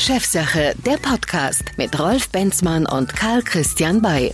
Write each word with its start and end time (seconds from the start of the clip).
Chefsache, 0.00 0.74
der 0.86 0.96
Podcast 0.96 1.62
mit 1.76 2.00
Rolf 2.00 2.30
Benzmann 2.30 2.86
und 2.86 3.14
Karl 3.14 3.42
Christian 3.42 4.00
Bay. 4.00 4.32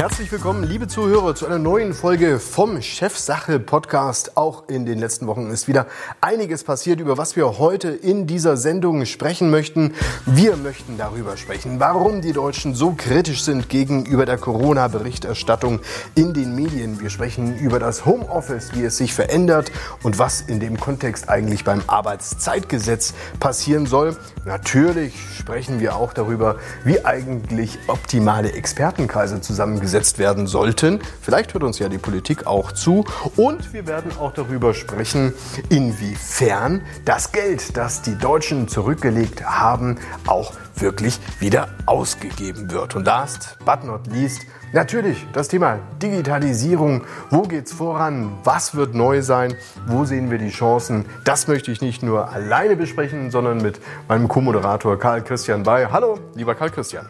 Herzlich 0.00 0.32
willkommen, 0.32 0.64
liebe 0.64 0.88
Zuhörer, 0.88 1.34
zu 1.34 1.44
einer 1.44 1.58
neuen 1.58 1.92
Folge 1.92 2.40
vom 2.40 2.80
Chefsache 2.80 3.60
Podcast. 3.60 4.38
Auch 4.38 4.66
in 4.70 4.86
den 4.86 4.98
letzten 4.98 5.26
Wochen 5.26 5.50
ist 5.50 5.68
wieder 5.68 5.88
einiges 6.22 6.64
passiert, 6.64 7.00
über 7.00 7.18
was 7.18 7.36
wir 7.36 7.58
heute 7.58 7.90
in 7.90 8.26
dieser 8.26 8.56
Sendung 8.56 9.04
sprechen 9.04 9.50
möchten. 9.50 9.92
Wir 10.24 10.56
möchten 10.56 10.96
darüber 10.96 11.36
sprechen, 11.36 11.80
warum 11.80 12.22
die 12.22 12.32
Deutschen 12.32 12.74
so 12.74 12.94
kritisch 12.96 13.42
sind 13.42 13.68
gegenüber 13.68 14.24
der 14.24 14.38
Corona-Berichterstattung 14.38 15.80
in 16.14 16.32
den 16.32 16.54
Medien. 16.54 16.98
Wir 17.02 17.10
sprechen 17.10 17.58
über 17.58 17.78
das 17.78 18.06
Homeoffice, 18.06 18.70
wie 18.72 18.84
es 18.84 18.96
sich 18.96 19.12
verändert 19.12 19.70
und 20.02 20.18
was 20.18 20.40
in 20.40 20.60
dem 20.60 20.80
Kontext 20.80 21.28
eigentlich 21.28 21.62
beim 21.62 21.82
Arbeitszeitgesetz 21.88 23.12
passieren 23.38 23.84
soll. 23.84 24.16
Natürlich 24.46 25.12
sprechen 25.38 25.78
wir 25.78 25.94
auch 25.94 26.14
darüber, 26.14 26.56
wie 26.84 27.04
eigentlich 27.04 27.78
optimale 27.86 28.52
Expertenkreise 28.52 29.42
zusammengesetzt 29.42 29.89
gesetzt 29.90 30.20
werden 30.20 30.46
sollten. 30.46 31.00
Vielleicht 31.20 31.52
hört 31.52 31.64
uns 31.64 31.80
ja 31.80 31.88
die 31.88 31.98
Politik 31.98 32.46
auch 32.46 32.70
zu. 32.70 33.04
Und 33.34 33.72
wir 33.72 33.88
werden 33.88 34.12
auch 34.20 34.32
darüber 34.32 34.72
sprechen, 34.72 35.32
inwiefern 35.68 36.82
das 37.04 37.32
Geld, 37.32 37.76
das 37.76 38.00
die 38.00 38.16
Deutschen 38.16 38.68
zurückgelegt 38.68 39.44
haben, 39.44 39.98
auch 40.28 40.52
wirklich 40.76 41.18
wieder 41.40 41.70
ausgegeben 41.86 42.70
wird. 42.70 42.94
Und 42.94 43.04
last 43.04 43.58
but 43.64 43.82
not 43.82 44.06
least, 44.06 44.42
natürlich 44.72 45.26
das 45.32 45.48
Thema 45.48 45.80
Digitalisierung. 46.00 47.02
Wo 47.30 47.42
geht's 47.42 47.72
voran? 47.72 48.38
Was 48.44 48.76
wird 48.76 48.94
neu 48.94 49.22
sein? 49.22 49.56
Wo 49.88 50.04
sehen 50.04 50.30
wir 50.30 50.38
die 50.38 50.50
Chancen? 50.50 51.04
Das 51.24 51.48
möchte 51.48 51.72
ich 51.72 51.80
nicht 51.80 52.04
nur 52.04 52.30
alleine 52.32 52.76
besprechen, 52.76 53.32
sondern 53.32 53.60
mit 53.60 53.80
meinem 54.06 54.28
Co-Moderator 54.28 54.96
Karl 55.00 55.24
Christian 55.24 55.64
Bay. 55.64 55.88
Hallo, 55.90 56.20
lieber 56.36 56.54
Karl 56.54 56.70
Christian. 56.70 57.08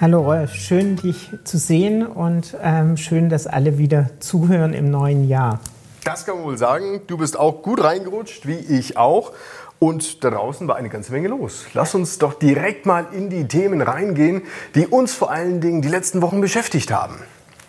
Hallo 0.00 0.22
Rolf, 0.22 0.54
schön 0.54 0.96
dich 0.96 1.30
zu 1.44 1.56
sehen 1.56 2.04
und 2.04 2.56
ähm, 2.60 2.96
schön, 2.96 3.28
dass 3.28 3.46
alle 3.46 3.78
wieder 3.78 4.10
zuhören 4.18 4.74
im 4.74 4.90
neuen 4.90 5.28
Jahr. 5.28 5.60
Das 6.02 6.26
kann 6.26 6.34
man 6.34 6.44
wohl 6.44 6.58
sagen. 6.58 7.02
Du 7.06 7.16
bist 7.16 7.38
auch 7.38 7.62
gut 7.62 7.82
reingerutscht, 7.82 8.44
wie 8.44 8.56
ich 8.56 8.96
auch. 8.96 9.30
Und 9.78 10.24
da 10.24 10.30
draußen 10.30 10.66
war 10.66 10.74
eine 10.74 10.88
ganze 10.88 11.12
Menge 11.12 11.28
los. 11.28 11.66
Lass 11.74 11.94
uns 11.94 12.18
doch 12.18 12.34
direkt 12.34 12.86
mal 12.86 13.06
in 13.12 13.30
die 13.30 13.46
Themen 13.46 13.82
reingehen, 13.82 14.42
die 14.74 14.88
uns 14.88 15.14
vor 15.14 15.30
allen 15.30 15.60
Dingen 15.60 15.80
die 15.80 15.88
letzten 15.88 16.22
Wochen 16.22 16.40
beschäftigt 16.40 16.92
haben. 16.92 17.14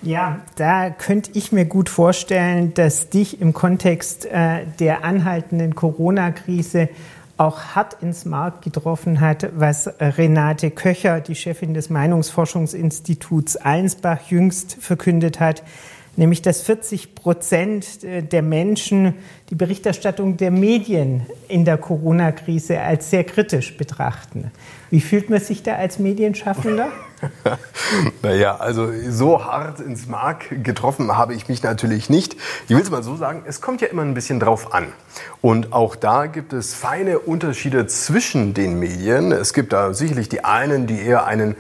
Ja, 0.01 0.39
da 0.55 0.89
könnte 0.89 1.29
ich 1.35 1.51
mir 1.51 1.65
gut 1.65 1.89
vorstellen, 1.89 2.73
dass 2.73 3.09
dich 3.09 3.39
im 3.39 3.53
Kontext 3.53 4.25
äh, 4.25 4.65
der 4.79 5.03
anhaltenden 5.03 5.75
Corona-Krise 5.75 6.89
auch 7.37 7.75
hart 7.75 8.01
ins 8.01 8.25
Mark 8.25 8.61
getroffen 8.61 9.19
hat, 9.19 9.49
was 9.57 9.89
Renate 9.99 10.71
Köcher, 10.71 11.21
die 11.21 11.35
Chefin 11.35 11.73
des 11.73 11.89
Meinungsforschungsinstituts 11.89 13.57
Allensbach, 13.57 14.29
jüngst 14.29 14.77
verkündet 14.79 15.39
hat, 15.39 15.63
nämlich 16.15 16.41
dass 16.41 16.61
40 16.61 17.13
Prozent 17.13 18.03
der 18.03 18.41
Menschen 18.41 19.15
die 19.49 19.55
Berichterstattung 19.55 20.37
der 20.37 20.51
Medien 20.51 21.25
in 21.47 21.65
der 21.65 21.77
Corona-Krise 21.77 22.79
als 22.79 23.09
sehr 23.09 23.25
kritisch 23.25 23.75
betrachten. 23.75 24.51
Wie 24.89 25.01
fühlt 25.01 25.29
man 25.29 25.41
sich 25.41 25.61
da 25.61 25.75
als 25.75 25.99
Medienschaffender? 25.99 26.87
naja, 28.21 28.57
also 28.57 28.91
so 29.09 29.43
hart 29.43 29.79
ins 29.79 30.07
Mark 30.07 30.63
getroffen 30.63 31.17
habe 31.17 31.33
ich 31.33 31.47
mich 31.47 31.63
natürlich 31.63 32.09
nicht. 32.09 32.35
Ich 32.67 32.75
will 32.75 32.81
es 32.81 32.89
mal 32.89 33.03
so 33.03 33.15
sagen, 33.15 33.43
es 33.45 33.61
kommt 33.61 33.81
ja 33.81 33.87
immer 33.87 34.01
ein 34.01 34.13
bisschen 34.13 34.39
drauf 34.39 34.73
an. 34.73 34.87
Und 35.41 35.73
auch 35.73 35.95
da 35.95 36.25
gibt 36.25 36.53
es 36.53 36.73
feine 36.73 37.19
Unterschiede 37.19 37.87
zwischen 37.87 38.53
den 38.53 38.79
Medien. 38.79 39.31
Es 39.31 39.53
gibt 39.53 39.73
da 39.73 39.93
sicherlich 39.93 40.29
die 40.29 40.43
einen, 40.43 40.87
die 40.87 41.01
eher 41.01 41.25
einen 41.25 41.55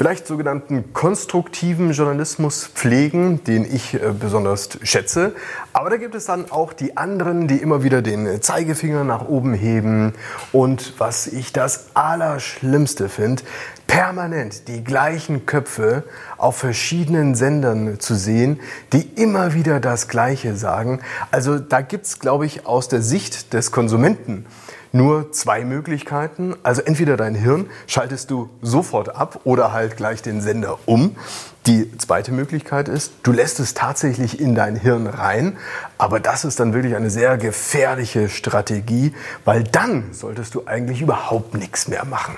vielleicht 0.00 0.26
sogenannten 0.26 0.94
konstruktiven 0.94 1.92
Journalismus 1.92 2.66
pflegen, 2.66 3.44
den 3.44 3.66
ich 3.66 3.92
äh, 3.92 4.14
besonders 4.18 4.78
schätze. 4.82 5.34
Aber 5.74 5.90
da 5.90 5.98
gibt 5.98 6.14
es 6.14 6.24
dann 6.24 6.50
auch 6.50 6.72
die 6.72 6.96
anderen, 6.96 7.48
die 7.48 7.58
immer 7.58 7.82
wieder 7.82 8.00
den 8.00 8.40
Zeigefinger 8.40 9.04
nach 9.04 9.28
oben 9.28 9.52
heben. 9.52 10.14
Und 10.52 10.94
was 10.96 11.26
ich 11.26 11.52
das 11.52 11.88
Allerschlimmste 11.92 13.10
finde, 13.10 13.42
permanent 13.90 14.68
die 14.68 14.84
gleichen 14.84 15.46
Köpfe 15.46 16.04
auf 16.38 16.56
verschiedenen 16.56 17.34
Sendern 17.34 17.98
zu 17.98 18.14
sehen, 18.14 18.60
die 18.92 19.00
immer 19.00 19.52
wieder 19.52 19.80
das 19.80 20.06
Gleiche 20.06 20.54
sagen. 20.54 21.00
Also 21.32 21.58
da 21.58 21.80
gibt 21.80 22.06
es, 22.06 22.20
glaube 22.20 22.46
ich, 22.46 22.66
aus 22.66 22.86
der 22.86 23.02
Sicht 23.02 23.52
des 23.52 23.72
Konsumenten 23.72 24.46
nur 24.92 25.32
zwei 25.32 25.64
Möglichkeiten. 25.64 26.54
Also 26.62 26.82
entweder 26.82 27.16
dein 27.16 27.34
Hirn 27.34 27.68
schaltest 27.88 28.30
du 28.30 28.48
sofort 28.62 29.16
ab 29.16 29.40
oder 29.42 29.72
halt 29.72 29.96
gleich 29.96 30.22
den 30.22 30.40
Sender 30.40 30.78
um. 30.86 31.16
Die 31.66 31.90
zweite 31.98 32.30
Möglichkeit 32.30 32.88
ist, 32.88 33.12
du 33.24 33.32
lässt 33.32 33.58
es 33.58 33.74
tatsächlich 33.74 34.38
in 34.38 34.54
dein 34.54 34.76
Hirn 34.76 35.08
rein, 35.08 35.58
aber 35.98 36.20
das 36.20 36.44
ist 36.44 36.60
dann 36.60 36.74
wirklich 36.74 36.94
eine 36.94 37.10
sehr 37.10 37.36
gefährliche 37.38 38.28
Strategie, 38.28 39.14
weil 39.44 39.64
dann 39.64 40.12
solltest 40.12 40.54
du 40.54 40.62
eigentlich 40.66 41.02
überhaupt 41.02 41.54
nichts 41.54 41.88
mehr 41.88 42.04
machen. 42.04 42.36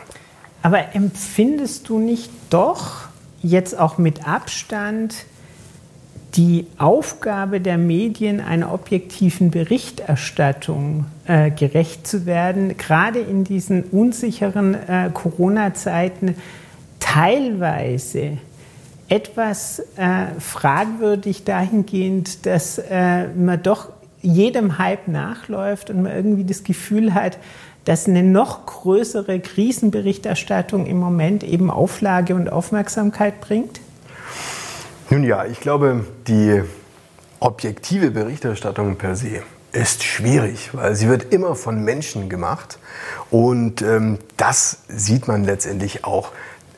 Aber 0.62 0.94
empfindest 0.94 1.88
du 1.88 1.98
nicht 1.98 2.30
doch 2.50 3.08
jetzt 3.42 3.78
auch 3.78 3.98
mit 3.98 4.26
Abstand, 4.26 5.26
die 6.34 6.66
Aufgabe 6.78 7.60
der 7.60 7.76
Medien, 7.76 8.40
einer 8.40 8.72
objektiven 8.72 9.50
Berichterstattung 9.50 11.04
äh, 11.26 11.50
gerecht 11.50 12.06
zu 12.06 12.24
werden, 12.24 12.76
gerade 12.78 13.18
in 13.18 13.44
diesen 13.44 13.82
unsicheren 13.84 14.74
äh, 14.74 15.10
Corona-Zeiten 15.12 16.36
teilweise 17.00 18.38
etwas 19.08 19.80
äh, 19.96 20.28
fragwürdig 20.38 21.44
dahingehend, 21.44 22.46
dass 22.46 22.78
äh, 22.78 23.28
man 23.28 23.62
doch 23.62 23.90
jedem 24.22 24.78
Hype 24.78 25.08
nachläuft 25.08 25.90
und 25.90 26.02
man 26.02 26.12
irgendwie 26.12 26.44
das 26.44 26.64
Gefühl 26.64 27.12
hat, 27.12 27.36
dass 27.84 28.06
eine 28.06 28.22
noch 28.22 28.66
größere 28.66 29.40
Krisenberichterstattung 29.40 30.86
im 30.86 30.98
Moment 30.98 31.42
eben 31.42 31.70
Auflage 31.70 32.34
und 32.34 32.50
Aufmerksamkeit 32.50 33.40
bringt? 33.40 33.80
Nun 35.10 35.24
ja, 35.24 35.44
ich 35.44 35.60
glaube, 35.60 36.04
die 36.26 36.62
objektive 37.40 38.10
Berichterstattung 38.10 38.96
per 38.96 39.16
se 39.16 39.42
ist 39.72 40.04
schwierig, 40.04 40.70
weil 40.74 40.94
sie 40.94 41.08
wird 41.08 41.32
immer 41.32 41.54
von 41.54 41.82
Menschen 41.82 42.28
gemacht 42.28 42.78
und 43.30 43.82
ähm, 43.82 44.18
das 44.36 44.78
sieht 44.88 45.28
man 45.28 45.44
letztendlich 45.44 46.04
auch 46.04 46.30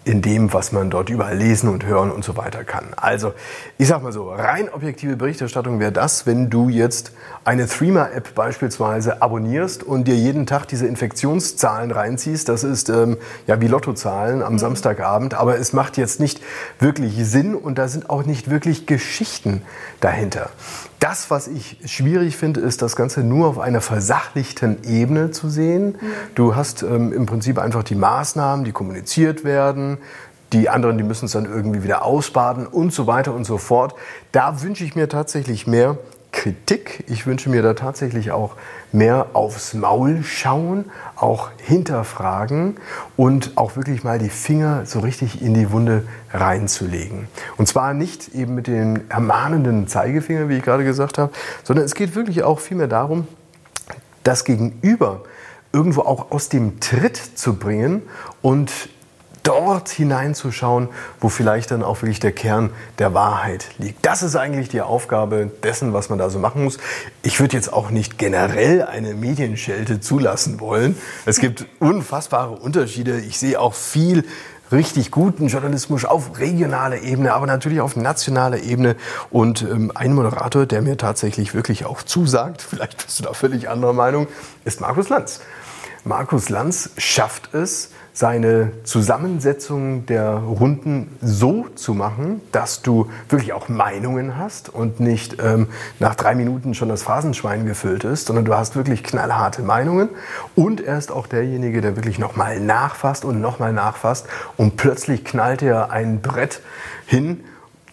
in 0.04 0.20
dem, 0.20 0.52
was 0.52 0.72
man 0.72 0.90
dort 0.90 1.08
überall 1.08 1.36
lesen 1.36 1.68
und 1.68 1.86
hören 1.86 2.10
und 2.10 2.24
so 2.24 2.36
weiter 2.36 2.62
kann. 2.62 2.88
Also, 2.96 3.32
ich 3.78 3.88
sag 3.88 4.02
mal 4.02 4.12
so, 4.12 4.30
rein 4.30 4.68
objektive 4.68 5.16
Berichterstattung 5.16 5.80
wäre 5.80 5.92
das, 5.92 6.26
wenn 6.26 6.50
du 6.50 6.68
jetzt 6.68 7.12
eine 7.44 7.66
Threema-App 7.66 8.34
beispielsweise 8.34 9.22
abonnierst 9.22 9.82
und 9.82 10.06
dir 10.06 10.14
jeden 10.14 10.46
Tag 10.46 10.66
diese 10.66 10.86
Infektionszahlen 10.86 11.90
reinziehst. 11.90 12.48
Das 12.48 12.64
ist 12.64 12.90
ähm, 12.90 13.16
ja 13.46 13.60
wie 13.60 13.68
Lottozahlen 13.68 14.42
am 14.42 14.54
mhm. 14.54 14.58
Samstagabend, 14.58 15.34
aber 15.34 15.58
es 15.58 15.72
macht 15.72 15.96
jetzt 15.96 16.20
nicht 16.20 16.40
wirklich 16.78 17.14
Sinn 17.26 17.54
und 17.54 17.78
da 17.78 17.88
sind 17.88 18.10
auch 18.10 18.24
nicht 18.24 18.50
wirklich 18.50 18.86
Geschichten 18.86 19.62
dahinter. 20.00 20.50
Das, 21.04 21.30
was 21.30 21.48
ich 21.48 21.76
schwierig 21.84 22.34
finde, 22.34 22.60
ist, 22.60 22.80
das 22.80 22.96
Ganze 22.96 23.22
nur 23.22 23.46
auf 23.46 23.58
einer 23.58 23.82
versachlichten 23.82 24.84
Ebene 24.84 25.32
zu 25.32 25.50
sehen. 25.50 25.96
Du 26.34 26.56
hast 26.56 26.82
ähm, 26.82 27.12
im 27.12 27.26
Prinzip 27.26 27.58
einfach 27.58 27.82
die 27.82 27.94
Maßnahmen, 27.94 28.64
die 28.64 28.72
kommuniziert 28.72 29.44
werden. 29.44 29.98
Die 30.54 30.70
anderen, 30.70 30.96
die 30.96 31.04
müssen 31.04 31.26
es 31.26 31.32
dann 31.32 31.44
irgendwie 31.44 31.82
wieder 31.82 32.06
ausbaden 32.06 32.66
und 32.66 32.94
so 32.94 33.06
weiter 33.06 33.34
und 33.34 33.44
so 33.44 33.58
fort. 33.58 33.94
Da 34.32 34.62
wünsche 34.62 34.82
ich 34.82 34.94
mir 34.94 35.10
tatsächlich 35.10 35.66
mehr 35.66 35.98
Kritik. 36.34 37.04
Ich 37.06 37.26
wünsche 37.26 37.48
mir 37.48 37.62
da 37.62 37.74
tatsächlich 37.74 38.32
auch 38.32 38.56
mehr 38.92 39.28
aufs 39.34 39.72
Maul 39.72 40.24
schauen, 40.24 40.90
auch 41.14 41.50
hinterfragen 41.56 42.76
und 43.16 43.52
auch 43.56 43.76
wirklich 43.76 44.02
mal 44.02 44.18
die 44.18 44.28
Finger 44.28 44.84
so 44.84 44.98
richtig 44.98 45.40
in 45.40 45.54
die 45.54 45.70
Wunde 45.70 46.04
reinzulegen. 46.32 47.28
Und 47.56 47.68
zwar 47.68 47.94
nicht 47.94 48.34
eben 48.34 48.56
mit 48.56 48.66
den 48.66 49.08
ermahnenden 49.10 49.86
Zeigefinger, 49.86 50.48
wie 50.48 50.56
ich 50.56 50.62
gerade 50.64 50.84
gesagt 50.84 51.18
habe, 51.18 51.32
sondern 51.62 51.86
es 51.86 51.94
geht 51.94 52.16
wirklich 52.16 52.42
auch 52.42 52.58
vielmehr 52.58 52.88
darum, 52.88 53.28
das 54.24 54.44
Gegenüber 54.44 55.22
irgendwo 55.72 56.02
auch 56.02 56.30
aus 56.32 56.48
dem 56.48 56.80
Tritt 56.80 57.16
zu 57.16 57.54
bringen 57.54 58.02
und 58.42 58.70
dort 59.44 59.88
hineinzuschauen, 59.88 60.88
wo 61.20 61.28
vielleicht 61.28 61.70
dann 61.70 61.84
auch 61.84 62.02
wirklich 62.02 62.18
der 62.18 62.32
Kern 62.32 62.70
der 62.98 63.14
Wahrheit 63.14 63.66
liegt. 63.78 64.04
Das 64.04 64.24
ist 64.24 64.34
eigentlich 64.34 64.68
die 64.68 64.80
Aufgabe 64.80 65.50
dessen, 65.62 65.92
was 65.92 66.10
man 66.10 66.18
da 66.18 66.30
so 66.30 66.40
machen 66.40 66.64
muss. 66.64 66.78
Ich 67.22 67.38
würde 67.38 67.56
jetzt 67.56 67.72
auch 67.72 67.90
nicht 67.90 68.18
generell 68.18 68.82
eine 68.82 69.14
Medienschelte 69.14 70.00
zulassen 70.00 70.58
wollen. 70.58 70.96
Es 71.26 71.38
gibt 71.38 71.66
unfassbare 71.78 72.52
Unterschiede. 72.52 73.20
Ich 73.20 73.38
sehe 73.38 73.60
auch 73.60 73.74
viel 73.74 74.24
richtig 74.72 75.10
guten 75.10 75.48
Journalismus 75.48 76.04
auf 76.04 76.38
regionaler 76.38 77.02
Ebene, 77.02 77.32
aber 77.32 77.46
natürlich 77.46 77.80
auf 77.80 77.96
nationaler 77.96 78.60
Ebene. 78.60 78.96
Und 79.30 79.62
ähm, 79.62 79.92
ein 79.94 80.14
Moderator, 80.14 80.66
der 80.66 80.82
mir 80.82 80.96
tatsächlich 80.96 81.54
wirklich 81.54 81.84
auch 81.84 82.02
zusagt, 82.02 82.62
vielleicht 82.68 83.04
bist 83.04 83.18
du 83.18 83.24
da 83.24 83.32
völlig 83.34 83.68
anderer 83.68 83.92
Meinung, 83.92 84.26
ist 84.64 84.80
Markus 84.80 85.08
Lanz. 85.08 85.40
Markus 86.04 86.48
Lanz 86.48 86.90
schafft 86.98 87.54
es, 87.54 87.90
seine 88.16 88.70
Zusammensetzung 88.84 90.06
der 90.06 90.34
Runden 90.34 91.08
so 91.20 91.66
zu 91.74 91.94
machen, 91.94 92.40
dass 92.52 92.80
du 92.80 93.10
wirklich 93.28 93.52
auch 93.52 93.68
Meinungen 93.68 94.38
hast 94.38 94.68
und 94.68 95.00
nicht 95.00 95.42
ähm, 95.42 95.66
nach 95.98 96.14
drei 96.14 96.36
Minuten 96.36 96.74
schon 96.74 96.88
das 96.88 97.02
Phasenschwein 97.02 97.66
gefüllt 97.66 98.04
ist, 98.04 98.26
sondern 98.26 98.44
du 98.44 98.54
hast 98.54 98.76
wirklich 98.76 99.02
knallharte 99.02 99.62
Meinungen 99.62 100.10
und 100.54 100.80
er 100.80 100.96
ist 100.96 101.10
auch 101.10 101.26
derjenige, 101.26 101.80
der 101.80 101.96
wirklich 101.96 102.20
nochmal 102.20 102.60
nachfasst 102.60 103.24
und 103.24 103.40
nochmal 103.40 103.72
nachfasst 103.72 104.28
und 104.56 104.76
plötzlich 104.76 105.24
knallt 105.24 105.62
er 105.62 105.90
ein 105.90 106.22
Brett 106.22 106.60
hin, 107.06 107.42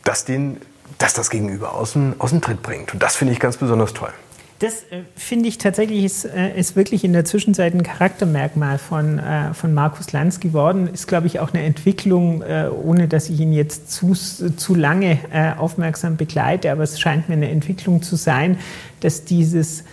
das, 0.04 0.24
den, 0.24 0.62
das 1.00 1.16
das 1.16 1.32
Gegenüber 1.32 1.74
aus 1.74 1.94
dem, 1.94 2.14
aus 2.20 2.30
dem 2.30 2.42
Tritt 2.42 2.62
bringt. 2.62 2.94
Und 2.94 3.02
das 3.02 3.16
finde 3.16 3.34
ich 3.34 3.40
ganz 3.40 3.58
besonders 3.58 3.94
toll. 3.94 4.14
Das 4.62 4.84
äh, 4.92 5.02
finde 5.16 5.50
ich 5.50 5.58
tatsächlich 5.58 6.04
ist, 6.04 6.24
äh, 6.24 6.56
ist 6.56 6.76
wirklich 6.76 7.04
in 7.04 7.14
der 7.14 7.26
Zwischenzeit 7.26 7.74
ein 7.74 7.82
Charaktermerkmal 7.82 8.78
von, 8.78 9.18
äh, 9.18 9.56
von 9.56 9.74
Markus 9.74 10.12
Lanz 10.12 10.40
geworden. 10.40 10.88
Ist, 10.94 11.08
glaube 11.08 11.26
ich, 11.26 11.40
auch 11.40 11.52
eine 11.52 11.64
Entwicklung, 11.64 12.44
äh, 12.44 12.70
ohne 12.72 13.08
dass 13.08 13.30
ich 13.30 13.40
ihn 13.40 13.54
jetzt 13.54 13.92
zu, 13.92 14.14
zu 14.14 14.76
lange 14.76 15.18
äh, 15.34 15.54
aufmerksam 15.58 16.16
begleite, 16.16 16.72
aber 16.72 16.84
es 16.84 17.00
scheint 17.00 17.28
mir 17.28 17.34
eine 17.34 17.50
Entwicklung 17.50 18.04
zu 18.04 18.16
sein, 18.16 18.60
dass 19.00 19.26
dieses 19.26 19.84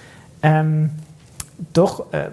ähm, 0.43 0.91
doch 1.73 2.13
äh, 2.13 2.29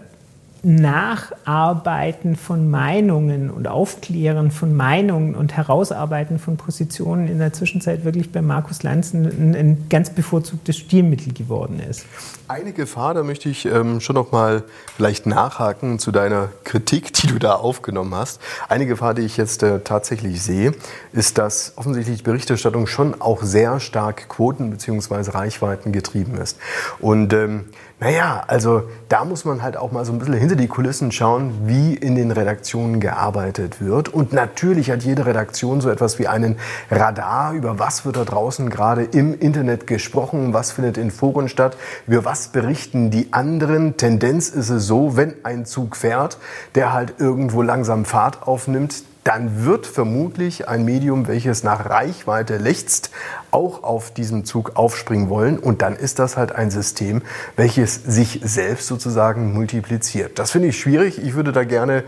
Nacharbeiten 0.65 2.35
von 2.35 2.71
Meinungen 2.71 3.51
und 3.51 3.67
Aufklären 3.67 4.49
von 4.49 4.75
Meinungen 4.75 5.35
und 5.35 5.55
Herausarbeiten 5.55 6.39
von 6.39 6.57
Positionen 6.57 7.27
in 7.27 7.37
der 7.37 7.53
Zwischenzeit 7.53 8.03
wirklich 8.03 8.31
bei 8.31 8.41
Markus 8.41 8.81
Lanz 8.81 9.13
ein, 9.13 9.55
ein 9.55 9.85
ganz 9.91 10.09
bevorzugtes 10.09 10.75
Stilmittel 10.77 11.33
geworden 11.33 11.79
ist. 11.79 12.07
Eine 12.47 12.73
Gefahr, 12.73 13.13
da 13.13 13.21
möchte 13.21 13.47
ich 13.47 13.67
ähm, 13.67 14.01
schon 14.01 14.15
noch 14.15 14.31
mal 14.31 14.63
vielleicht 14.95 15.27
nachhaken 15.27 15.99
zu 15.99 16.11
deiner 16.11 16.49
Kritik, 16.63 17.13
die 17.13 17.27
du 17.27 17.37
da 17.37 17.53
aufgenommen 17.53 18.15
hast. 18.15 18.41
Eine 18.67 18.87
Gefahr, 18.87 19.13
die 19.13 19.21
ich 19.21 19.37
jetzt 19.37 19.61
äh, 19.61 19.81
tatsächlich 19.81 20.41
sehe, 20.41 20.73
ist, 21.13 21.37
dass 21.37 21.73
offensichtlich 21.75 22.23
Berichterstattung 22.23 22.87
schon 22.87 23.21
auch 23.21 23.43
sehr 23.43 23.79
stark 23.79 24.29
Quoten 24.29 24.71
bzw. 24.71 25.29
Reichweiten 25.29 25.91
getrieben 25.91 26.37
ist. 26.37 26.57
Und 26.99 27.33
ähm, 27.33 27.65
naja, 27.97 28.43
also 28.47 28.83
da 29.07 29.23
muss 29.23 29.45
man 29.45 29.63
halt 29.63 29.77
auch 29.77 29.93
mal 29.93 30.03
so 30.03 30.11
ein 30.11 30.19
bisschen 30.19 30.33
hinter 30.33 30.57
die 30.57 30.67
Kulissen 30.67 31.13
schauen, 31.13 31.53
wie 31.63 31.93
in 31.93 32.15
den 32.15 32.31
Redaktionen 32.31 32.99
gearbeitet 32.99 33.79
wird. 33.79 34.09
Und 34.09 34.33
natürlich 34.33 34.91
hat 34.91 35.03
jede 35.03 35.25
Redaktion 35.25 35.79
so 35.79 35.89
etwas 35.89 36.19
wie 36.19 36.27
einen 36.27 36.57
Radar, 36.91 37.53
über 37.53 37.79
was 37.79 38.05
wird 38.05 38.17
da 38.17 38.25
draußen 38.25 38.69
gerade 38.69 39.05
im 39.05 39.39
Internet 39.39 39.87
gesprochen, 39.87 40.53
was 40.53 40.73
findet 40.73 40.97
in 40.97 41.09
Foren 41.09 41.47
statt, 41.47 41.77
über 42.05 42.25
was 42.25 42.49
berichten 42.49 43.11
die 43.11 43.31
anderen. 43.31 43.95
Tendenz 43.95 44.49
ist 44.49 44.69
es 44.69 44.85
so, 44.85 45.15
wenn 45.15 45.33
ein 45.43 45.65
Zug 45.65 45.95
fährt, 45.95 46.37
der 46.75 46.91
halt 46.91 47.13
irgendwo 47.19 47.61
langsam 47.61 48.03
Fahrt 48.03 48.45
aufnimmt, 48.45 49.03
dann 49.25 49.65
wird 49.65 49.87
vermutlich 49.87 50.69
ein 50.69 50.85
Medium, 50.85 51.27
welches 51.27 51.63
nach 51.63 51.89
Reichweite 51.89 52.57
lechzt, 52.57 53.09
auch 53.49 53.83
auf 53.83 54.11
diesen 54.11 54.45
Zug 54.45 54.75
aufspringen 54.75 55.29
wollen. 55.29 55.57
Und 55.57 55.81
dann 55.81 55.95
ist 55.95 56.19
das 56.19 56.37
halt 56.37 56.53
ein 56.53 56.69
System, 56.69 57.23
welches 57.55 57.95
sich 57.95 58.39
selbst 58.43 58.85
sozusagen 58.85 59.51
multipliziert. 59.51 60.37
Das 60.37 60.51
finde 60.51 60.67
ich 60.67 60.79
schwierig. 60.79 61.17
Ich 61.17 61.33
würde 61.33 61.51
da 61.51 61.63
gerne 61.63 62.03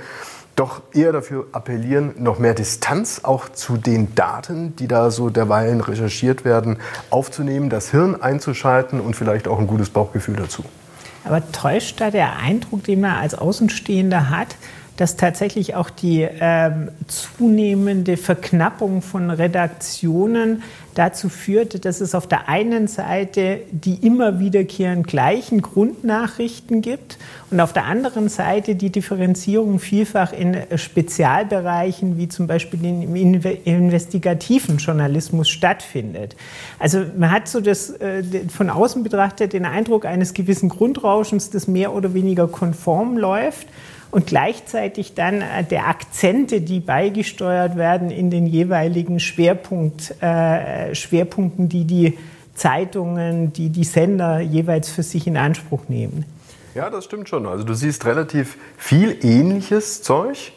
doch 0.56 0.84
eher 0.94 1.12
dafür 1.12 1.48
appellieren, 1.54 2.14
noch 2.18 2.38
mehr 2.38 2.54
Distanz 2.54 3.22
auch 3.24 3.50
zu 3.50 3.78
den 3.78 4.14
Daten, 4.14 4.76
die 4.76 4.88
da 4.88 5.10
so 5.10 5.32
derweilen 5.32 5.82
recherchiert 5.82 6.46
werden, 6.46 6.78
aufzunehmen, 7.10 7.72
das 7.72 7.90
Hirn 7.90 8.22
einzuschalten 8.22 9.00
und 9.00 9.16
vielleicht 9.16 9.48
auch 9.48 9.58
ein 9.58 9.68
gutes 9.68 9.90
Bauchgefühl 9.90 10.36
dazu. 10.36 10.64
Aber 11.26 11.52
täuscht 11.52 12.00
da 12.00 12.12
der 12.12 12.38
Eindruck, 12.38 12.84
den 12.84 13.02
man 13.02 13.16
als 13.16 13.34
Außenstehender 13.34 14.30
hat, 14.30 14.56
dass 14.98 15.16
tatsächlich 15.16 15.76
auch 15.76 15.90
die 15.90 16.28
ähm, 16.40 16.90
zunehmende 17.08 18.18
Verknappung 18.18 19.02
von 19.02 19.30
Redaktionen 19.30 20.64
dazu 20.96 21.30
führt, 21.30 21.86
dass 21.86 22.02
es 22.02 22.16
auf 22.16 22.26
der 22.26 22.50
einen 22.50 22.88
Seite 22.88 23.60
die 23.72 24.06
immer 24.06 24.40
wiederkehrend 24.40 25.06
gleichen 25.06 25.62
Grundnachrichten 25.62 26.82
gibt 26.82 27.20
und 27.52 27.60
auf 27.60 27.72
der 27.72 27.86
anderen 27.86 28.30
Seite 28.30 28.76
die 28.76 28.90
Differenzierung 28.90 29.80
vielfach 29.80 30.34
in 30.34 30.58
Spezialbereichen 30.76 32.18
wie 32.18 32.28
zum 32.28 32.48
Beispiel 32.48 32.84
im 32.84 33.16
investigativen 33.16 34.78
Journalismus 34.78 35.50
stattfindet. 35.50 36.36
Also 36.80 37.06
man 37.16 37.30
hat 37.30 37.48
so 37.48 37.62
das 37.62 37.92
äh, 37.92 38.24
von 38.50 38.72
außen 38.72 39.04
betrachtet 39.04 39.54
den 39.54 39.66
Eindruck 39.66 40.06
eines 40.06 40.34
gewissen 40.34 40.70
Grundrauschens, 40.70 41.52
das 41.52 41.68
mehr 41.68 41.94
oder 41.94 42.16
weniger 42.16 42.48
konform 42.48 43.18
läuft 43.18 43.68
und 44.18 44.26
gleichzeitig 44.26 45.14
dann 45.14 45.44
äh, 45.44 45.64
der 45.64 45.88
Akzente, 45.88 46.62
die 46.62 46.80
beigesteuert 46.80 47.76
werden 47.78 48.10
in 48.10 48.32
den 48.32 48.48
jeweiligen 48.48 49.20
Schwerpunkt, 49.20 50.20
äh, 50.24 50.96
Schwerpunkten, 50.96 51.70
die 51.70 51.86
die 51.86 52.18
Zeitungen, 52.56 53.54
die 53.54 53.70
die 53.70 53.84
Sender 53.84 54.40
jeweils 54.40 54.90
für 54.90 55.04
sich 55.04 55.28
in 55.28 55.38
Anspruch 55.38 55.88
nehmen. 55.88 56.26
Ja, 56.74 56.90
das 56.90 57.06
stimmt 57.06 57.30
schon. 57.30 57.46
Also 57.46 57.64
du 57.64 57.76
siehst 57.76 58.08
relativ 58.08 58.58
viel 58.76 59.16
ähnliches 59.22 60.02
Zeug 60.02 60.52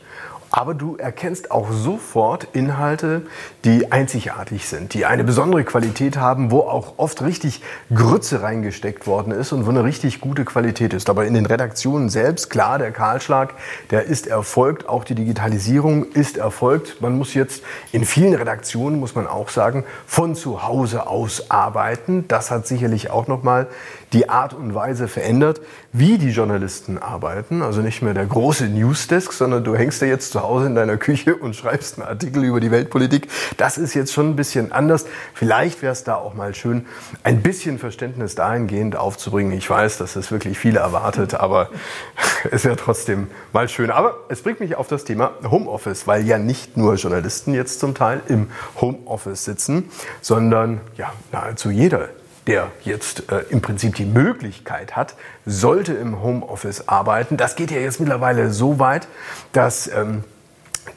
aber 0.51 0.75
du 0.75 0.97
erkennst 0.97 1.51
auch 1.51 1.71
sofort 1.71 2.49
Inhalte, 2.53 3.23
die 3.65 3.93
einzigartig 3.93 4.69
sind, 4.69 4.95
die 4.95 5.07
eine 5.07 5.25
besondere 5.25 5.65
Qualität 5.65 6.17
haben, 6.17 6.51
wo 6.51 6.61
auch 6.61 6.95
oft 6.97 7.23
richtig 7.23 7.63
Grütze 7.95 8.43
reingesteckt 8.43 9.07
worden 9.07 9.33
ist 9.33 9.53
und 9.53 9.67
wo 9.67 9.71
eine 9.71 9.85
richtig 9.85 10.21
gute 10.21 10.45
Qualität 10.45 10.93
ist. 10.93 11.09
Aber 11.09 11.25
in 11.25 11.35
den 11.35 11.47
Redaktionen 11.47 12.09
selbst, 12.09 12.51
klar, 12.51 12.79
der 12.79 12.91
Kahlschlag, 12.91 13.55
der 13.91 14.05
ist 14.05 14.27
erfolgt, 14.27 14.89
auch 14.89 15.05
die 15.05 15.15
Digitalisierung 15.15 16.05
ist 16.05 16.37
erfolgt. 16.37 17.01
Man 17.01 17.17
muss 17.17 17.35
jetzt 17.35 17.63
in 17.93 18.05
vielen 18.05 18.35
Redaktionen, 18.35 18.99
muss 18.99 19.15
man 19.15 19.27
auch 19.27 19.51
sagen, 19.51 19.85
von 20.07 20.35
zu 20.35 20.67
Hause 20.67 21.07
aus 21.07 21.51
arbeiten. 21.51 22.27
Das 22.27 22.51
hat 22.51 22.67
sicherlich 22.67 23.11
auch 23.11 23.29
nochmal 23.29 23.69
die 24.13 24.29
Art 24.29 24.55
und 24.55 24.75
Weise 24.75 25.09
verändert, 25.09 25.61
wie 25.93 26.19
die 26.19 26.31
Journalisten 26.31 26.99
arbeiten. 26.99 27.63
Also 27.63 27.81
nicht 27.81 28.03
mehr 28.03 28.15
der 28.15 28.27
große 28.27 28.67
Newsdesk, 28.67 29.33
sondern 29.33 29.65
du 29.65 29.77
hängst 29.77 30.03
ja 30.03 30.09
jetzt 30.09 30.33
zu 30.33 30.43
Hause 30.43 30.67
in 30.67 30.75
deiner 30.75 30.97
Küche 30.97 31.37
und 31.37 31.55
schreibst 31.55 31.99
einen 31.99 32.09
Artikel 32.09 32.45
über 32.45 32.61
die 32.61 32.71
Weltpolitik. 32.71 33.29
Das 33.57 33.79
ist 33.79 33.95
jetzt 33.95 34.13
schon 34.13 34.31
ein 34.31 34.37
bisschen 34.37 34.73
anders. 34.73 35.07
Vielleicht 35.35 35.83
wäre 35.83 35.93
es 35.93 36.05
da 36.05 36.17
auch 36.17 36.35
mal 36.35 36.55
schön, 36.55 36.87
ein 37.23 37.43
bisschen 37.43 37.79
Verständnis 37.79 38.35
dahingehend 38.35 38.97
aufzubringen. 38.97 39.53
Ich 39.53 39.69
weiß, 39.69 39.99
dass 39.99 40.15
das 40.15 40.33
wirklich 40.33 40.59
viele 40.59 40.81
erwartet, 40.81 41.35
aber 41.35 41.71
es 42.51 42.65
wäre 42.65 42.77
trotzdem 42.77 43.29
mal 43.53 43.69
schön. 43.69 43.91
Aber 43.91 44.25
es 44.29 44.43
bringt 44.43 44.61
mich 44.61 44.77
auf 44.77 44.89
das 44.89 45.05
Thema 45.05 45.33
Homeoffice, 45.49 46.07
weil 46.07 46.27
ja 46.27 46.39
nicht 46.39 46.77
nur 46.77 46.95
Journalisten 46.95 47.55
jetzt 47.55 47.81
zum 47.81 47.95
Teil 47.95 48.21
im 48.29 48.49
Homeoffice 48.81 49.45
sitzen, 49.45 49.91
sondern 50.21 50.81
ja 50.97 51.13
nahezu 51.33 51.71
jeder 51.71 52.09
der 52.47 52.71
jetzt 52.83 53.31
äh, 53.31 53.41
im 53.51 53.61
Prinzip 53.61 53.95
die 53.95 54.05
Möglichkeit 54.05 54.97
hat, 54.97 55.15
sollte 55.47 55.93
im 55.93 56.23
Homeoffice 56.23 56.89
arbeiten. 56.89 57.37
Das 57.37 57.57
geht 57.57 57.71
ja 57.71 57.79
jetzt 57.79 58.01
mittlerweile 58.01 58.51
so 58.51 58.79
weit, 58.79 59.09
dass 59.53 59.89
ähm, 59.89 60.25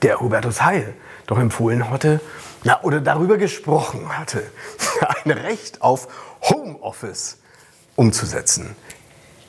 der 0.01 0.19
Hubertus 0.19 0.61
Heil 0.61 0.93
doch 1.27 1.37
empfohlen 1.37 1.89
hatte, 1.89 2.21
ja, 2.63 2.81
oder 2.81 3.01
darüber 3.01 3.37
gesprochen 3.37 4.17
hatte, 4.17 4.43
ein 5.23 5.31
Recht 5.31 5.81
auf 5.81 6.07
Homeoffice 6.41 7.39
umzusetzen. 7.95 8.75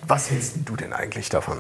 Was 0.07 0.31
hältst 0.31 0.57
du 0.65 0.77
denn 0.77 0.93
eigentlich 0.93 1.29
davon? 1.29 1.59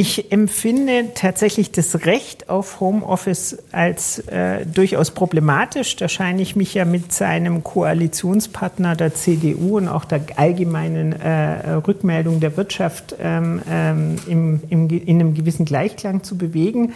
Ich 0.00 0.32
empfinde 0.32 1.10
tatsächlich 1.14 1.72
das 1.72 2.06
Recht 2.06 2.48
auf 2.48 2.80
Homeoffice 2.80 3.58
als 3.70 4.18
äh, 4.28 4.64
durchaus 4.64 5.10
problematisch. 5.10 5.94
Da 5.96 6.08
scheine 6.08 6.40
ich 6.40 6.56
mich 6.56 6.72
ja 6.72 6.86
mit 6.86 7.12
seinem 7.12 7.62
Koalitionspartner 7.62 8.96
der 8.96 9.12
CDU 9.12 9.76
und 9.76 9.88
auch 9.88 10.06
der 10.06 10.22
allgemeinen 10.36 11.12
äh, 11.12 11.72
Rückmeldung 11.72 12.40
der 12.40 12.56
Wirtschaft 12.56 13.14
ähm, 13.20 13.60
ähm, 13.70 14.16
im, 14.26 14.60
im, 14.70 14.88
in 14.88 15.20
einem 15.20 15.34
gewissen 15.34 15.66
Gleichklang 15.66 16.22
zu 16.22 16.38
bewegen. 16.38 16.94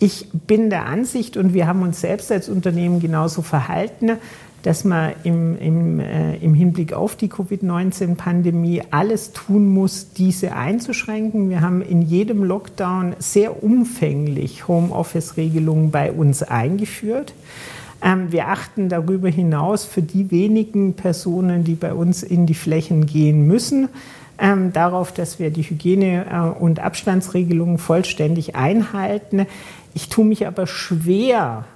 Ich 0.00 0.26
bin 0.32 0.70
der 0.70 0.86
Ansicht, 0.86 1.36
und 1.36 1.54
wir 1.54 1.68
haben 1.68 1.82
uns 1.82 2.00
selbst 2.00 2.32
als 2.32 2.48
Unternehmen 2.48 2.98
genauso 2.98 3.42
verhalten, 3.42 4.10
dass 4.64 4.82
man 4.82 5.12
im, 5.24 5.58
im, 5.58 6.00
äh, 6.00 6.36
im 6.36 6.54
Hinblick 6.54 6.94
auf 6.94 7.16
die 7.16 7.28
Covid-19-Pandemie 7.28 8.82
alles 8.90 9.32
tun 9.32 9.68
muss, 9.68 10.14
diese 10.14 10.56
einzuschränken. 10.56 11.50
Wir 11.50 11.60
haben 11.60 11.82
in 11.82 12.00
jedem 12.00 12.42
Lockdown 12.42 13.14
sehr 13.18 13.62
umfänglich 13.62 14.66
Homeoffice-Regelungen 14.66 15.90
bei 15.90 16.10
uns 16.10 16.42
eingeführt. 16.42 17.34
Ähm, 18.00 18.32
wir 18.32 18.48
achten 18.48 18.88
darüber 18.88 19.28
hinaus 19.28 19.84
für 19.84 20.00
die 20.00 20.30
wenigen 20.30 20.94
Personen, 20.94 21.64
die 21.64 21.74
bei 21.74 21.92
uns 21.92 22.22
in 22.22 22.46
die 22.46 22.54
Flächen 22.54 23.04
gehen 23.04 23.46
müssen, 23.46 23.90
ähm, 24.38 24.72
darauf, 24.72 25.12
dass 25.12 25.38
wir 25.38 25.50
die 25.50 25.62
Hygiene- 25.62 26.24
äh, 26.24 26.58
und 26.58 26.80
Abstandsregelungen 26.80 27.76
vollständig 27.76 28.56
einhalten. 28.56 29.44
Ich 29.92 30.08
tue 30.08 30.24
mich 30.24 30.46
aber 30.46 30.66
schwer, 30.66 31.66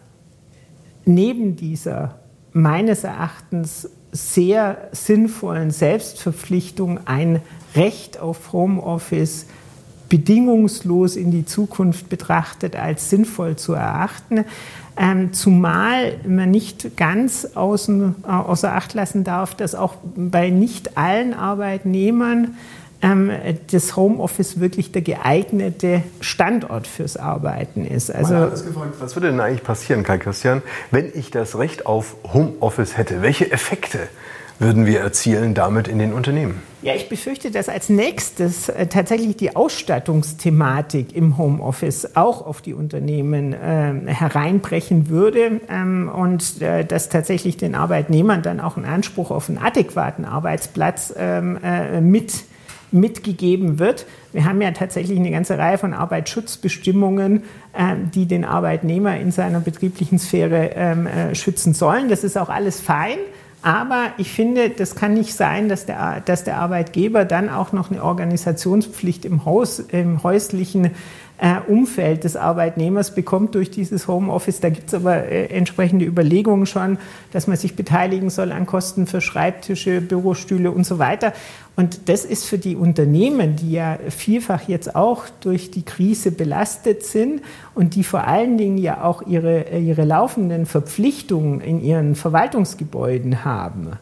neben 1.04 1.54
dieser 1.54 2.18
meines 2.59 3.05
Erachtens 3.05 3.88
sehr 4.11 4.88
sinnvollen 4.93 5.71
Selbstverpflichtung, 5.71 7.00
ein 7.07 7.41
Recht 7.77 8.19
auf 8.19 8.53
Homeoffice 8.53 9.47
bedingungslos 10.09 11.17
in 11.17 11.31
die 11.31 11.45
Zukunft 11.45 12.09
betrachtet 12.09 12.75
als 12.75 13.11
sinnvoll 13.11 13.57
zu 13.57 13.75
erachten. 13.75 14.45
Ähm, 14.97 15.33
zumal 15.33 16.17
man 16.27 16.50
nicht 16.50 16.97
ganz 16.97 17.45
außen, 17.55 18.15
äh, 18.25 18.27
außer 18.27 18.75
Acht 18.75 18.95
lassen 18.95 19.23
darf, 19.23 19.55
dass 19.55 19.75
auch 19.75 19.95
bei 20.17 20.50
nicht 20.50 20.97
allen 20.97 21.35
Arbeitnehmern 21.35 22.57
ähm, 23.02 23.31
das 23.71 23.97
Homeoffice 23.97 24.61
wirklich 24.61 24.93
der 24.93 25.02
geeignete 25.02 26.02
Standort 26.21 26.87
fürs 26.87 27.17
Arbeiten 27.17 27.85
ist. 27.85 28.11
Also, 28.11 28.35
gefragt, 28.35 28.95
was 28.99 29.14
würde 29.17 29.31
denn 29.31 29.40
eigentlich 29.40 29.62
passieren, 29.62 30.02
Kai 30.02 30.19
Christian, 30.19 30.62
wenn 30.90 31.11
ich 31.14 31.31
das 31.31 31.59
Recht 31.59 31.87
auf 31.87 32.17
Homeoffice 32.33 32.97
hätte? 32.97 33.23
Welche 33.23 33.50
Effekte 33.50 34.09
würden 34.59 34.87
wir 34.87 35.00
erzielen 35.00 35.55
damit 35.55 35.87
in 35.87 35.99
den 35.99 36.12
Unternehmen? 36.12 36.61
Ja, 36.83 36.95
ich 36.95 37.09
befürchte, 37.09 37.50
dass 37.50 37.69
als 37.69 37.88
nächstes 37.88 38.69
äh, 38.69 38.87
tatsächlich 38.87 39.37
die 39.37 39.57
Ausstattungsthematik 39.57 41.14
im 41.14 41.38
Homeoffice 41.38 42.17
auch 42.17 42.45
auf 42.47 42.61
die 42.61 42.75
Unternehmen 42.75 43.52
äh, 43.52 44.12
hereinbrechen 44.12 45.09
würde 45.09 45.61
ähm, 45.69 46.09
und 46.09 46.62
äh, 46.62 46.85
dass 46.85 47.09
tatsächlich 47.09 47.57
den 47.57 47.75
Arbeitnehmern 47.75 48.43
dann 48.43 48.61
auch 48.61 48.76
ein 48.76 48.85
Anspruch 48.85 49.31
auf 49.31 49.49
einen 49.49 49.59
adäquaten 49.59 50.25
Arbeitsplatz 50.25 51.12
ähm, 51.17 51.59
äh, 51.62 52.00
mit 52.00 52.45
mitgegeben 52.90 53.78
wird. 53.78 54.07
Wir 54.33 54.45
haben 54.45 54.61
ja 54.61 54.71
tatsächlich 54.71 55.18
eine 55.18 55.30
ganze 55.30 55.59
Reihe 55.59 55.78
von 55.78 55.95
Arbeitsschutzbestimmungen, 55.95 57.45
ähm, 57.76 58.11
die 58.14 58.26
den 58.26 58.45
Arbeitnehmer 58.45 59.18
in 59.18 59.30
seiner 59.30 59.61
betrieblichen 59.61 60.18
Sphäre 60.18 60.71
ähm, 60.75 61.07
äh, 61.07 61.35
schützen 61.35 61.75
sollen. 61.75 62.09
Das 62.09 62.25
ist 62.25 62.37
auch 62.38 62.49
alles 62.49 62.80
fein. 62.80 63.18
Aber 63.61 64.12
ich 64.18 64.30
finde, 64.30 64.71
das 64.71 64.95
kann 64.95 65.14
nicht 65.14 65.35
sein, 65.35 65.68
dass 65.68 65.85
der, 65.85 66.21
dass 66.25 66.45
der 66.45 66.59
Arbeitgeber 66.59 67.25
dann 67.25 67.49
auch 67.49 67.73
noch 67.73 67.90
eine 67.90 68.04
Organisationspflicht 68.04 69.25
im, 69.25 69.45
Haus, 69.45 69.80
im 69.80 70.23
häuslichen 70.23 70.85
äh, 70.85 70.90
Umfeld 71.68 72.25
des 72.25 72.37
Arbeitnehmers 72.37 73.14
bekommt 73.14 73.54
durch 73.54 73.71
dieses 73.71 74.09
Homeoffice. 74.09 74.61
Da 74.61 74.71
gibt 74.71 74.88
es 74.88 74.95
aber 74.95 75.25
äh, 75.25 75.47
entsprechende 75.47 76.04
Überlegungen 76.04 76.66
schon, 76.66 76.99
dass 77.33 77.47
man 77.47 77.57
sich 77.57 77.76
beteiligen 77.76 78.30
soll 78.30 78.50
an 78.50 78.66
Kosten 78.66 79.07
für 79.07 79.21
Schreibtische, 79.21 80.00
Bürostühle 80.00 80.73
und 80.73 80.85
so 80.85 80.99
weiter. 80.99 81.33
Und 81.76 82.09
das 82.09 82.25
ist 82.25 82.45
für 82.45 82.59
die 82.59 82.75
Unternehmen, 82.75 83.54
die 83.54 83.71
ja 83.71 83.99
vielfach 84.09 84.66
jetzt 84.66 84.97
auch 84.97 85.26
durch 85.40 85.71
die 85.71 85.85
Krise 85.85 86.33
belastet 86.33 87.04
sind 87.04 87.42
und 87.75 87.95
die 87.95 88.02
vor 88.02 88.26
allen 88.26 88.59
Dingen 88.59 88.78
ja 88.78 89.04
auch 89.04 89.23
ihre, 89.23 89.71
äh, 89.71 89.78
ihre 89.78 90.04
laufenden 90.04 90.66
Verpflichtungen 90.66 91.61
in 91.61 91.80
ihren 91.80 92.16
Verwaltungsgebäuden 92.16 93.45
haben, 93.45 93.92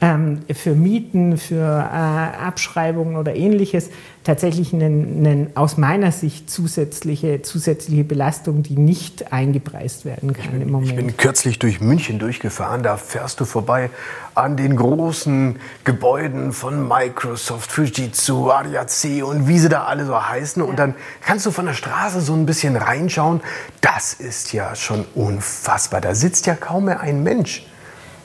ähm, 0.00 0.40
für 0.54 0.74
Mieten, 0.74 1.38
für 1.38 1.56
äh, 1.56 2.44
Abschreibungen 2.44 3.16
oder 3.16 3.34
ähnliches 3.34 3.90
tatsächlich 4.22 4.72
einen, 4.72 5.50
aus 5.54 5.76
meiner 5.76 6.12
Sicht 6.12 6.50
zusätzliche, 6.50 7.42
zusätzliche 7.42 8.04
Belastung, 8.04 8.62
die 8.62 8.76
nicht 8.76 9.32
eingepreist 9.32 10.04
werden 10.04 10.34
kann 10.34 10.52
bin, 10.52 10.62
im 10.62 10.70
Moment. 10.70 10.90
Ich 10.90 10.96
bin 10.96 11.16
kürzlich 11.16 11.58
durch 11.58 11.80
München 11.80 12.18
durchgefahren, 12.18 12.82
da 12.82 12.96
fährst 12.96 13.40
du 13.40 13.44
vorbei 13.44 13.90
an 14.34 14.56
den 14.56 14.76
großen 14.76 15.56
Gebäuden 15.82 16.52
von 16.52 16.86
Microsoft, 16.86 17.72
Fujitsu, 17.72 18.50
ADAC 18.50 19.24
und 19.24 19.48
wie 19.48 19.58
sie 19.58 19.68
da 19.68 19.84
alle 19.84 20.06
so 20.06 20.28
heißen. 20.28 20.62
Ja. 20.62 20.68
Und 20.68 20.78
dann 20.78 20.94
kannst 21.22 21.46
du 21.46 21.50
von 21.50 21.66
der 21.66 21.74
Straße 21.74 22.20
so 22.20 22.34
ein 22.34 22.46
bisschen 22.46 22.76
reinschauen. 22.76 23.40
Das 23.80 24.12
ist 24.12 24.52
ja 24.52 24.76
schon 24.76 25.06
unfassbar. 25.14 26.00
Da 26.00 26.14
sitzt 26.14 26.46
ja 26.46 26.54
kaum 26.54 26.84
mehr 26.84 27.00
ein 27.00 27.22
Mensch. 27.24 27.66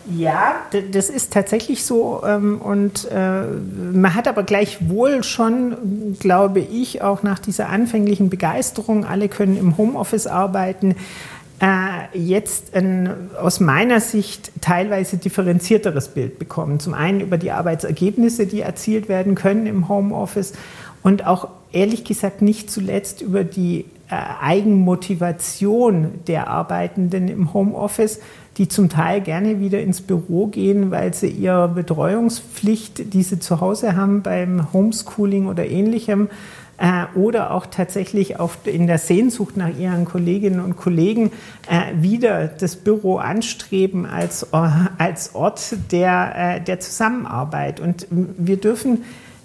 Ja, 0.05 0.55
das 0.91 1.09
ist 1.09 1.31
tatsächlich 1.31 1.85
so. 1.85 2.21
Ähm, 2.25 2.59
und 2.61 3.07
äh, 3.09 3.43
man 3.93 4.13
hat 4.13 4.27
aber 4.27 4.43
gleichwohl 4.43 5.23
schon, 5.23 6.17
glaube 6.19 6.59
ich, 6.59 7.01
auch 7.01 7.23
nach 7.23 7.39
dieser 7.39 7.69
anfänglichen 7.69 8.29
Begeisterung, 8.29 9.05
alle 9.05 9.29
können 9.29 9.57
im 9.57 9.77
Homeoffice 9.77 10.27
arbeiten, 10.27 10.95
äh, 11.61 12.17
jetzt 12.17 12.75
ein 12.75 13.29
aus 13.39 13.61
meiner 13.61 14.01
Sicht 14.01 14.51
teilweise 14.59 15.17
differenzierteres 15.17 16.09
Bild 16.09 16.37
bekommen. 16.37 16.79
Zum 16.79 16.93
einen 16.93 17.21
über 17.21 17.37
die 17.37 17.51
Arbeitsergebnisse, 17.51 18.45
die 18.45 18.61
erzielt 18.61 19.07
werden 19.07 19.35
können 19.35 19.65
im 19.67 19.87
Homeoffice 19.87 20.53
und 21.03 21.25
auch 21.25 21.47
ehrlich 21.71 22.03
gesagt 22.03 22.41
nicht 22.41 22.69
zuletzt 22.69 23.21
über 23.21 23.45
die 23.45 23.85
äh, 24.09 24.15
Eigenmotivation 24.41 26.19
der 26.27 26.47
Arbeitenden 26.47 27.29
im 27.29 27.53
Homeoffice 27.53 28.19
die 28.57 28.67
zum 28.67 28.89
Teil 28.89 29.21
gerne 29.21 29.59
wieder 29.59 29.81
ins 29.81 30.01
Büro 30.01 30.47
gehen, 30.47 30.91
weil 30.91 31.13
sie 31.13 31.29
ihre 31.29 31.67
Betreuungspflicht, 31.67 33.13
die 33.13 33.23
sie 33.23 33.39
zu 33.39 33.61
Hause 33.61 33.95
haben 33.95 34.21
beim 34.21 34.71
Homeschooling 34.73 35.47
oder 35.47 35.65
ähnlichem, 35.65 36.29
äh, 36.77 37.05
oder 37.17 37.51
auch 37.51 37.65
tatsächlich 37.65 38.39
auf, 38.39 38.57
in 38.65 38.87
der 38.87 38.97
Sehnsucht 38.97 39.57
nach 39.57 39.77
ihren 39.77 40.05
Kolleginnen 40.05 40.59
und 40.59 40.75
Kollegen 40.75 41.31
äh, 41.69 42.01
wieder 42.01 42.47
das 42.47 42.75
Büro 42.75 43.17
anstreben 43.17 44.05
als, 44.05 44.43
äh, 44.51 44.69
als 44.97 45.35
Ort 45.35 45.75
der, 45.91 46.33
äh, 46.35 46.61
der 46.61 46.79
Zusammenarbeit. 46.79 47.79
Und 47.79 48.07
wir 48.09 48.57
dürfen 48.57 49.03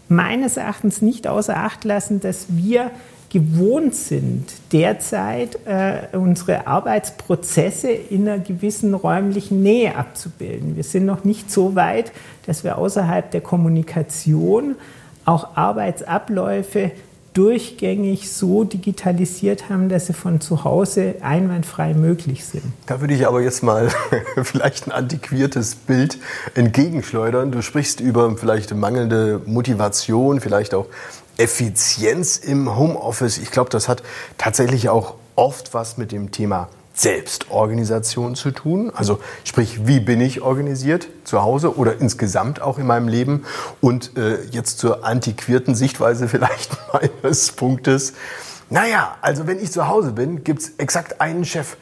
meines 0.08 0.56
Erachtens 0.56 1.02
nicht 1.02 1.26
außer 1.26 1.56
Acht 1.56 1.84
lassen, 1.84 2.20
dass 2.20 2.46
wir 2.48 2.90
gewohnt 3.30 3.94
sind, 3.94 4.46
derzeit 4.72 5.58
äh, 5.66 6.16
unsere 6.16 6.66
Arbeitsprozesse 6.66 7.90
in 7.90 8.28
einer 8.28 8.38
gewissen 8.38 8.94
räumlichen 8.94 9.62
Nähe 9.62 9.96
abzubilden. 9.96 10.76
Wir 10.76 10.84
sind 10.84 11.04
noch 11.04 11.24
nicht 11.24 11.50
so 11.50 11.74
weit, 11.74 12.12
dass 12.46 12.64
wir 12.64 12.78
außerhalb 12.78 13.30
der 13.30 13.40
Kommunikation 13.40 14.76
auch 15.24 15.56
Arbeitsabläufe 15.56 16.92
durchgängig 17.34 18.32
so 18.32 18.64
digitalisiert 18.64 19.68
haben, 19.68 19.88
dass 19.88 20.06
sie 20.06 20.12
von 20.12 20.40
zu 20.40 20.64
Hause 20.64 21.16
einwandfrei 21.20 21.94
möglich 21.94 22.44
sind. 22.44 22.64
Da 22.86 23.00
würde 23.00 23.14
ich 23.14 23.28
aber 23.28 23.42
jetzt 23.42 23.62
mal 23.62 23.90
vielleicht 24.42 24.88
ein 24.88 24.92
antiquiertes 24.92 25.76
Bild 25.76 26.18
entgegenschleudern. 26.54 27.52
Du 27.52 27.62
sprichst 27.62 28.00
über 28.00 28.36
vielleicht 28.36 28.74
mangelnde 28.74 29.40
Motivation, 29.46 30.40
vielleicht 30.40 30.74
auch 30.74 30.86
Effizienz 31.38 32.36
im 32.36 32.76
Homeoffice. 32.76 33.38
Ich 33.38 33.50
glaube, 33.50 33.70
das 33.70 33.88
hat 33.88 34.02
tatsächlich 34.36 34.88
auch 34.88 35.14
oft 35.36 35.72
was 35.72 35.96
mit 35.96 36.12
dem 36.12 36.30
Thema 36.30 36.68
Selbstorganisation 36.94 38.34
zu 38.34 38.50
tun. 38.50 38.90
Also 38.92 39.20
sprich, 39.44 39.86
wie 39.86 40.00
bin 40.00 40.20
ich 40.20 40.42
organisiert 40.42 41.08
zu 41.22 41.42
Hause 41.42 41.76
oder 41.76 42.00
insgesamt 42.00 42.60
auch 42.60 42.76
in 42.76 42.86
meinem 42.86 43.06
Leben? 43.06 43.44
Und 43.80 44.16
äh, 44.16 44.42
jetzt 44.50 44.80
zur 44.80 45.04
antiquierten 45.04 45.76
Sichtweise 45.76 46.28
vielleicht 46.28 46.76
meines 46.92 47.52
Punktes. 47.52 48.14
Naja, 48.68 49.16
also 49.22 49.46
wenn 49.46 49.60
ich 49.60 49.70
zu 49.70 49.86
Hause 49.86 50.12
bin, 50.12 50.42
gibt 50.42 50.60
es 50.60 50.72
exakt 50.78 51.20
einen 51.20 51.44
Chef 51.44 51.76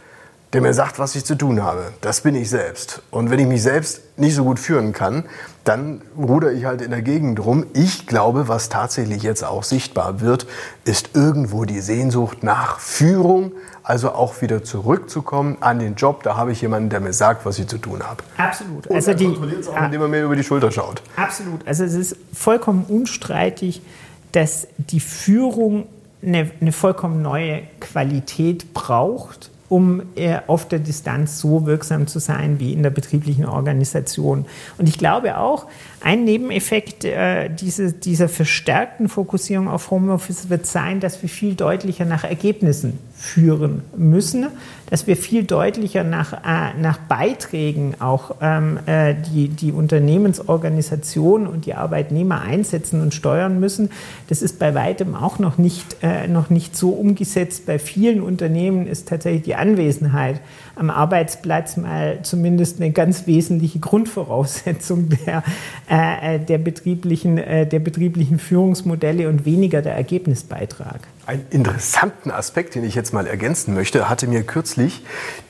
der 0.52 0.60
mir 0.60 0.72
sagt, 0.72 0.98
was 0.98 1.16
ich 1.16 1.24
zu 1.24 1.34
tun 1.34 1.62
habe. 1.62 1.92
Das 2.00 2.20
bin 2.20 2.34
ich 2.34 2.48
selbst. 2.48 3.02
Und 3.10 3.30
wenn 3.30 3.38
ich 3.38 3.46
mich 3.46 3.62
selbst 3.62 4.00
nicht 4.16 4.34
so 4.34 4.44
gut 4.44 4.58
führen 4.58 4.92
kann, 4.92 5.24
dann 5.64 6.02
ruder 6.16 6.52
ich 6.52 6.64
halt 6.64 6.82
in 6.82 6.92
der 6.92 7.02
Gegend 7.02 7.44
rum. 7.44 7.66
Ich 7.74 8.06
glaube, 8.06 8.46
was 8.46 8.68
tatsächlich 8.68 9.24
jetzt 9.24 9.44
auch 9.44 9.64
sichtbar 9.64 10.20
wird, 10.20 10.46
ist 10.84 11.10
irgendwo 11.14 11.64
die 11.64 11.80
Sehnsucht 11.80 12.44
nach 12.44 12.78
Führung, 12.78 13.52
also 13.82 14.12
auch 14.12 14.40
wieder 14.40 14.62
zurückzukommen 14.62 15.58
an 15.60 15.80
den 15.80 15.96
Job. 15.96 16.22
Da 16.22 16.36
habe 16.36 16.52
ich 16.52 16.60
jemanden, 16.62 16.90
der 16.90 17.00
mir 17.00 17.12
sagt, 17.12 17.44
was 17.44 17.58
ich 17.58 17.66
zu 17.66 17.78
tun 17.78 18.04
habe. 18.04 18.22
Absolut. 18.36 18.86
Und 18.86 18.94
also 18.94 19.14
die 19.14 19.26
kontrolliert 19.26 19.60
es 19.60 19.68
auch, 19.68 19.82
indem 19.82 20.02
er 20.02 20.08
mir 20.08 20.22
über 20.22 20.36
die 20.36 20.44
Schulter 20.44 20.70
schaut. 20.70 21.02
Absolut. 21.16 21.66
Also 21.66 21.82
es 21.82 21.94
ist 21.94 22.16
vollkommen 22.32 22.84
unstreitig, 22.88 23.82
dass 24.30 24.68
die 24.78 25.00
Führung 25.00 25.86
eine, 26.22 26.50
eine 26.60 26.72
vollkommen 26.72 27.20
neue 27.20 27.62
Qualität 27.80 28.72
braucht 28.72 29.50
um 29.68 30.02
äh, 30.14 30.38
auf 30.46 30.68
der 30.68 30.78
Distanz 30.78 31.38
so 31.38 31.66
wirksam 31.66 32.06
zu 32.06 32.18
sein 32.18 32.60
wie 32.60 32.72
in 32.72 32.82
der 32.82 32.90
betrieblichen 32.90 33.46
Organisation. 33.46 34.46
Und 34.78 34.88
ich 34.88 34.98
glaube 34.98 35.38
auch, 35.38 35.66
ein 36.06 36.22
Nebeneffekt 36.22 37.04
äh, 37.04 37.50
diese, 37.50 37.92
dieser 37.92 38.28
verstärkten 38.28 39.08
Fokussierung 39.08 39.66
auf 39.66 39.90
Homeoffice 39.90 40.48
wird 40.48 40.64
sein, 40.64 41.00
dass 41.00 41.20
wir 41.20 41.28
viel 41.28 41.56
deutlicher 41.56 42.04
nach 42.04 42.22
Ergebnissen 42.22 43.00
führen 43.16 43.82
müssen, 43.96 44.46
dass 44.88 45.08
wir 45.08 45.16
viel 45.16 45.42
deutlicher 45.42 46.04
nach, 46.04 46.32
äh, 46.32 46.80
nach 46.80 46.98
Beiträgen 46.98 47.96
auch 47.98 48.36
ähm, 48.40 48.78
äh, 48.86 49.16
die, 49.32 49.48
die 49.48 49.72
Unternehmensorganisation 49.72 51.48
und 51.48 51.66
die 51.66 51.74
Arbeitnehmer 51.74 52.40
einsetzen 52.40 53.02
und 53.02 53.12
steuern 53.12 53.58
müssen. 53.58 53.90
Das 54.28 54.42
ist 54.42 54.60
bei 54.60 54.76
weitem 54.76 55.16
auch 55.16 55.40
noch 55.40 55.58
nicht, 55.58 55.96
äh, 56.04 56.28
noch 56.28 56.50
nicht 56.50 56.76
so 56.76 56.90
umgesetzt. 56.90 57.66
Bei 57.66 57.80
vielen 57.80 58.20
Unternehmen 58.20 58.86
ist 58.86 59.08
tatsächlich 59.08 59.42
die 59.42 59.56
Anwesenheit 59.56 60.40
am 60.76 60.90
Arbeitsplatz 60.90 61.76
mal 61.76 62.20
zumindest 62.22 62.80
eine 62.80 62.92
ganz 62.92 63.26
wesentliche 63.26 63.78
Grundvoraussetzung 63.78 65.08
der, 65.08 65.42
äh, 65.88 66.38
der, 66.38 66.58
betrieblichen, 66.58 67.38
äh, 67.38 67.66
der 67.66 67.80
betrieblichen 67.80 68.38
Führungsmodelle 68.38 69.28
und 69.28 69.44
weniger 69.44 69.82
der 69.82 69.94
Ergebnisbeitrag. 69.94 71.00
Einen 71.24 71.46
interessanten 71.50 72.30
Aspekt, 72.30 72.74
den 72.74 72.84
ich 72.84 72.94
jetzt 72.94 73.12
mal 73.12 73.26
ergänzen 73.26 73.74
möchte, 73.74 74.08
hatte 74.08 74.28
mir 74.28 74.42
kürzlich 74.44 75.02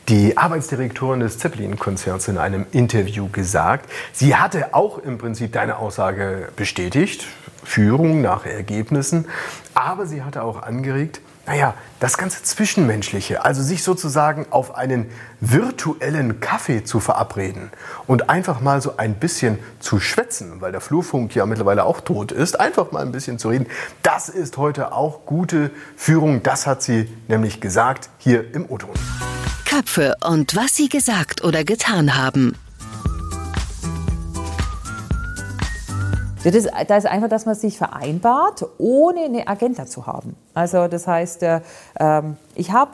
die 0.09 0.39
Arbeitsdirektorin 0.39 1.21
des 1.21 1.39
Zeppelin-Konzerns 1.39 2.29
in 2.29 2.39
einem 2.39 2.65
Interview 2.71 3.29
gesagt. 3.29 3.91
Sie 4.13 4.37
hatte 4.37 4.75
auch 4.75 4.99
im 4.99 5.19
Prinzip 5.19 5.53
deine 5.53 5.79
Aussage 5.79 6.49
bestätigt 6.55 7.27
Führung, 7.67 8.23
nach 8.23 8.47
Ergebnissen. 8.47 9.27
Aber 9.75 10.07
sie 10.07 10.23
hatte 10.23 10.45
auch 10.45 10.63
angeregt, 10.63 11.21
naja, 11.47 11.75
das 12.01 12.19
ganze 12.19 12.43
Zwischenmenschliche, 12.43 13.45
also 13.45 13.63
sich 13.63 13.83
sozusagen 13.83 14.47
auf 14.51 14.75
einen 14.75 15.11
virtuellen 15.41 16.41
Kaffee 16.41 16.83
zu 16.83 16.99
verabreden 16.99 17.71
und 18.07 18.29
einfach 18.29 18.61
mal 18.61 18.83
so 18.83 18.97
ein 18.97 19.15
bisschen 19.15 19.59
zu 19.79 20.01
schwätzen, 20.01 20.61
weil 20.61 20.73
der 20.73 20.81
Flurfunk 20.81 21.35
ja 21.35 21.47
mittlerweile 21.47 21.85
auch 21.85 22.01
tot 22.01 22.33
ist, 22.33 22.59
einfach 22.59 22.91
mal 22.91 23.03
ein 23.03 23.13
bisschen 23.13 23.39
zu 23.39 23.49
reden, 23.49 23.67
das 24.03 24.29
ist 24.29 24.57
heute 24.57 24.93
auch 24.93 25.25
gute 25.25 25.71
Führung. 25.97 26.43
Das 26.43 26.67
hat 26.67 26.83
sie 26.83 27.09
nämlich 27.29 27.61
gesagt 27.61 28.11
hier 28.19 28.53
im 28.55 28.69
O-Ton. 28.69 28.95
Köpfe 29.65 30.15
und 30.25 30.57
was 30.57 30.75
sie 30.75 30.89
gesagt 30.89 31.45
oder 31.45 31.65
getan 31.65 32.17
haben. 32.17 32.57
Ist, 36.55 36.71
das 36.89 37.05
ist 37.05 37.11
einfach, 37.11 37.29
dass 37.29 37.47
man 37.47 37.55
sich 37.55 37.77
vereinbart, 37.77 38.65
ohne 38.79 39.25
eine 39.25 39.49
Agenda 39.49 39.87
zu 39.87 40.07
haben. 40.07 40.37
Also 40.55 40.87
das 40.87 41.07
heißt, 41.07 41.43
äh, 41.43 41.61
ähm, 41.99 42.37
ich 42.55 42.73
habe 42.73 42.93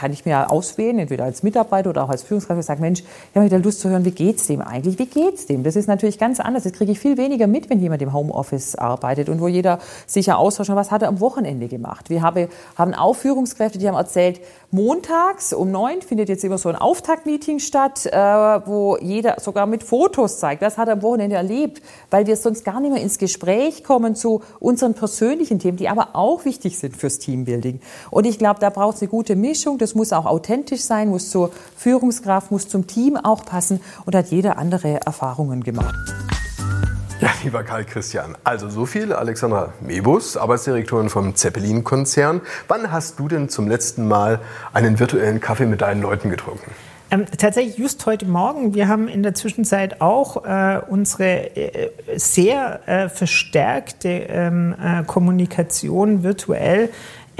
kann 0.00 0.14
ich 0.14 0.24
mir 0.24 0.50
auswählen, 0.50 0.98
entweder 0.98 1.24
als 1.24 1.42
Mitarbeiter 1.42 1.90
oder 1.90 2.04
auch 2.04 2.08
als 2.08 2.22
Führungskraft, 2.22 2.58
ich 2.58 2.64
sage, 2.64 2.80
Mensch, 2.80 3.00
ich 3.00 3.36
habe 3.36 3.44
wieder 3.44 3.58
Lust 3.58 3.80
zu 3.80 3.90
hören, 3.90 4.04
wie 4.06 4.10
geht's 4.10 4.46
dem 4.46 4.62
eigentlich? 4.62 4.98
Wie 4.98 5.04
geht's 5.04 5.44
dem? 5.44 5.62
Das 5.62 5.76
ist 5.76 5.88
natürlich 5.88 6.18
ganz 6.18 6.40
anders. 6.40 6.62
Das 6.62 6.72
kriege 6.72 6.92
ich 6.92 6.98
viel 6.98 7.18
weniger 7.18 7.46
mit, 7.46 7.68
wenn 7.68 7.80
jemand 7.80 8.00
im 8.00 8.14
Homeoffice 8.14 8.76
arbeitet 8.76 9.28
und 9.28 9.42
wo 9.42 9.48
jeder 9.48 9.78
sich 10.06 10.26
ja 10.26 10.36
austauscht, 10.36 10.70
was 10.70 10.90
hat 10.90 11.02
er 11.02 11.08
am 11.08 11.20
Wochenende 11.20 11.68
gemacht? 11.68 12.08
Wir 12.08 12.22
habe, 12.22 12.48
haben 12.76 12.94
auch 12.94 13.14
Führungskräfte, 13.14 13.78
die 13.78 13.88
haben 13.88 13.96
erzählt, 13.96 14.40
montags 14.70 15.52
um 15.52 15.70
neun 15.70 16.00
findet 16.00 16.30
jetzt 16.30 16.44
immer 16.44 16.56
so 16.56 16.70
ein 16.70 16.76
Auftaktmeeting 16.76 17.58
statt, 17.58 18.06
äh, 18.06 18.16
wo 18.16 18.96
jeder 19.02 19.36
sogar 19.40 19.66
mit 19.66 19.82
Fotos 19.82 20.38
zeigt, 20.38 20.62
was 20.62 20.78
hat 20.78 20.88
er 20.88 20.94
am 20.94 21.02
Wochenende 21.02 21.36
erlebt, 21.36 21.82
weil 22.10 22.26
wir 22.26 22.36
sonst 22.36 22.64
gar 22.64 22.80
nicht 22.80 22.92
mehr 22.92 23.02
ins 23.02 23.18
Gespräch 23.18 23.84
kommen 23.84 24.14
zu 24.14 24.40
unseren 24.60 24.94
persönlichen 24.94 25.58
Themen, 25.58 25.76
die 25.76 25.88
aber 25.88 26.10
auch 26.14 26.46
wichtig 26.46 26.78
sind 26.78 26.96
fürs 26.96 27.18
Teambuilding. 27.18 27.80
Und 28.10 28.26
ich 28.26 28.38
glaube, 28.38 28.60
da 28.60 28.70
braucht 28.70 28.96
es 28.96 29.02
eine 29.02 29.10
gute 29.10 29.36
Mischung. 29.36 29.76
Das 29.78 29.89
muss 29.94 30.12
auch 30.12 30.26
authentisch 30.26 30.82
sein, 30.82 31.08
muss 31.08 31.30
zur 31.30 31.50
Führungskraft, 31.76 32.50
muss 32.50 32.68
zum 32.68 32.86
Team 32.86 33.16
auch 33.16 33.44
passen 33.44 33.80
und 34.06 34.14
hat 34.14 34.26
jeder 34.28 34.58
andere 34.58 35.00
Erfahrungen 35.06 35.62
gemacht. 35.62 35.94
Ja, 37.20 37.28
lieber 37.44 37.62
Karl 37.62 37.84
Christian, 37.84 38.34
also 38.44 38.70
so 38.70 38.86
viel 38.86 39.12
Alexandra 39.12 39.74
Mebus, 39.80 40.38
Arbeitsdirektorin 40.38 41.10
vom 41.10 41.34
Zeppelin-Konzern. 41.34 42.40
Wann 42.66 42.90
hast 42.90 43.18
du 43.18 43.28
denn 43.28 43.50
zum 43.50 43.68
letzten 43.68 44.08
Mal 44.08 44.40
einen 44.72 44.98
virtuellen 44.98 45.38
Kaffee 45.38 45.66
mit 45.66 45.82
deinen 45.82 46.00
Leuten 46.00 46.30
getrunken? 46.30 46.70
Ähm, 47.12 47.26
tatsächlich 47.36 47.76
just 47.76 48.06
heute 48.06 48.24
Morgen. 48.24 48.72
Wir 48.72 48.86
haben 48.86 49.08
in 49.08 49.24
der 49.24 49.34
Zwischenzeit 49.34 50.00
auch 50.00 50.44
äh, 50.44 50.80
unsere 50.88 51.56
äh, 51.56 51.90
sehr 52.16 52.88
äh, 52.88 53.08
verstärkte 53.08 54.08
ähm, 54.08 54.76
äh, 54.80 55.02
Kommunikation 55.04 56.22
virtuell 56.22 56.88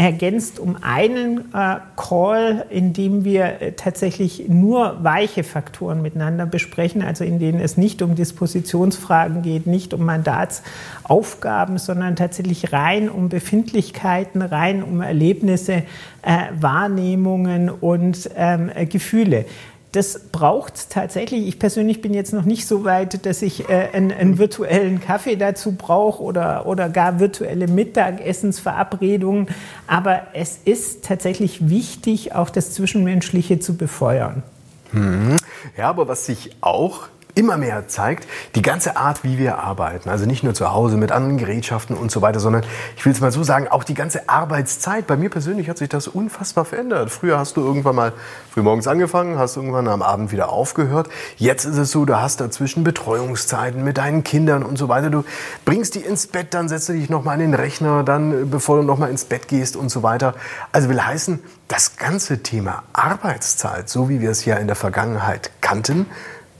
ergänzt 0.01 0.59
um 0.59 0.77
einen 0.81 1.53
äh, 1.53 1.77
Call, 1.95 2.65
in 2.71 2.95
dem 2.95 3.23
wir 3.23 3.61
äh, 3.61 3.73
tatsächlich 3.73 4.49
nur 4.49 5.05
weiche 5.05 5.45
Faktoren 5.45 6.01
miteinander 6.01 6.47
besprechen, 6.47 7.03
also 7.03 7.23
in 7.23 7.39
denen 7.39 7.61
es 7.61 7.77
nicht 7.77 8.01
um 8.01 8.15
Dispositionsfragen 8.15 9.43
geht, 9.43 9.67
nicht 9.67 9.93
um 9.93 10.07
Mandatsaufgaben, 10.07 11.77
sondern 11.77 12.17
tatsächlich 12.17 12.73
rein 12.73 13.11
um 13.11 13.29
Befindlichkeiten, 13.29 14.41
rein 14.41 14.83
um 14.83 15.03
Erlebnisse, 15.03 15.83
äh, 16.23 16.47
Wahrnehmungen 16.59 17.69
und 17.69 18.31
ähm, 18.37 18.71
Gefühle 18.89 19.45
das 19.93 20.21
braucht 20.31 20.77
es 20.77 20.89
tatsächlich. 20.89 21.49
Ich 21.49 21.59
persönlich 21.59 22.01
bin 22.01 22.15
jetzt 22.15 22.33
noch 22.33 22.45
nicht 22.45 22.67
so 22.67 22.85
weit, 22.85 23.27
dass 23.27 23.43
ich 23.43 23.69
äh, 23.69 23.89
einen, 23.93 24.13
einen, 24.13 24.39
virtuellen 24.39 25.01
Kaffee 25.01 25.37
dazu 25.37 25.73
brauche 25.73 26.23
oder, 26.23 26.67
oder 26.67 26.89
gar 26.89 27.19
virtuelle 27.19 27.67
Mittagessensverabredungen. 27.67 29.49
Aber 29.89 30.29
es 30.33 30.59
ist 30.65 31.05
tatsächlich 31.05 31.69
wichtig, 31.69 32.35
auch 32.35 32.51
das 32.51 32.73
Zwischenmenschliche 32.73 33.59
zu 33.59 33.77
befeuern. 33.77 34.45
Mhm. 34.93 35.37
Ja, 35.77 35.89
aber 35.89 36.07
was 36.07 36.27
sich 36.27 36.57
auch 36.61 37.09
immer 37.41 37.57
mehr 37.57 37.89
zeigt, 37.89 38.29
die 38.55 38.61
ganze 38.61 38.99
Art, 38.99 39.25
wie 39.25 39.39
wir 39.39 39.59
arbeiten. 39.59 40.11
Also 40.11 40.27
nicht 40.27 40.45
nur 40.45 40.53
zu 40.53 40.73
Hause 40.73 40.99
mit 40.99 41.11
anderen 41.11 41.39
Gerätschaften 41.39 41.97
und 41.97 42.11
so 42.11 42.21
weiter, 42.21 42.39
sondern 42.39 42.65
ich 42.99 43.05
will 43.07 43.13
es 43.13 43.21
mal 43.23 43.33
so 43.33 43.43
sagen, 43.43 43.67
auch 43.67 43.83
die 43.83 43.95
ganze 43.95 44.29
Arbeitszeit. 44.29 45.07
Bei 45.07 45.17
mir 45.17 45.31
persönlich 45.31 45.71
hat 45.71 45.79
sich 45.79 45.89
das 45.89 46.07
unfassbar 46.07 46.67
verändert. 46.67 47.11
Früher 47.11 47.39
hast 47.39 47.57
du 47.57 47.63
irgendwann 47.63 47.97
mal 47.97 48.13
frühmorgens 48.53 48.87
angefangen, 48.87 49.39
hast 49.39 49.57
irgendwann 49.57 49.89
am 49.89 50.03
Abend 50.03 50.33
wieder 50.33 50.51
aufgehört. 50.51 51.09
Jetzt 51.39 51.65
ist 51.65 51.79
es 51.79 51.91
so, 51.91 52.05
du 52.05 52.21
hast 52.21 52.43
dazwischen 52.43 52.85
Betreuungszeiten 52.85 53.83
mit 53.83 53.97
deinen 53.97 54.23
Kindern 54.23 54.63
und 54.63 54.77
so 54.77 54.91
weiter. 54.91 55.09
Du 55.09 55.25
bringst 55.65 55.95
die 55.95 56.01
ins 56.01 56.27
Bett, 56.27 56.53
dann 56.53 56.69
setzt 56.69 56.91
du 56.91 56.93
dich 56.93 57.09
nochmal 57.09 57.35
an 57.35 57.41
den 57.41 57.55
Rechner, 57.55 58.05
dann 58.05 58.51
bevor 58.51 58.77
du 58.77 58.83
nochmal 58.83 59.11
ins 59.11 59.25
Bett 59.25 59.49
gehst 59.49 59.77
und 59.77 59.89
so 59.89 60.03
weiter. 60.03 60.35
Also 60.73 60.91
will 60.91 61.01
heißen, 61.01 61.41
das 61.69 61.97
ganze 61.97 62.43
Thema 62.43 62.83
Arbeitszeit, 62.93 63.89
so 63.89 64.11
wie 64.11 64.21
wir 64.21 64.31
es 64.31 64.45
ja 64.45 64.57
in 64.57 64.67
der 64.67 64.77
Vergangenheit 64.77 65.53
kannten, 65.63 66.07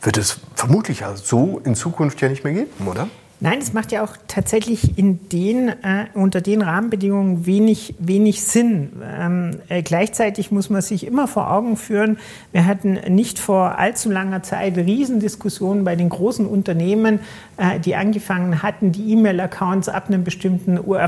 wird 0.01 0.17
es 0.17 0.41
vermutlich 0.55 1.05
so 1.17 1.61
in 1.65 1.75
Zukunft 1.75 2.21
ja 2.21 2.29
nicht 2.29 2.45
mehr 2.45 2.53
geben, 2.53 2.89
oder? 2.89 3.09
Nein, 3.43 3.61
es 3.61 3.73
macht 3.73 3.91
ja 3.91 4.05
auch 4.05 4.19
tatsächlich 4.29 4.99
in 4.99 5.31
den, 5.31 5.71
äh, 5.71 6.09
unter 6.13 6.43
den 6.43 6.61
Rahmenbedingungen 6.61 7.47
wenig, 7.47 7.95
wenig 7.99 8.43
Sinn. 8.43 8.93
Ähm, 9.03 9.61
äh, 9.71 9.83
gleichzeitig 9.83 10.51
muss 10.51 10.69
man 10.69 10.83
sich 10.83 11.07
immer 11.07 11.27
vor 11.27 11.51
Augen 11.51 11.79
führen, 11.79 12.19
wir 12.53 12.67
hatten 12.67 12.99
nicht 13.09 13.39
vor 13.39 13.79
allzu 13.79 14.11
langer 14.11 14.43
Zeit 14.43 14.77
Riesendiskussionen 14.77 15.85
bei 15.85 15.97
den 15.97 16.11
großen 16.11 16.45
Unternehmen, 16.45 17.21
äh, 17.57 17.81
die 17.81 17.97
angefangen 17.97 18.63
hatten, 18.63 18.93
die 18.93 19.11
E-Mail-Accounts 19.13 19.89
ab, 19.89 20.11
ab 20.11 20.13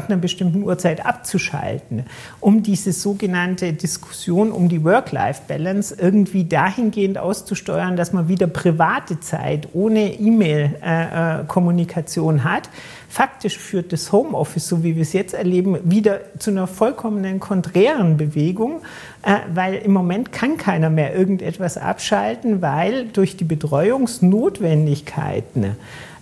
einer 0.09 0.17
bestimmten 0.17 0.63
Uhrzeit 0.63 1.05
abzuschalten, 1.05 2.05
um 2.41 2.63
diese 2.63 2.93
sogenannte 2.93 3.75
Diskussion 3.75 4.53
um 4.53 4.71
die 4.71 4.83
Work-Life-Balance 4.85 5.97
irgendwie 5.99 6.45
dahingehend 6.45 7.19
auszusteuern, 7.19 7.97
dass 7.97 8.15
man 8.15 8.29
wieder 8.29 8.47
private 8.47 9.21
Zeit 9.21 9.69
ohne 9.75 10.15
E-Mail-Kommunikation 10.15 12.21
äh, 12.21 12.21
äh, 12.21 12.22
Situation 12.23 12.45
hat. 12.45 12.71
Faktisch 13.09 13.59
führt 13.59 13.93
das 13.93 14.13
Homeoffice, 14.13 14.69
so 14.69 14.83
wie 14.83 14.97
wir 14.97 15.03
es 15.03 15.13
jetzt 15.13 15.35
erleben, 15.35 15.77
wieder 15.85 16.21
zu 16.39 16.51
einer 16.51 16.67
vollkommenen 16.67 17.41
konträren 17.41 18.17
Bewegung, 18.17 18.81
äh, 19.23 19.35
weil 19.53 19.75
im 19.75 19.93
Moment 19.93 20.33
kann 20.33 20.57
keiner 20.57 20.89
mehr 20.89 21.15
irgendetwas 21.15 21.77
abschalten, 21.77 22.63
weil 22.63 23.09
durch 23.09 23.37
die 23.37 23.45
Betreuungsnotwendigkeiten 23.45 25.77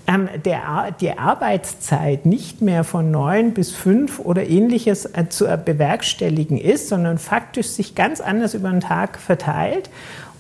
ähm, 0.09 0.29
der, 0.45 0.91
die 1.01 1.17
Arbeitszeit 1.17 2.27
nicht 2.27 2.61
mehr 2.61 2.83
von 2.83 3.13
neun 3.13 3.55
bis 3.55 3.71
fünf 3.71 4.19
oder 4.19 4.49
ähnliches 4.49 5.05
äh, 5.05 5.29
zu 5.29 5.45
bewerkstelligen 5.65 6.59
ist, 6.59 6.89
sondern 6.89 7.19
faktisch 7.19 7.69
sich 7.69 7.95
ganz 7.95 8.21
anders 8.21 8.55
über 8.55 8.71
den 8.71 8.81
Tag 8.81 9.21
verteilt. 9.21 9.91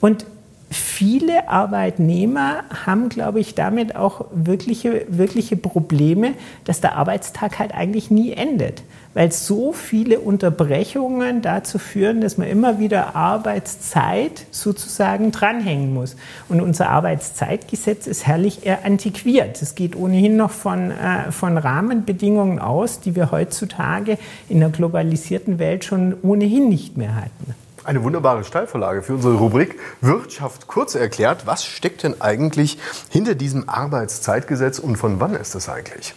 Und 0.00 0.26
viele 0.70 1.48
Arbeitnehmer 1.48 2.62
haben, 2.86 3.08
glaube 3.08 3.40
ich, 3.40 3.56
damit 3.56 3.96
auch 3.96 4.26
wirkliche, 4.32 5.04
wirkliche 5.08 5.56
Probleme, 5.56 6.34
dass 6.64 6.80
der 6.80 6.94
Arbeitstag 6.94 7.58
halt 7.58 7.74
eigentlich 7.74 8.12
nie 8.12 8.32
endet. 8.32 8.84
Weil 9.12 9.32
so 9.32 9.72
viele 9.72 10.20
Unterbrechungen 10.20 11.42
dazu 11.42 11.80
führen, 11.80 12.20
dass 12.20 12.38
man 12.38 12.46
immer 12.46 12.78
wieder 12.78 13.16
Arbeitszeit 13.16 14.46
sozusagen 14.52 15.32
dranhängen 15.32 15.92
muss. 15.92 16.14
Und 16.48 16.60
unser 16.60 16.90
Arbeitszeitgesetz 16.90 18.06
ist 18.06 18.28
herrlich 18.28 18.64
eher 18.64 18.84
antiquiert. 18.84 19.60
Es 19.60 19.74
geht 19.74 19.96
ohnehin 19.96 20.36
noch 20.36 20.52
von, 20.52 20.92
äh, 20.92 21.32
von 21.32 21.58
Rahmenbedingungen 21.58 22.60
aus, 22.60 23.00
die 23.00 23.16
wir 23.16 23.32
heutzutage 23.32 24.16
in 24.48 24.60
der 24.60 24.68
globalisierten 24.68 25.58
Welt 25.58 25.84
schon 25.84 26.14
ohnehin 26.22 26.68
nicht 26.68 26.96
mehr 26.96 27.16
hatten. 27.16 27.56
Eine 27.84 28.02
wunderbare 28.04 28.44
Steilvorlage 28.44 29.02
für 29.02 29.14
unsere 29.14 29.34
Rubrik 29.34 29.78
Wirtschaft 30.00 30.66
kurz 30.66 30.94
erklärt. 30.94 31.46
Was 31.46 31.64
steckt 31.64 32.02
denn 32.02 32.20
eigentlich 32.20 32.78
hinter 33.08 33.34
diesem 33.34 33.68
Arbeitszeitgesetz 33.68 34.78
und 34.78 34.96
von 34.96 35.18
wann 35.18 35.34
ist 35.34 35.54
es 35.54 35.68
eigentlich? 35.68 36.14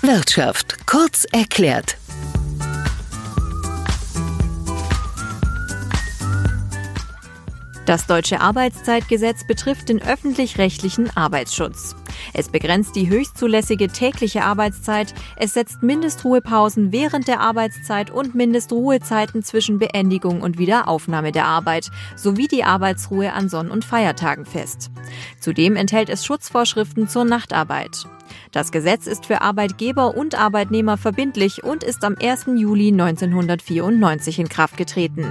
Wirtschaft 0.00 0.86
kurz 0.86 1.26
erklärt. 1.30 1.98
Das 7.84 8.06
deutsche 8.06 8.40
Arbeitszeitgesetz 8.40 9.46
betrifft 9.46 9.88
den 9.88 10.02
öffentlich-rechtlichen 10.02 11.14
Arbeitsschutz. 11.16 11.96
Es 12.32 12.48
begrenzt 12.48 12.96
die 12.96 13.08
höchstzulässige 13.08 13.88
tägliche 13.88 14.44
Arbeitszeit, 14.44 15.14
es 15.36 15.54
setzt 15.54 15.82
Mindestruhepausen 15.82 16.92
während 16.92 17.28
der 17.28 17.40
Arbeitszeit 17.40 18.10
und 18.10 18.34
Mindestruhezeiten 18.34 19.42
zwischen 19.42 19.78
Beendigung 19.78 20.42
und 20.42 20.58
Wiederaufnahme 20.58 21.32
der 21.32 21.46
Arbeit 21.46 21.90
sowie 22.16 22.48
die 22.48 22.64
Arbeitsruhe 22.64 23.32
an 23.32 23.48
Sonn- 23.48 23.70
und 23.70 23.84
Feiertagen 23.84 24.44
fest. 24.44 24.90
Zudem 25.40 25.76
enthält 25.76 26.08
es 26.08 26.24
Schutzvorschriften 26.24 27.08
zur 27.08 27.24
Nachtarbeit. 27.24 28.06
Das 28.52 28.72
Gesetz 28.72 29.06
ist 29.06 29.26
für 29.26 29.40
Arbeitgeber 29.40 30.16
und 30.16 30.34
Arbeitnehmer 30.34 30.96
verbindlich 30.96 31.64
und 31.64 31.82
ist 31.82 32.04
am 32.04 32.16
1. 32.20 32.46
Juli 32.56 32.88
1994 32.88 34.38
in 34.38 34.48
Kraft 34.48 34.76
getreten. 34.76 35.26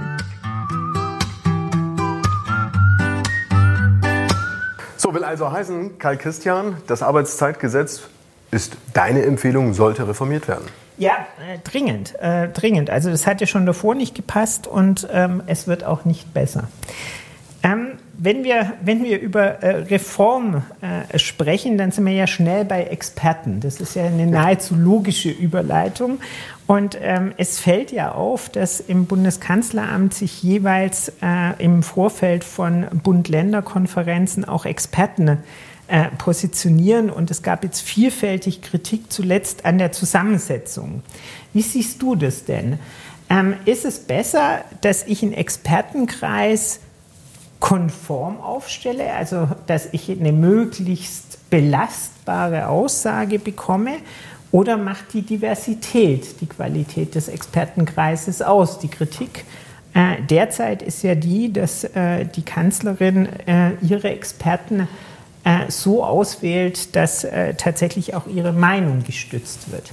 So 5.08 5.14
will 5.14 5.24
also 5.24 5.50
heißen, 5.50 5.98
Karl 5.98 6.18
Christian, 6.18 6.76
das 6.86 7.02
Arbeitszeitgesetz 7.02 8.02
ist 8.50 8.76
deine 8.92 9.22
Empfehlung, 9.22 9.72
sollte 9.72 10.06
reformiert 10.06 10.48
werden. 10.48 10.66
Ja, 10.98 11.26
äh, 11.50 11.58
dringend, 11.64 12.14
äh, 12.20 12.48
dringend. 12.48 12.90
Also 12.90 13.08
das 13.08 13.26
hat 13.26 13.40
ja 13.40 13.46
schon 13.46 13.64
davor 13.64 13.94
nicht 13.94 14.14
gepasst 14.14 14.66
und 14.66 15.08
ähm, 15.10 15.42
es 15.46 15.66
wird 15.66 15.82
auch 15.82 16.04
nicht 16.04 16.34
besser. 16.34 16.68
Ähm, 17.68 17.98
wenn, 18.16 18.44
wir, 18.44 18.74
wenn 18.82 19.04
wir 19.04 19.20
über 19.20 19.62
äh, 19.62 19.76
Reform 19.82 20.62
äh, 20.80 21.18
sprechen, 21.18 21.78
dann 21.78 21.90
sind 21.90 22.04
wir 22.06 22.12
ja 22.12 22.26
schnell 22.26 22.64
bei 22.64 22.84
Experten. 22.84 23.60
Das 23.60 23.80
ist 23.80 23.94
ja 23.94 24.04
eine 24.04 24.26
nahezu 24.26 24.74
logische 24.74 25.30
Überleitung. 25.30 26.18
Und 26.66 26.98
ähm, 27.00 27.32
es 27.36 27.58
fällt 27.58 27.92
ja 27.92 28.12
auf, 28.12 28.48
dass 28.48 28.80
im 28.80 29.06
Bundeskanzleramt 29.06 30.14
sich 30.14 30.42
jeweils 30.42 31.12
äh, 31.22 31.62
im 31.62 31.82
Vorfeld 31.82 32.44
von 32.44 32.86
Bund-Länder-Konferenzen 33.02 34.44
auch 34.44 34.66
Experten 34.66 35.38
äh, 35.86 36.04
positionieren. 36.18 37.10
Und 37.10 37.30
es 37.30 37.42
gab 37.42 37.64
jetzt 37.64 37.80
vielfältig 37.80 38.62
Kritik 38.62 39.12
zuletzt 39.12 39.64
an 39.64 39.78
der 39.78 39.92
Zusammensetzung. 39.92 41.02
Wie 41.52 41.62
siehst 41.62 42.02
du 42.02 42.14
das 42.16 42.44
denn? 42.44 42.78
Ähm, 43.30 43.54
ist 43.64 43.84
es 43.84 43.98
besser, 44.00 44.64
dass 44.80 45.06
ich 45.06 45.22
einen 45.22 45.34
Expertenkreis 45.34 46.80
konform 47.60 48.40
aufstelle, 48.40 49.12
also 49.12 49.48
dass 49.66 49.88
ich 49.92 50.10
eine 50.10 50.32
möglichst 50.32 51.50
belastbare 51.50 52.68
Aussage 52.68 53.38
bekomme? 53.38 53.96
Oder 54.50 54.78
macht 54.78 55.12
die 55.12 55.22
Diversität 55.22 56.40
die 56.40 56.46
Qualität 56.46 57.14
des 57.14 57.28
Expertenkreises 57.28 58.40
aus? 58.40 58.78
Die 58.78 58.88
Kritik 58.88 59.44
äh, 59.92 60.22
derzeit 60.22 60.80
ist 60.82 61.02
ja 61.02 61.14
die, 61.14 61.52
dass 61.52 61.84
äh, 61.84 62.24
die 62.24 62.42
Kanzlerin 62.42 63.28
äh, 63.46 63.72
ihre 63.82 64.10
Experten 64.10 64.88
äh, 65.44 65.70
so 65.70 66.04
auswählt, 66.04 66.96
dass 66.96 67.24
äh, 67.24 67.54
tatsächlich 67.54 68.14
auch 68.14 68.26
ihre 68.26 68.52
Meinung 68.52 69.04
gestützt 69.04 69.70
wird. 69.70 69.92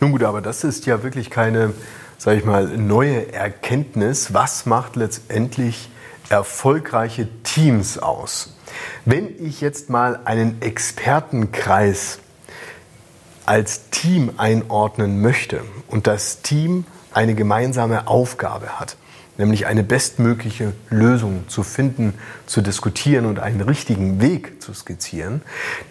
Nun 0.00 0.12
gut, 0.12 0.22
aber 0.22 0.40
das 0.40 0.64
ist 0.64 0.86
ja 0.86 1.02
wirklich 1.02 1.30
keine, 1.30 1.74
sage 2.18 2.38
ich 2.38 2.44
mal, 2.44 2.66
neue 2.66 3.32
Erkenntnis. 3.32 4.32
Was 4.32 4.64
macht 4.64 4.96
letztendlich 4.96 5.90
erfolgreiche 6.32 7.28
Teams 7.42 7.98
aus? 7.98 8.54
Wenn 9.04 9.28
ich 9.38 9.60
jetzt 9.60 9.90
mal 9.90 10.20
einen 10.24 10.62
Expertenkreis 10.62 12.20
als 13.44 13.90
Team 13.90 14.32
einordnen 14.38 15.20
möchte 15.20 15.60
und 15.88 16.06
das 16.06 16.40
Team 16.40 16.86
eine 17.12 17.34
gemeinsame 17.34 18.08
Aufgabe 18.08 18.80
hat, 18.80 18.96
nämlich 19.36 19.66
eine 19.66 19.82
bestmögliche 19.82 20.72
Lösung 20.88 21.48
zu 21.48 21.62
finden, 21.62 22.14
zu 22.46 22.62
diskutieren 22.62 23.26
und 23.26 23.38
einen 23.38 23.60
richtigen 23.60 24.22
Weg 24.22 24.62
zu 24.62 24.72
skizzieren, 24.72 25.42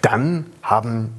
dann 0.01 0.47
haben 0.63 1.13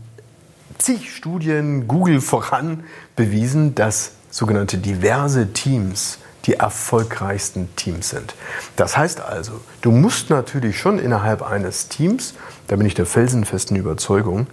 zig 0.78 1.14
Studien, 1.14 1.87
Google 1.87 2.20
voran, 2.20 2.82
bewiesen, 3.14 3.76
dass 3.76 4.12
sogenannte 4.30 4.78
diverse 4.78 5.52
Teams 5.52 6.18
die 6.44 6.55
erfolgreichsten 6.55 7.74
Teams 7.76 8.11
sind. 8.11 8.35
Das 8.76 8.96
heißt 8.96 9.20
also, 9.20 9.61
du 9.81 9.90
musst 9.90 10.31
natürlich 10.31 10.78
schon 10.78 10.98
innerhalb 10.98 11.42
eines 11.42 11.88
Teams, 11.88 12.35
da 12.68 12.76
bin 12.76 12.87
ich 12.87 12.94
der 12.94 13.07
felsenfesten 13.07 13.76
Überzeugung, 13.76 14.46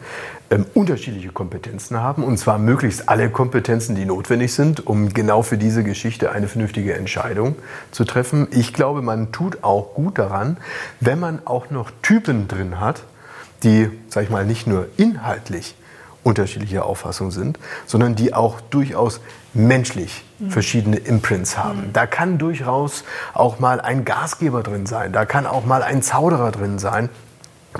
ähm, 0.52 0.65
unterschiedliche 0.73 1.30
Kompetenzen 1.30 1.97
haben, 1.97 2.23
und 2.23 2.38
zwar 2.38 2.58
möglichst 2.58 3.10
alle 3.10 3.30
Kompetenzen, 3.30 3.95
die 3.95 4.06
notwendig 4.06 4.54
sind, 4.54 4.86
um 4.86 5.13
genau 5.13 5.41
für 5.41 5.58
diese 5.58 5.84
Geschichte 5.84 6.32
eine 6.32 6.47
vernünftige 6.47 6.95
Entscheidung 6.95 7.56
zu 7.91 8.06
treffen. 8.06 8.47
Ich 8.52 8.73
glaube, 8.73 9.02
man 9.02 9.32
tut 9.32 9.63
auch 9.63 9.93
gut 9.93 10.17
daran, 10.17 10.58
wenn 10.99 11.19
man 11.19 11.45
auch 11.45 11.69
noch 11.69 11.91
Typen 12.02 12.47
drin 12.47 12.80
hat, 12.80 13.04
die, 13.63 13.89
sag 14.08 14.23
ich 14.23 14.30
mal, 14.30 14.45
nicht 14.45 14.67
nur 14.67 14.88
inhaltlich 14.97 15.75
unterschiedliche 16.23 16.84
Auffassungen 16.84 17.32
sind, 17.32 17.60
sondern 17.86 18.15
die 18.15 18.34
auch 18.34 18.62
durchaus 18.62 19.21
menschlich 19.53 20.23
verschiedene 20.47 20.97
Imprints 20.97 21.58
haben. 21.58 21.89
Da 21.91 22.05
kann 22.05 22.38
durchaus 22.38 23.03
auch 23.34 23.60
mal 23.60 23.82
ein 23.82 24.05
Gasgeber 24.05 24.63
drin 24.63 24.86
sein, 24.86 25.12
da 25.12 25.25
kann 25.25 25.45
auch 25.45 25.65
mal 25.65 25.84
ein 25.84 26.01
Zauderer 26.01 26.51
drin 26.51 26.79
sein, 26.79 27.10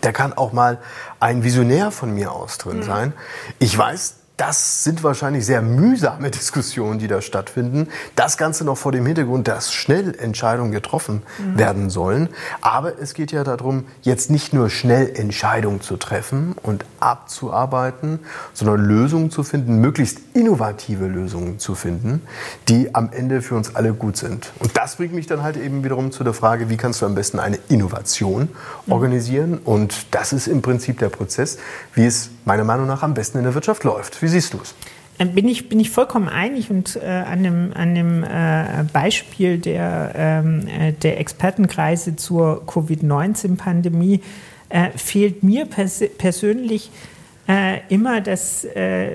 da 0.02 0.12
kann 0.12 0.34
auch 0.34 0.52
mal 0.52 0.78
ein 1.20 1.44
Visionär 1.44 1.92
von 1.92 2.14
mir 2.14 2.32
aus 2.32 2.58
drin 2.58 2.78
mhm. 2.78 2.84
sein. 2.84 3.14
Ich 3.60 3.78
weiß, 3.78 4.19
das 4.40 4.86
sind 4.86 5.04
wahrscheinlich 5.04 5.46
sehr 5.46 5.62
mühsame 5.62 6.32
Diskussionen, 6.40 6.98
die 6.98 7.08
da 7.08 7.22
stattfinden. 7.22 7.90
Das 8.16 8.38
Ganze 8.38 8.64
noch 8.64 8.78
vor 8.78 8.94
dem 8.94 9.06
Hintergrund, 9.06 9.50
dass 9.50 9.74
schnell 9.74 10.16
Entscheidungen 10.18 10.72
getroffen 10.72 11.24
mhm. 11.38 11.58
werden 11.58 11.90
sollen. 11.90 12.30
Aber 12.62 13.00
es 13.00 13.14
geht 13.14 13.34
ja 13.34 13.44
darum, 13.44 13.86
jetzt 14.02 14.32
nicht 14.32 14.54
nur 14.54 14.70
schnell 14.70 15.12
Entscheidungen 15.14 15.82
zu 15.82 15.98
treffen 15.98 16.56
und 16.64 16.86
abzuarbeiten, 17.02 18.20
sondern 18.54 18.86
Lösungen 18.86 19.30
zu 19.30 19.44
finden, 19.44 19.80
möglichst 19.82 20.20
innovative 20.34 21.08
Lösungen 21.08 21.60
zu 21.60 21.76
finden, 21.76 22.22
die 22.70 22.96
am 22.96 23.12
Ende 23.12 23.42
für 23.42 23.56
uns 23.56 23.76
alle 23.76 23.94
gut 23.94 24.16
sind. 24.16 24.54
Und 24.60 24.78
das 24.78 24.96
bringt 24.96 25.14
mich 25.14 25.28
dann 25.28 25.44
halt 25.44 25.58
eben 25.58 25.84
wiederum 25.84 26.14
zu 26.14 26.24
der 26.24 26.34
Frage, 26.34 26.70
wie 26.70 26.78
kannst 26.78 27.02
du 27.02 27.06
am 27.06 27.14
besten 27.14 27.40
eine 27.40 27.60
Innovation 27.68 28.44
mhm. 28.86 28.94
organisieren? 28.94 29.58
Und 29.58 30.08
das 30.12 30.32
ist 30.32 30.48
im 30.48 30.62
Prinzip 30.62 31.00
der 31.00 31.10
Prozess, 31.10 31.58
wie 31.94 32.06
es 32.06 32.30
meiner 32.46 32.64
Meinung 32.64 32.88
nach 32.88 33.04
am 33.04 33.14
besten 33.14 33.40
in 33.40 33.44
der 33.44 33.54
Wirtschaft 33.54 33.84
läuft. 33.84 34.22
Wie 34.22 34.29
siehst 34.30 34.54
du 34.54 34.60
es? 34.62 34.74
Äh, 35.20 35.26
bin 35.26 35.48
ich, 35.48 35.70
bin 35.70 35.80
ich 35.80 35.92
vollkommen 35.92 36.30
einig 36.30 36.72
und 36.72 36.96
äh, 36.96 37.06
an 37.06 37.44
dem, 37.44 37.74
an 37.74 37.94
dem 37.94 38.24
äh, 38.24 38.86
Beispiel 38.92 39.60
der, 39.60 40.14
ähm, 40.16 40.68
äh, 40.68 40.94
der 40.94 41.20
Expertenkreise 41.20 42.16
zur 42.16 42.66
Covid-19-Pandemie 42.66 44.22
äh, 44.70 44.90
fehlt 44.96 45.44
mir 45.44 45.66
pers 45.66 46.02
persönlich 46.18 46.90
äh, 47.48 47.80
immer, 47.90 48.22
dass 48.22 48.68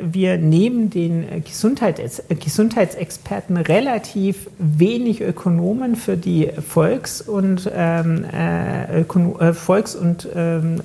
wir 0.02 0.38
neben 0.38 0.90
den 0.90 1.44
Gesundheits 1.44 2.20
Gesundheitsexperten 2.28 3.56
relativ 3.56 4.48
wenig 4.58 5.20
Ökonomen 5.20 5.94
für 5.94 6.16
die 6.16 6.50
Volks- 6.68 7.20
und, 7.20 7.70
ähm, 7.72 8.24
Volks 9.52 9.94
und 9.94 10.28
ähm, 10.34 10.80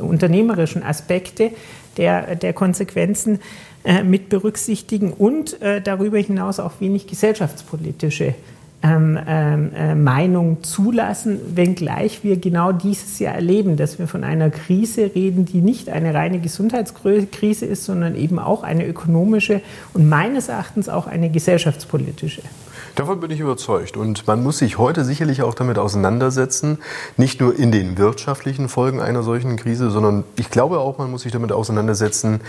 unternehmerischen 0.00 0.82
Aspekte 0.82 1.52
der, 1.96 2.36
der 2.36 2.52
Konsequenzen 2.52 3.40
äh, 3.84 4.02
mit 4.02 4.28
berücksichtigen 4.28 5.12
und 5.12 5.60
äh, 5.62 5.80
darüber 5.80 6.18
hinaus 6.18 6.60
auch 6.60 6.80
wenig 6.80 7.06
gesellschaftspolitische 7.06 8.34
ähm, 8.84 9.18
ähm, 9.26 9.70
äh, 9.74 9.94
Meinung 9.94 10.62
zulassen, 10.62 11.40
wenngleich 11.54 12.22
wir 12.22 12.36
genau 12.36 12.70
dieses 12.70 13.18
Jahr 13.18 13.34
erleben, 13.34 13.78
dass 13.78 13.98
wir 13.98 14.06
von 14.06 14.24
einer 14.24 14.50
Krise 14.50 15.10
reden, 15.14 15.46
die 15.46 15.62
nicht 15.62 15.88
eine 15.88 16.12
reine 16.12 16.38
Gesundheitskrise 16.38 17.64
ist, 17.64 17.84
sondern 17.84 18.14
eben 18.14 18.38
auch 18.38 18.62
eine 18.62 18.86
ökonomische 18.86 19.62
und 19.94 20.08
meines 20.08 20.48
Erachtens 20.48 20.90
auch 20.90 21.06
eine 21.06 21.30
gesellschaftspolitische. 21.30 22.42
Davon 22.94 23.18
bin 23.20 23.30
ich 23.30 23.40
überzeugt. 23.40 23.96
Und 23.96 24.26
man 24.26 24.42
muss 24.42 24.58
sich 24.58 24.78
heute 24.78 25.04
sicherlich 25.04 25.42
auch 25.42 25.54
damit 25.54 25.78
auseinandersetzen, 25.78 26.78
nicht 27.16 27.40
nur 27.40 27.58
in 27.58 27.72
den 27.72 27.98
wirtschaftlichen 27.98 28.68
Folgen 28.68 29.00
einer 29.00 29.22
solchen 29.22 29.56
Krise, 29.56 29.90
sondern 29.90 30.24
ich 30.36 30.50
glaube 30.50 30.78
auch, 30.78 30.98
man 30.98 31.10
muss 31.10 31.22
sich 31.22 31.32
damit 31.32 31.50
auseinandersetzen, 31.50 32.40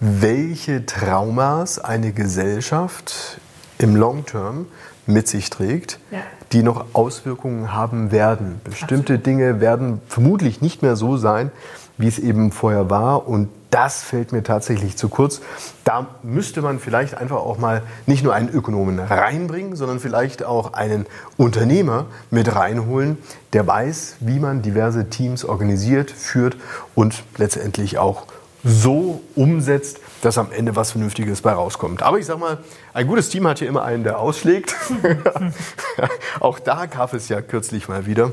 welche 0.00 0.86
Traumas 0.86 1.78
eine 1.78 2.12
Gesellschaft 2.12 3.38
im 3.78 3.96
Long 3.96 4.24
Term 4.24 4.66
mit 5.06 5.28
sich 5.28 5.50
trägt, 5.50 5.98
ja. 6.10 6.18
die 6.52 6.62
noch 6.62 6.86
Auswirkungen 6.94 7.72
haben 7.72 8.12
werden. 8.12 8.60
Bestimmte 8.64 9.14
Absolut. 9.14 9.26
Dinge 9.26 9.60
werden 9.60 10.00
vermutlich 10.08 10.60
nicht 10.60 10.82
mehr 10.82 10.96
so 10.96 11.16
sein, 11.16 11.50
wie 11.98 12.08
es 12.08 12.18
eben 12.18 12.50
vorher 12.50 12.90
war. 12.90 13.28
Und 13.28 13.48
das 13.76 14.02
fällt 14.02 14.32
mir 14.32 14.42
tatsächlich 14.42 14.96
zu 14.96 15.10
kurz. 15.10 15.42
Da 15.84 16.06
müsste 16.22 16.62
man 16.62 16.78
vielleicht 16.78 17.14
einfach 17.14 17.36
auch 17.36 17.58
mal 17.58 17.82
nicht 18.06 18.24
nur 18.24 18.32
einen 18.32 18.48
Ökonomen 18.48 18.98
reinbringen, 18.98 19.76
sondern 19.76 20.00
vielleicht 20.00 20.42
auch 20.44 20.72
einen 20.72 21.04
Unternehmer 21.36 22.06
mit 22.30 22.56
reinholen, 22.56 23.18
der 23.52 23.66
weiß, 23.66 24.16
wie 24.20 24.38
man 24.38 24.62
diverse 24.62 25.10
Teams 25.10 25.44
organisiert, 25.44 26.10
führt 26.10 26.56
und 26.94 27.22
letztendlich 27.36 27.98
auch 27.98 28.22
so 28.64 29.20
umsetzt, 29.34 29.98
dass 30.22 30.38
am 30.38 30.52
Ende 30.52 30.74
was 30.74 30.92
Vernünftiges 30.92 31.42
bei 31.42 31.52
rauskommt. 31.52 32.02
Aber 32.02 32.18
ich 32.18 32.24
sag 32.24 32.38
mal, 32.38 32.56
ein 32.94 33.06
gutes 33.06 33.28
Team 33.28 33.46
hat 33.46 33.58
hier 33.58 33.68
immer 33.68 33.84
einen, 33.84 34.04
der 34.04 34.18
ausschlägt. 34.18 34.74
auch 36.40 36.58
da 36.60 36.86
gab 36.86 37.12
es 37.12 37.28
ja 37.28 37.42
kürzlich 37.42 37.88
mal 37.88 38.06
wieder 38.06 38.30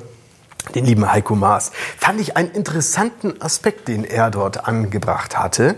den 0.75 0.85
lieben 0.85 1.11
Heiko 1.11 1.35
Maas, 1.35 1.71
fand 1.97 2.21
ich 2.21 2.37
einen 2.37 2.51
interessanten 2.51 3.41
Aspekt, 3.41 3.87
den 3.87 4.03
er 4.03 4.31
dort 4.31 4.67
angebracht 4.67 5.37
hatte, 5.37 5.75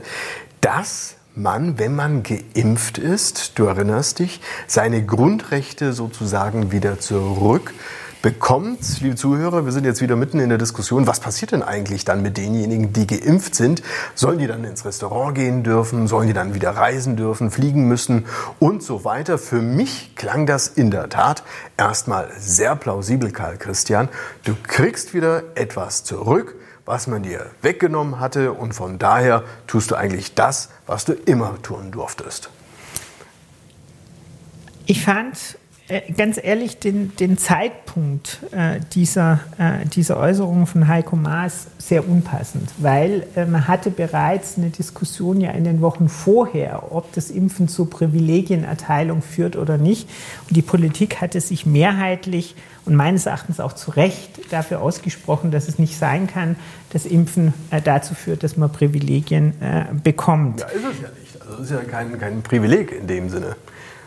dass 0.61 1.15
man, 1.35 1.77
wenn 1.77 1.95
man 1.95 2.23
geimpft 2.23 2.97
ist, 2.97 3.59
du 3.59 3.65
erinnerst 3.65 4.19
dich, 4.19 4.39
seine 4.67 5.05
Grundrechte 5.05 5.93
sozusagen 5.93 6.71
wieder 6.71 6.99
zurück 6.99 7.73
bekommt. 8.25 9.01
Liebe 9.01 9.15
Zuhörer, 9.15 9.65
wir 9.65 9.71
sind 9.71 9.85
jetzt 9.85 10.01
wieder 10.01 10.15
mitten 10.15 10.39
in 10.39 10.49
der 10.49 10.57
Diskussion. 10.57 11.05
Was 11.05 11.19
passiert 11.19 11.51
denn 11.51 11.61
eigentlich 11.61 12.05
dann 12.05 12.23
mit 12.23 12.37
denjenigen, 12.37 12.91
die 12.91 13.05
geimpft 13.05 13.53
sind? 13.53 13.83
Sollen 14.15 14.39
die 14.39 14.47
dann 14.47 14.63
ins 14.63 14.83
Restaurant 14.83 15.35
gehen 15.35 15.61
dürfen? 15.61 16.07
Sollen 16.07 16.25
die 16.25 16.33
dann 16.33 16.55
wieder 16.55 16.71
reisen 16.71 17.17
dürfen, 17.17 17.51
fliegen 17.51 17.87
müssen 17.87 18.25
und 18.57 18.81
so 18.81 19.05
weiter? 19.05 19.37
Für 19.37 19.61
mich 19.61 20.15
klang 20.15 20.47
das 20.47 20.67
in 20.67 20.89
der 20.89 21.07
Tat 21.09 21.43
erstmal 21.77 22.31
sehr 22.39 22.75
plausibel, 22.75 23.29
Karl 23.29 23.57
Christian. 23.57 24.09
Du 24.43 24.55
kriegst 24.63 25.13
wieder 25.13 25.43
etwas 25.53 26.03
zurück, 26.03 26.55
was 26.83 27.05
man 27.05 27.21
dir 27.21 27.51
weggenommen 27.61 28.19
hatte 28.19 28.53
und 28.53 28.73
von 28.73 28.97
daher 28.97 29.43
tust 29.67 29.91
du 29.91 29.95
eigentlich 29.95 30.33
das, 30.33 30.69
was 30.87 31.05
du 31.05 31.13
immer 31.13 31.61
tun 31.61 31.91
durftest. 31.91 32.49
Ich 34.87 35.03
fand 35.03 35.59
ganz 36.17 36.39
ehrlich 36.41 36.79
den, 36.79 37.15
den 37.17 37.37
Zeitpunkt 37.37 38.39
äh, 38.51 38.79
dieser, 38.93 39.39
äh, 39.59 39.85
dieser 39.85 40.17
Äußerung 40.17 40.65
von 40.65 40.87
Heiko 40.87 41.15
Maas 41.15 41.67
sehr 41.77 42.07
unpassend, 42.09 42.71
weil 42.79 43.27
äh, 43.35 43.45
man 43.45 43.67
hatte 43.67 43.91
bereits 43.91 44.57
eine 44.57 44.71
Diskussion 44.71 45.39
ja 45.41 45.51
in 45.51 45.63
den 45.63 45.81
Wochen 45.81 46.09
vorher, 46.09 46.91
ob 46.91 47.13
das 47.13 47.29
Impfen 47.29 47.67
zur 47.67 47.87
Privilegienerteilung 47.87 49.21
führt 49.21 49.55
oder 49.55 49.77
nicht. 49.77 50.09
Und 50.47 50.55
die 50.55 50.63
Politik 50.63 51.21
hatte 51.21 51.39
sich 51.39 51.67
mehrheitlich 51.67 52.55
und 52.85 52.95
meines 52.95 53.27
Erachtens 53.27 53.59
auch 53.59 53.73
zu 53.73 53.91
Recht 53.91 54.51
dafür 54.51 54.81
ausgesprochen, 54.81 55.51
dass 55.51 55.67
es 55.67 55.77
nicht 55.77 55.97
sein 55.97 56.25
kann, 56.25 56.55
dass 56.93 57.05
Impfen 57.05 57.53
äh, 57.69 57.79
dazu 57.79 58.15
führt, 58.15 58.41
dass 58.41 58.57
man 58.57 58.71
Privilegien 58.71 59.53
äh, 59.61 59.85
bekommt. 60.03 60.61
Ja, 60.61 60.67
ist 60.67 60.75
es 60.77 61.01
ja 61.01 61.09
nicht. 61.19 61.41
Also 61.41 61.61
es 61.61 61.69
ist 61.69 61.71
ja 61.71 61.83
kein, 61.83 62.17
kein 62.17 62.41
Privileg 62.41 62.91
in 62.91 63.05
dem 63.05 63.29
Sinne 63.29 63.55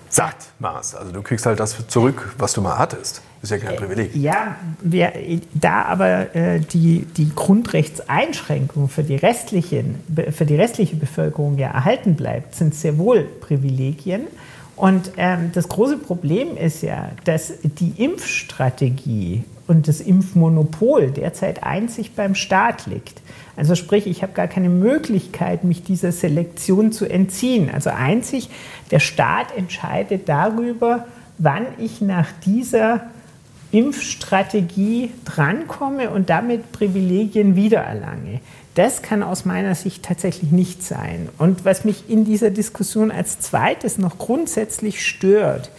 sagt 0.08 0.46
Maß. 0.58 0.94
Also 0.94 1.12
du 1.12 1.22
kriegst 1.22 1.46
halt 1.46 1.60
das 1.60 1.86
zurück, 1.88 2.34
was 2.38 2.52
du 2.52 2.60
mal 2.60 2.78
hattest. 2.78 3.22
Ist 3.40 3.50
ja 3.50 3.58
kein 3.58 3.76
Privileg. 3.76 4.16
Ja, 4.16 4.56
wir, 4.80 5.12
da 5.54 5.82
aber 5.82 6.34
äh, 6.34 6.58
die, 6.60 7.06
die 7.16 7.32
Grundrechtseinschränkung 7.34 8.88
für 8.88 9.04
die, 9.04 9.14
restlichen, 9.14 10.02
für 10.32 10.44
die 10.44 10.56
restliche 10.56 10.96
Bevölkerung 10.96 11.56
ja 11.56 11.68
erhalten 11.68 12.16
bleibt, 12.16 12.56
sind 12.56 12.74
sehr 12.74 12.98
wohl 12.98 13.22
Privilegien. 13.22 14.22
Und 14.74 15.12
ähm, 15.16 15.50
das 15.54 15.68
große 15.68 15.98
Problem 15.98 16.56
ist 16.56 16.82
ja, 16.82 17.10
dass 17.24 17.52
die 17.62 18.02
Impfstrategie 18.02 19.44
und 19.66 19.86
das 19.86 20.00
Impfmonopol 20.00 21.10
derzeit 21.10 21.62
einzig 21.62 22.14
beim 22.14 22.34
Staat 22.34 22.86
liegt. 22.86 23.20
Also 23.58 23.74
sprich, 23.74 24.06
ich 24.06 24.22
habe 24.22 24.34
gar 24.34 24.46
keine 24.46 24.68
Möglichkeit, 24.68 25.64
mich 25.64 25.82
dieser 25.82 26.12
Selektion 26.12 26.92
zu 26.92 27.06
entziehen. 27.06 27.70
Also 27.74 27.90
einzig 27.90 28.50
der 28.92 29.00
Staat 29.00 29.56
entscheidet 29.56 30.28
darüber, 30.28 31.06
wann 31.38 31.66
ich 31.78 32.00
nach 32.00 32.28
dieser 32.46 33.08
Impfstrategie 33.72 35.10
drankomme 35.24 36.10
und 36.10 36.30
damit 36.30 36.70
Privilegien 36.70 37.56
wiedererlange. 37.56 38.40
Das 38.76 39.02
kann 39.02 39.24
aus 39.24 39.44
meiner 39.44 39.74
Sicht 39.74 40.04
tatsächlich 40.04 40.52
nicht 40.52 40.84
sein. 40.84 41.28
Und 41.36 41.64
was 41.64 41.84
mich 41.84 42.08
in 42.08 42.24
dieser 42.24 42.50
Diskussion 42.50 43.10
als 43.10 43.40
zweites 43.40 43.98
noch 43.98 44.18
grundsätzlich 44.18 45.04
stört, 45.04 45.72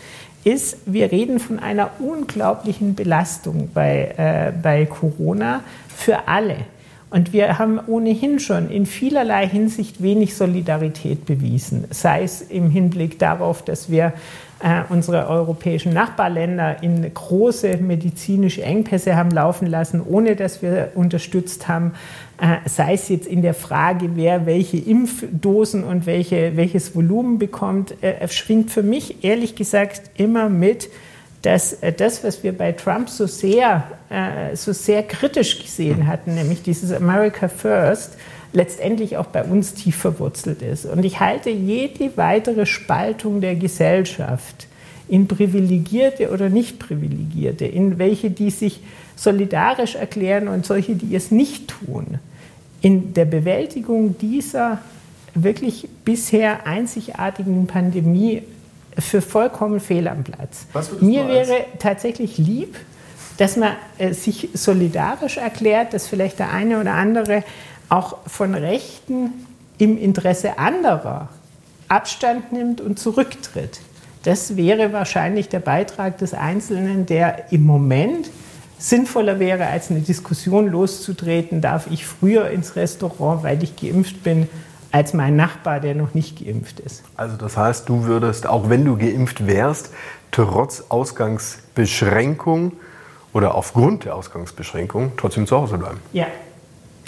ist, 0.44 0.78
wir 0.86 1.12
reden 1.12 1.40
von 1.40 1.60
einer 1.60 1.92
unglaublichen 2.00 2.96
Belastung 2.96 3.70
bei, 3.74 4.14
äh, 4.18 4.52
bei 4.62 4.86
Corona 4.86 5.64
für 5.96 6.28
alle. 6.28 6.58
Und 7.12 7.34
wir 7.34 7.58
haben 7.58 7.80
ohnehin 7.88 8.40
schon 8.40 8.70
in 8.70 8.86
vielerlei 8.86 9.48
Hinsicht 9.48 10.02
wenig 10.02 10.36
Solidarität 10.36 11.26
bewiesen, 11.26 11.86
sei 11.90 12.24
es 12.24 12.42
im 12.42 12.70
Hinblick 12.70 13.18
darauf, 13.18 13.64
dass 13.64 13.90
wir 13.90 14.14
äh, 14.60 14.82
unsere 14.90 15.28
europäischen 15.28 15.92
Nachbarländer 15.94 16.84
in 16.84 17.12
große 17.12 17.78
medizinische 17.78 18.62
Engpässe 18.62 19.16
haben 19.16 19.32
laufen 19.32 19.66
lassen, 19.68 20.02
ohne 20.06 20.36
dass 20.36 20.62
wir 20.62 20.92
unterstützt 20.96 21.68
haben, 21.68 21.94
äh, 22.40 22.58
sei 22.70 22.94
es 22.94 23.10
jetzt 23.10 23.26
in 23.26 23.42
der 23.42 23.54
Frage, 23.54 24.12
wer 24.16 24.46
welche 24.46 24.78
Impfdosen 24.78 25.84
und 25.84 26.06
welche, 26.06 26.58
welches 26.58 26.96
Volumen 26.96 27.40
bekommt, 27.40 27.96
äh, 28.04 28.28
schwingt 28.28 28.70
für 28.70 28.84
mich 28.84 29.24
ehrlich 29.24 29.56
gesagt 29.56 30.12
immer 30.16 30.50
mit, 30.50 30.90
dass 31.42 31.74
äh, 31.74 31.94
das, 31.94 32.24
was 32.24 32.44
wir 32.44 32.58
bei 32.58 32.72
Trump 32.72 33.10
so 33.10 33.28
sehr, 33.28 33.84
äh, 34.10 34.56
so 34.56 34.74
sehr 34.74 35.04
kritisch 35.04 35.60
gesehen 35.62 36.08
hatten, 36.08 36.36
nämlich 36.36 36.62
dieses 36.62 36.92
America 36.92 37.48
First, 37.48 38.14
letztendlich 38.52 39.18
auch 39.18 39.28
bei 39.28 39.44
uns 39.44 39.74
tief 39.74 39.96
verwurzelt 39.96 40.62
ist. 40.62 40.86
Und 40.86 41.06
ich 41.06 41.20
halte 41.20 41.50
jede 41.50 42.18
weitere 42.18 42.66
Spaltung 42.66 43.42
der 43.42 43.56
Gesellschaft 43.56 44.68
in 45.08 45.28
privilegierte 45.28 46.32
oder 46.32 46.50
nicht 46.50 46.80
privilegierte, 46.80 47.66
in 47.66 48.00
welche, 48.00 48.30
die 48.30 48.50
sich 48.50 48.82
solidarisch 49.16 49.96
erklären 49.96 50.48
und 50.48 50.66
solche, 50.66 50.96
die 50.96 51.16
es 51.16 51.32
nicht 51.32 51.68
tun, 51.68 52.20
in 52.82 53.14
der 53.14 53.26
Bewältigung 53.26 54.18
dieser 54.18 54.80
wirklich 55.36 55.88
bisher 56.06 56.66
einzigartigen 56.66 57.68
Pandemie 57.68 58.44
für 59.02 59.22
vollkommen 59.22 59.80
fehl 59.80 60.08
am 60.08 60.24
Platz. 60.24 60.66
Mir 61.00 61.28
wäre 61.28 61.66
tatsächlich 61.80 62.38
lieb, 62.38 62.76
dass 63.38 63.56
man 63.56 63.74
äh, 63.98 64.14
sich 64.14 64.50
solidarisch 64.54 65.38
erklärt, 65.38 65.94
dass 65.94 66.08
vielleicht 66.08 66.40
der 66.40 66.52
eine 66.52 66.80
oder 66.80 66.94
andere 66.94 67.44
auch 67.88 68.18
von 68.28 68.54
Rechten 68.54 69.46
im 69.78 69.98
Interesse 69.98 70.60
anderer 70.60 71.30
Abstand 71.88 72.52
nimmt 72.52 72.82
und 72.82 73.00
zurücktritt. 73.00 73.80
Das 74.24 74.58
wäre 74.58 74.92
wahrscheinlich 74.94 75.48
der 75.48 75.62
Beitrag 75.62 76.18
des 76.18 76.34
Einzelnen, 76.34 77.06
der 77.06 77.52
im 77.52 77.66
Moment 77.66 78.30
sinnvoller 78.78 79.40
wäre, 79.40 79.68
als 79.68 79.90
eine 79.90 80.02
Diskussion 80.02 80.68
loszutreten, 80.70 81.62
darf 81.62 81.88
ich 81.90 82.06
früher 82.06 82.50
ins 82.50 82.76
Restaurant, 82.76 83.44
weil 83.44 83.62
ich 83.64 83.76
geimpft 83.76 84.24
bin, 84.24 84.48
als 84.92 85.14
mein 85.14 85.36
Nachbar, 85.36 85.80
der 85.80 85.96
noch 85.96 86.14
nicht 86.14 86.44
geimpft 86.44 86.80
ist. 86.80 87.04
Also 87.16 87.38
das 87.38 87.58
heißt, 87.58 87.88
du 87.90 88.06
würdest, 88.06 88.48
auch 88.48 88.70
wenn 88.70 88.86
du 88.86 88.98
geimpft 88.98 89.46
wärst, 89.46 89.92
trotz 90.32 90.86
Ausgangsbeschränkung 90.90 92.74
oder 93.34 93.56
aufgrund 93.56 94.06
der 94.06 94.16
Ausgangsbeschränkung 94.16 95.14
trotzdem 95.18 95.48
zu 95.48 95.58
Hause 95.58 95.78
bleiben? 95.78 96.00
Ja. 96.14 96.28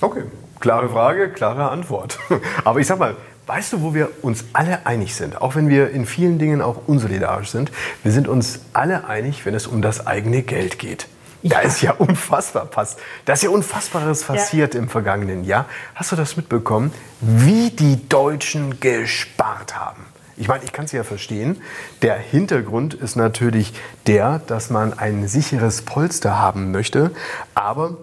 Okay, 0.02 0.24
klare 0.60 0.89
Frage, 0.89 1.30
klare 1.30 1.70
Antwort. 1.70 2.20
Aber 2.63 2.80
ich 2.80 2.88
sag 2.88 3.00
mal, 3.00 3.15
weißt 3.48 3.74
du, 3.74 3.82
wo 3.82 3.94
wir 3.94 4.10
uns 4.22 4.46
alle 4.54 4.86
einig 4.86 5.15
sind, 5.15 5.41
auch 5.41 5.56
wenn 5.56 5.70
wir 5.70 5.89
in 5.89 6.06
vielen 6.06 6.39
Dingen 6.39 6.62
auch 6.62 6.88
unsolidarisch 6.88 7.50
sind, 7.50 7.72
wir 8.04 8.12
sind 8.12 8.28
uns 8.28 8.62
alle 8.74 9.06
einig, 9.08 9.46
wenn 9.46 9.56
es 9.56 9.67
um 9.67 9.82
das 9.82 10.08
eigene 10.08 10.44
Geld 10.44 10.80
geht. 10.80 11.08
Da 11.44 11.60
ist 11.60 11.82
ja 11.82 11.94
unfassbar 11.94 12.66
passt. 12.66 13.00
Da 13.26 13.34
ist 13.34 13.44
ja 13.44 13.50
Unfassbares 13.50 14.24
passiert 14.24 14.74
ja. 14.74 14.80
im 14.80 14.90
vergangenen 14.90 15.44
Jahr. 15.44 15.66
Hast 15.96 16.12
du 16.12 16.16
das 16.16 16.38
mitbekommen, 16.38 16.94
wie 17.20 17.72
die 17.72 18.08
Deutschen 18.08 18.80
gespart 18.80 19.76
haben? 19.76 20.06
Ich 20.38 20.48
meine, 20.48 20.64
ich 20.64 20.72
kann 20.72 20.86
es 20.86 20.92
ja 20.92 21.04
verstehen. 21.04 21.62
Der 22.02 22.16
Hintergrund 22.16 22.94
ist 22.94 23.16
natürlich 23.16 23.74
der, 24.08 24.40
dass 24.40 24.70
man 24.70 24.98
ein 24.98 25.28
sicheres 25.28 25.84
Polster 25.84 26.40
haben 26.40 26.72
möchte. 26.72 27.12
Aber 27.54 27.98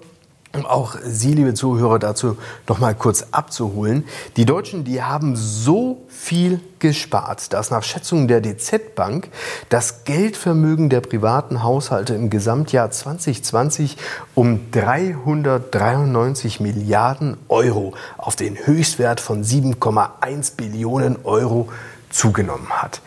um 0.54 0.64
auch 0.64 0.96
Sie, 1.02 1.32
liebe 1.34 1.54
Zuhörer, 1.54 1.98
dazu 1.98 2.36
noch 2.68 2.78
mal 2.78 2.94
kurz 2.94 3.26
abzuholen. 3.30 4.04
Die 4.36 4.46
Deutschen, 4.46 4.84
die 4.84 5.02
haben 5.02 5.36
so 5.36 6.02
viel 6.08 6.60
gespart, 6.78 7.52
dass 7.52 7.70
nach 7.70 7.82
Schätzungen 7.82 8.28
der 8.28 8.40
DZ 8.40 8.94
Bank 8.94 9.28
das 9.68 10.04
Geldvermögen 10.04 10.88
der 10.88 11.00
privaten 11.00 11.62
Haushalte 11.62 12.14
im 12.14 12.30
Gesamtjahr 12.30 12.90
2020 12.90 13.96
um 14.34 14.70
393 14.70 16.60
Milliarden 16.60 17.36
Euro 17.48 17.94
auf 18.16 18.36
den 18.36 18.56
Höchstwert 18.56 19.20
von 19.20 19.44
7,1 19.44 20.56
Billionen 20.56 21.18
Euro 21.24 21.68
zugenommen 22.10 22.70
hat. 22.70 23.02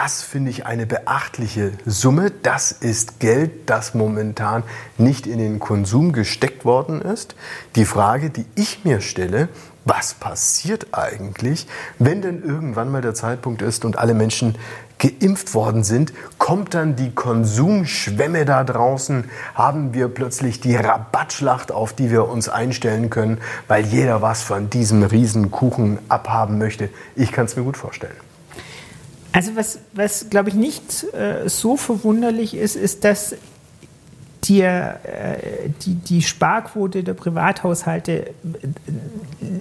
Das 0.00 0.22
finde 0.22 0.52
ich 0.52 0.64
eine 0.64 0.86
beachtliche 0.86 1.72
Summe. 1.84 2.30
Das 2.30 2.70
ist 2.70 3.18
Geld, 3.18 3.68
das 3.68 3.94
momentan 3.94 4.62
nicht 4.96 5.26
in 5.26 5.38
den 5.38 5.58
Konsum 5.58 6.12
gesteckt 6.12 6.64
worden 6.64 7.02
ist. 7.02 7.34
Die 7.74 7.84
Frage, 7.84 8.30
die 8.30 8.44
ich 8.54 8.84
mir 8.84 9.00
stelle, 9.00 9.48
was 9.84 10.14
passiert 10.14 10.86
eigentlich, 10.92 11.66
wenn 11.98 12.22
denn 12.22 12.44
irgendwann 12.44 12.92
mal 12.92 13.02
der 13.02 13.14
Zeitpunkt 13.14 13.60
ist 13.60 13.84
und 13.84 13.98
alle 13.98 14.14
Menschen 14.14 14.56
geimpft 14.98 15.52
worden 15.52 15.82
sind, 15.82 16.12
kommt 16.38 16.74
dann 16.74 16.94
die 16.94 17.10
Konsumschwemme 17.10 18.44
da 18.44 18.62
draußen, 18.62 19.24
haben 19.56 19.94
wir 19.94 20.06
plötzlich 20.06 20.60
die 20.60 20.76
Rabattschlacht, 20.76 21.72
auf 21.72 21.92
die 21.92 22.12
wir 22.12 22.28
uns 22.28 22.48
einstellen 22.48 23.10
können, 23.10 23.38
weil 23.66 23.84
jeder 23.84 24.22
was 24.22 24.44
von 24.44 24.70
diesem 24.70 25.02
Riesenkuchen 25.02 25.98
abhaben 26.08 26.56
möchte. 26.56 26.88
Ich 27.16 27.32
kann 27.32 27.46
es 27.46 27.56
mir 27.56 27.64
gut 27.64 27.76
vorstellen. 27.76 28.27
Also 29.38 29.54
was, 29.54 29.78
was 29.92 30.30
glaube 30.30 30.48
ich 30.48 30.56
nicht 30.56 31.04
äh, 31.14 31.48
so 31.48 31.76
verwunderlich 31.76 32.56
ist, 32.56 32.74
ist, 32.74 33.04
dass 33.04 33.36
die, 34.42 34.62
äh, 34.62 34.88
die, 35.82 35.94
die 35.94 36.22
Sparquote 36.22 37.04
der 37.04 37.14
Privathaushalte 37.14 38.30
äh, 38.30 38.32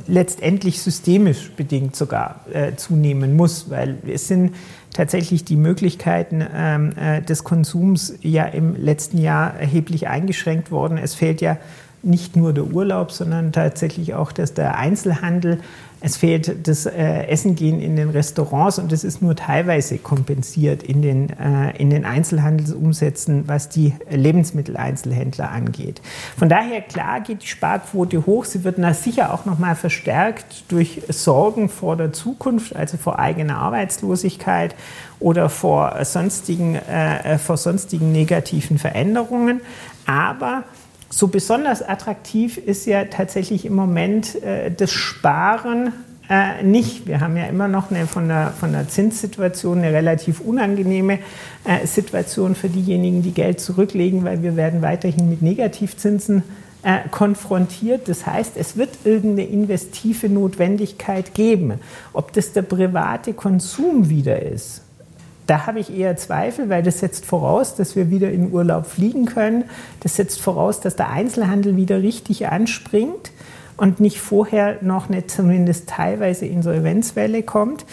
letztendlich 0.07 0.81
systemisch 0.81 1.51
bedingt 1.55 1.95
sogar 1.95 2.43
äh, 2.51 2.73
zunehmen 2.75 3.35
muss, 3.35 3.69
weil 3.69 3.99
es 4.07 4.27
sind 4.27 4.55
tatsächlich 4.93 5.45
die 5.45 5.57
Möglichkeiten 5.57 6.43
ähm, 6.55 6.93
äh, 6.97 7.21
des 7.21 7.43
Konsums 7.43 8.15
ja 8.23 8.45
im 8.45 8.75
letzten 8.75 9.19
Jahr 9.19 9.59
erheblich 9.59 10.07
eingeschränkt 10.07 10.71
worden. 10.71 10.97
Es 10.97 11.13
fällt 11.13 11.39
ja 11.39 11.57
nicht 12.01 12.35
nur 12.35 12.51
der 12.51 12.65
Urlaub, 12.65 13.11
sondern 13.11 13.51
tatsächlich 13.51 14.15
auch 14.15 14.31
dass 14.31 14.55
der 14.55 14.75
Einzelhandel. 14.75 15.59
Es 15.99 16.17
fehlt 16.17 16.67
das 16.67 16.85
äh, 16.85 17.27
Essen 17.27 17.55
gehen 17.55 17.81
in 17.81 17.95
den 17.95 18.09
Restaurants 18.09 18.77
und 18.77 18.91
das 18.91 19.03
ist 19.03 19.21
nur 19.21 19.35
teilweise 19.35 19.97
kompensiert 19.97 20.83
in 20.83 21.01
den, 21.01 21.29
äh, 21.29 21.75
in 21.77 21.89
den 21.89 22.05
Einzelhandelsumsätzen, 22.05 23.47
was 23.47 23.69
die 23.69 23.93
Lebensmitteleinzelhändler 24.09 25.49
angeht. 25.49 26.01
Von 26.37 26.49
daher 26.49 26.81
klar 26.81 27.21
geht 27.21 27.41
die 27.43 27.47
Sparquote 27.47 28.25
hoch. 28.25 28.45
Sie 28.45 28.63
wird 28.63 28.77
na 28.77 28.93
sicher 28.93 29.33
auch 29.33 29.45
noch 29.45 29.57
mal 29.57 29.75
verstärkt 29.75 30.71
durch 30.71 31.01
Sorgen 31.09 31.67
vor 31.67 31.95
der 31.95 32.13
Zukunft, 32.13 32.75
also 32.75 32.97
vor 32.97 33.17
eigener 33.17 33.57
Arbeitslosigkeit 33.57 34.75
oder 35.19 35.49
vor 35.49 35.97
sonstigen, 36.05 36.75
äh, 36.75 37.39
vor 37.39 37.57
sonstigen 37.57 38.11
negativen 38.11 38.77
Veränderungen. 38.77 39.61
Aber 40.05 40.63
so 41.17 41.27
besonders 41.29 41.81
attraktiv 41.81 42.59
ist 42.59 42.85
ja 42.85 43.05
tatsächlich 43.05 43.65
im 43.65 43.73
Moment 43.73 44.39
äh, 44.43 44.69
das 44.69 44.91
Sparen 44.91 45.91
äh, 46.29 46.61
nicht. 46.61 47.07
Wir 47.07 47.21
haben 47.21 47.35
ja 47.35 47.45
immer 47.45 47.67
noch 47.67 47.89
eine, 47.89 48.05
von, 48.05 48.27
der, 48.27 48.51
von 48.51 48.71
der 48.71 48.87
Zinssituation 48.87 49.79
eine 49.79 49.91
relativ 49.91 50.41
unangenehme 50.41 51.17
äh, 51.63 51.87
Situation 51.87 52.53
für 52.53 52.69
diejenigen, 52.69 53.23
die 53.23 53.31
Geld 53.31 53.59
zurücklegen, 53.59 54.25
weil 54.25 54.43
wir 54.43 54.55
werden 54.55 54.83
weiterhin 54.83 55.27
mit 55.27 55.41
Negativzinsen 55.41 56.43
äh, 56.83 56.99
konfrontiert. 57.09 58.07
Das 58.09 58.27
heißt, 58.27 58.51
es 58.55 58.77
wird 58.77 58.89
irgendeine 59.03 59.49
investive 59.49 60.29
Notwendigkeit 60.29 61.33
geben. 61.33 61.79
Ob 62.13 62.31
das 62.33 62.53
der 62.53 62.61
private 62.61 63.33
Konsum 63.33 64.09
wieder 64.09 64.39
ist, 64.43 64.83
da 65.47 65.65
habe 65.65 65.79
ich 65.79 65.95
eher 65.95 66.17
Zweifel, 66.17 66.69
weil 66.69 66.83
das 66.83 66.99
setzt 66.99 67.25
voraus, 67.25 67.75
dass 67.75 67.95
wir 67.95 68.09
wieder 68.09 68.29
in 68.31 68.51
Urlaub 68.51 68.85
fliegen 68.85 69.25
können. 69.25 69.63
Das 70.01 70.17
setzt 70.17 70.41
voraus, 70.41 70.81
dass 70.81 70.95
der 70.95 71.09
Einzelhandel 71.09 71.77
wieder 71.77 72.01
richtig 72.01 72.47
anspringt 72.47 73.31
und 73.77 73.99
nicht 73.99 74.19
vorher 74.19 74.77
noch 74.81 75.09
eine 75.09 75.25
zumindest 75.25 75.87
teilweise 75.89 76.45
Insolvenzwelle 76.45 77.43
kommt. 77.43 77.85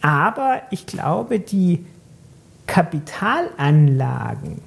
Aber 0.00 0.62
ich 0.70 0.86
glaube, 0.86 1.40
die 1.40 1.84
Kapitalanlagen 2.66 4.60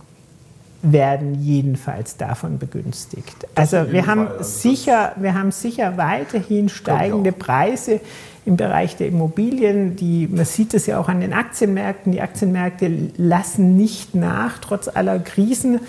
werden 0.81 1.41
jedenfalls 1.41 2.17
davon 2.17 2.59
begünstigt. 2.59 3.47
Also 3.55 3.91
wir 3.91 4.05
haben, 4.05 4.27
Fall. 4.27 4.37
Also 4.37 4.59
sicher, 4.59 5.13
wir 5.15 5.33
haben 5.33 5.51
sicher 5.51 5.97
weiterhin 5.97 6.69
steigende 6.69 7.31
Preise 7.31 8.01
im 8.45 8.57
Bereich 8.57 8.95
der 8.95 9.07
Immobilien. 9.07 9.95
Die, 9.95 10.27
man 10.27 10.45
sieht 10.45 10.73
es 10.73 10.85
ja 10.85 10.99
auch 10.99 11.09
an 11.09 11.19
den 11.19 11.33
Aktienmärkten. 11.33 12.11
Die 12.11 12.21
Aktienmärkte 12.21 12.91
lassen 13.17 13.75
nicht 13.75 14.13
nach, 14.13 14.59
trotz 14.59 14.87
aller 14.87 15.19
Krisen, 15.19 15.79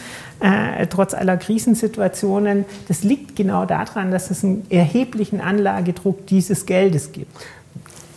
äh, 0.40 0.86
trotz 0.86 1.12
aller 1.14 1.36
Krisensituationen. 1.36 2.64
Das 2.88 3.02
liegt 3.02 3.36
genau 3.36 3.66
daran, 3.66 4.10
dass 4.10 4.30
es 4.30 4.42
einen 4.42 4.64
erheblichen 4.70 5.40
Anlagedruck 5.40 6.26
dieses 6.26 6.66
Geldes 6.66 7.12
gibt. 7.12 7.30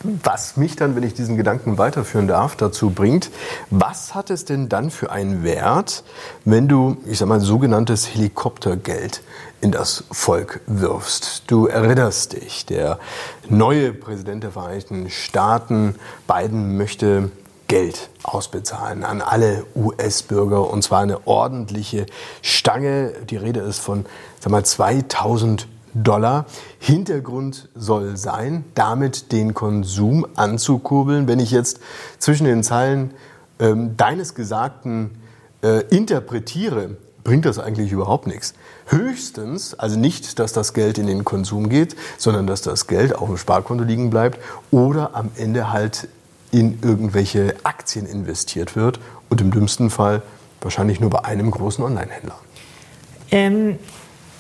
Was 0.04 0.56
mich 0.56 0.78
dann, 0.78 0.96
wenn 0.96 1.04
ich 1.04 1.14
diesen 1.14 1.36
Gedanken 1.36 1.78
weiterführen 1.78 2.28
darf, 2.28 2.56
dazu 2.56 2.90
bringt, 2.90 3.30
was 3.70 4.16
hat 4.16 4.30
es 4.30 4.46
denn 4.46 4.70
dann 4.70 4.92
für 4.92 5.12
einen 5.12 5.44
Wert, 5.44 6.04
wenn 6.46 6.70
du, 6.70 6.98
ich 7.06 7.18
sag 7.18 7.28
mal, 7.28 7.42
sogenanntes 7.42 8.08
Helikoptergeld 8.14 9.22
in 9.60 9.72
das 9.72 10.06
Volk 10.10 10.62
wirfst? 10.68 11.44
Du 11.48 11.68
erinnerst 11.68 12.34
dich, 12.34 12.66
der 12.66 12.98
neue 13.50 13.94
Präsident 13.94 14.44
der 14.44 14.52
Vereinigten 14.52 15.10
Staaten, 15.10 15.96
Biden, 16.28 16.78
möchte 16.78 17.32
Geld 17.68 18.10
ausbezahlen 18.24 19.04
an 19.04 19.22
alle 19.22 19.66
US-Bürger 19.76 20.70
und 20.72 20.82
zwar 20.82 21.02
eine 21.02 21.28
ordentliche 21.28 22.06
Stange. 22.42 23.14
Die 23.30 23.38
Rede 23.38 23.60
ist 23.60 23.80
von 23.80 24.06
sag 24.40 24.52
mal, 24.52 24.64
2000 24.64 25.68
Dollar. 25.94 26.46
Hintergrund 26.80 27.70
soll 27.76 28.18
sein, 28.18 28.66
damit 28.76 29.32
den 29.32 29.54
Konsum 29.54 30.26
anzukurbeln. 30.36 31.28
Wenn 31.28 31.40
ich 31.40 31.52
jetzt 31.52 31.80
zwischen 32.20 32.46
den 32.46 32.64
Zeilen 32.64 33.12
ähm, 33.60 33.98
deines 33.98 34.36
Gesagten 34.36 35.12
äh, 35.62 35.84
interpretiere, 35.90 36.98
bringt 37.24 37.46
das 37.46 37.60
eigentlich 37.60 37.92
überhaupt 37.92 38.28
nichts. 38.28 38.54
Höchstens, 38.88 39.74
also 39.74 40.00
nicht, 40.00 40.40
dass 40.40 40.54
das 40.54 40.74
Geld 40.74 40.98
in 40.98 41.08
den 41.08 41.26
Konsum 41.26 41.70
geht, 41.70 41.96
sondern 42.18 42.48
dass 42.48 42.62
das 42.62 42.88
Geld 42.88 43.16
auf 43.16 43.28
dem 43.28 43.38
Sparkonto 43.38 43.84
liegen 43.84 44.10
bleibt 44.10 44.40
oder 44.72 45.16
am 45.16 45.30
Ende 45.36 45.72
halt 45.72 46.08
in 46.52 46.80
irgendwelche 46.82 47.56
Aktien 47.64 48.06
investiert 48.08 48.76
wird 48.76 49.00
und 49.30 49.42
im 49.42 49.52
dümmsten 49.52 49.90
Fall 49.90 50.24
wahrscheinlich 50.62 51.00
nur 51.00 51.10
bei 51.10 51.24
einem 51.24 51.52
großen 51.52 51.84
Online-Händler. 51.84 52.36
Ähm, 53.32 53.78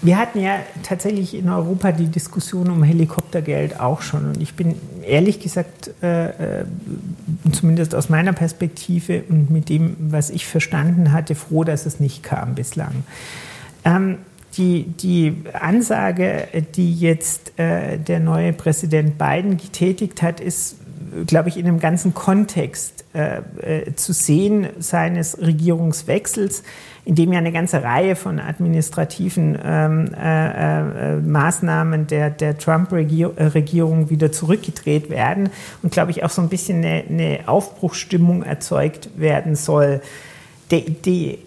wir 0.01 0.17
hatten 0.17 0.39
ja 0.39 0.59
tatsächlich 0.83 1.35
in 1.35 1.49
Europa 1.49 1.91
die 1.91 2.07
Diskussion 2.07 2.69
um 2.69 2.83
Helikoptergeld 2.83 3.79
auch 3.79 4.01
schon. 4.01 4.27
Und 4.27 4.41
ich 4.41 4.53
bin 4.53 4.75
ehrlich 5.05 5.41
gesagt, 5.41 5.91
äh, 6.01 6.59
äh, 6.62 6.65
zumindest 7.51 7.93
aus 7.95 8.09
meiner 8.09 8.31
Perspektive 8.31 9.23
und 9.27 9.49
mit 9.49 9.67
dem, 9.67 9.97
was 9.99 10.29
ich 10.29 10.47
verstanden 10.47 11.12
hatte, 11.12 11.35
froh, 11.35 11.65
dass 11.65 11.85
es 11.85 11.99
nicht 11.99 12.23
kam 12.23 12.55
bislang. 12.55 13.03
Ähm, 13.83 14.19
die, 14.57 14.83
die 14.83 15.43
Ansage, 15.53 16.47
die 16.75 16.93
jetzt 16.93 17.59
äh, 17.59 17.97
der 17.97 18.19
neue 18.19 18.53
Präsident 18.53 19.17
Biden 19.17 19.57
getätigt 19.57 20.21
hat, 20.21 20.39
ist, 20.39 20.77
glaube 21.27 21.49
ich, 21.49 21.57
in 21.57 21.67
einem 21.67 21.79
ganzen 21.79 22.13
Kontext 22.13 22.98
äh, 23.13 23.41
äh, 23.62 23.95
zu 23.95 24.13
sehen 24.13 24.67
seines 24.80 25.39
Regierungswechsels 25.41 26.63
in 27.06 27.15
dem 27.15 27.34
ja 27.34 27.39
eine 27.39 27.52
ganze 27.52 27.82
Reihe 27.82 28.15
von 28.15 28.39
administrativen 28.39 29.58
ähm, 29.63 30.12
äh, 30.13 31.13
äh, 31.13 31.15
Maßnahmen 31.15 32.06
der, 32.06 32.30
der 32.30 32.56
Trump-Regierung 32.60 34.12
wieder 34.12 34.32
zurückgedreht 34.32 35.10
werden 35.10 35.50
und, 35.82 35.91
glaube 35.91 36.12
ich, 36.12 36.24
auch 36.24 36.30
so 36.30 36.43
ein 36.43 36.50
bisschen 36.50 36.86
eine, 36.86 37.04
eine 37.10 37.39
Aufbruchsstimmung 37.48 38.43
erzeugt 38.43 39.10
werden 39.15 39.56
soll. 39.56 40.02
Die, 40.69 40.91
die 41.02 41.39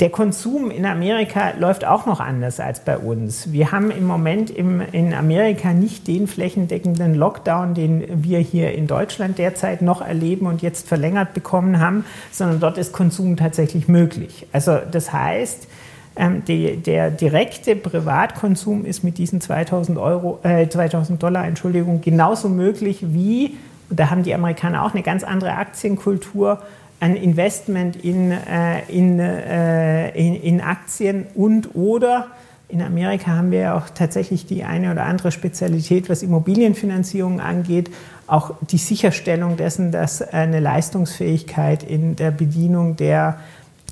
der 0.00 0.10
Konsum 0.10 0.70
in 0.70 0.86
Amerika 0.86 1.54
läuft 1.58 1.84
auch 1.84 2.06
noch 2.06 2.20
anders 2.20 2.60
als 2.60 2.80
bei 2.80 2.96
uns. 2.96 3.52
Wir 3.52 3.72
haben 3.72 3.90
im 3.90 4.06
Moment 4.06 4.48
im, 4.48 4.80
in 4.92 5.12
Amerika 5.12 5.72
nicht 5.72 6.06
den 6.06 6.28
flächendeckenden 6.28 7.14
Lockdown, 7.14 7.74
den 7.74 8.22
wir 8.22 8.38
hier 8.38 8.72
in 8.72 8.86
Deutschland 8.86 9.38
derzeit 9.38 9.82
noch 9.82 10.00
erleben 10.00 10.46
und 10.46 10.62
jetzt 10.62 10.86
verlängert 10.86 11.34
bekommen 11.34 11.80
haben, 11.80 12.04
sondern 12.30 12.60
dort 12.60 12.78
ist 12.78 12.92
Konsum 12.92 13.36
tatsächlich 13.36 13.88
möglich. 13.88 14.46
Also 14.52 14.78
das 14.88 15.12
heißt, 15.12 15.66
ähm, 16.14 16.44
die, 16.46 16.76
der 16.76 17.10
direkte 17.10 17.74
Privatkonsum 17.74 18.84
ist 18.84 19.02
mit 19.02 19.18
diesen 19.18 19.40
2000, 19.40 19.98
Euro, 19.98 20.38
äh, 20.44 20.68
2000 20.68 21.20
Dollar 21.20 21.44
Entschuldigung, 21.44 22.00
genauso 22.02 22.48
möglich 22.48 22.98
wie, 23.02 23.56
und 23.90 23.98
da 23.98 24.10
haben 24.10 24.22
die 24.22 24.34
Amerikaner 24.34 24.84
auch 24.84 24.94
eine 24.94 25.02
ganz 25.02 25.24
andere 25.24 25.54
Aktienkultur, 25.54 26.60
ein 27.00 27.16
Investment 27.16 27.96
in, 27.96 28.32
äh, 28.32 28.80
in, 28.88 29.20
äh, 29.20 30.10
in, 30.10 30.34
in, 30.34 30.60
Aktien 30.60 31.26
und 31.34 31.74
oder 31.74 32.28
in 32.68 32.82
Amerika 32.82 33.30
haben 33.30 33.50
wir 33.50 33.60
ja 33.60 33.76
auch 33.76 33.88
tatsächlich 33.88 34.44
die 34.44 34.64
eine 34.64 34.90
oder 34.90 35.04
andere 35.04 35.32
Spezialität, 35.32 36.10
was 36.10 36.22
Immobilienfinanzierung 36.22 37.40
angeht, 37.40 37.90
auch 38.26 38.54
die 38.60 38.78
Sicherstellung 38.78 39.56
dessen, 39.56 39.90
dass 39.90 40.20
eine 40.20 40.60
Leistungsfähigkeit 40.60 41.82
in 41.82 42.14
der 42.16 42.30
Bedienung 42.30 42.96
der, 42.96 43.38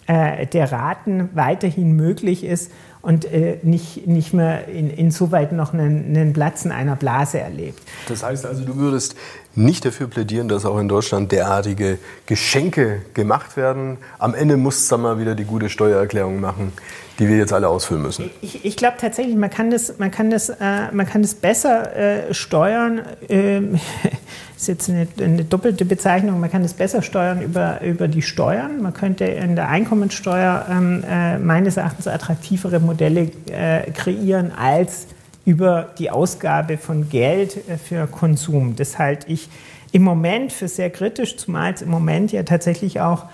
äh, 0.06 0.46
der 0.46 0.72
Raten 0.72 1.30
weiterhin 1.32 1.96
möglich 1.96 2.44
ist 2.44 2.70
und 3.00 3.24
äh, 3.24 3.58
nicht, 3.62 4.06
nicht 4.06 4.34
mehr 4.34 4.68
in, 4.68 4.90
insoweit 4.90 5.52
noch 5.52 5.72
einen, 5.72 6.14
einen 6.14 6.32
Platzen 6.32 6.70
einer 6.70 6.96
Blase 6.96 7.38
erlebt. 7.38 7.80
Das 8.08 8.24
heißt 8.24 8.44
also, 8.44 8.64
du 8.64 8.76
würdest 8.76 9.16
nicht 9.56 9.84
dafür 9.84 10.06
plädieren, 10.06 10.48
dass 10.48 10.64
auch 10.64 10.78
in 10.78 10.88
Deutschland 10.88 11.32
derartige 11.32 11.98
Geschenke 12.26 13.00
gemacht 13.14 13.56
werden. 13.56 13.96
Am 14.18 14.34
Ende 14.34 14.56
muss 14.56 14.78
es 14.78 14.96
mal 14.96 15.18
wieder 15.18 15.34
die 15.34 15.44
gute 15.44 15.70
Steuererklärung 15.70 16.40
machen, 16.40 16.72
die 17.18 17.28
wir 17.28 17.38
jetzt 17.38 17.52
alle 17.52 17.68
ausfüllen 17.68 18.02
müssen. 18.02 18.30
Ich, 18.42 18.64
ich 18.64 18.76
glaube 18.76 18.96
tatsächlich, 19.00 19.34
man 19.34 19.50
kann 19.50 19.70
das, 19.70 19.98
man 19.98 20.10
kann 20.10 20.30
das, 20.30 20.50
äh, 20.50 20.92
man 20.92 21.06
kann 21.06 21.22
das 21.22 21.34
besser 21.34 21.96
äh, 21.96 22.34
steuern. 22.34 23.02
Ähm, 23.28 23.80
ist 24.56 24.68
jetzt 24.68 24.90
eine, 24.90 25.06
eine, 25.18 25.44
doppelte 25.44 25.84
Bezeichnung. 25.84 26.38
Man 26.40 26.50
kann 26.50 26.62
das 26.62 26.74
besser 26.74 27.02
steuern 27.02 27.40
über, 27.40 27.80
über 27.82 28.08
die 28.08 28.22
Steuern. 28.22 28.82
Man 28.82 28.92
könnte 28.92 29.24
in 29.24 29.56
der 29.56 29.68
Einkommensteuer 29.68 30.66
ähm, 30.70 31.04
äh, 31.08 31.38
meines 31.38 31.76
Erachtens 31.76 32.06
attraktivere 32.06 32.80
Modelle 32.80 33.30
äh, 33.50 33.90
kreieren 33.92 34.52
als 34.52 35.06
über 35.46 35.94
die 35.98 36.10
Ausgabe 36.10 36.76
von 36.76 37.08
Geld 37.08 37.56
äh, 37.68 37.78
für 37.78 38.06
Konsum. 38.06 38.76
Das 38.76 38.98
halte 38.98 39.32
ich 39.32 39.48
im 39.92 40.02
Moment 40.02 40.52
für 40.52 40.68
sehr 40.68 40.90
kritisch, 40.90 41.38
zumal 41.38 41.72
es 41.72 41.80
im 41.80 41.88
Moment 41.88 42.32
ja 42.32 42.42
tatsächlich 42.42 43.00
auch 43.00 43.24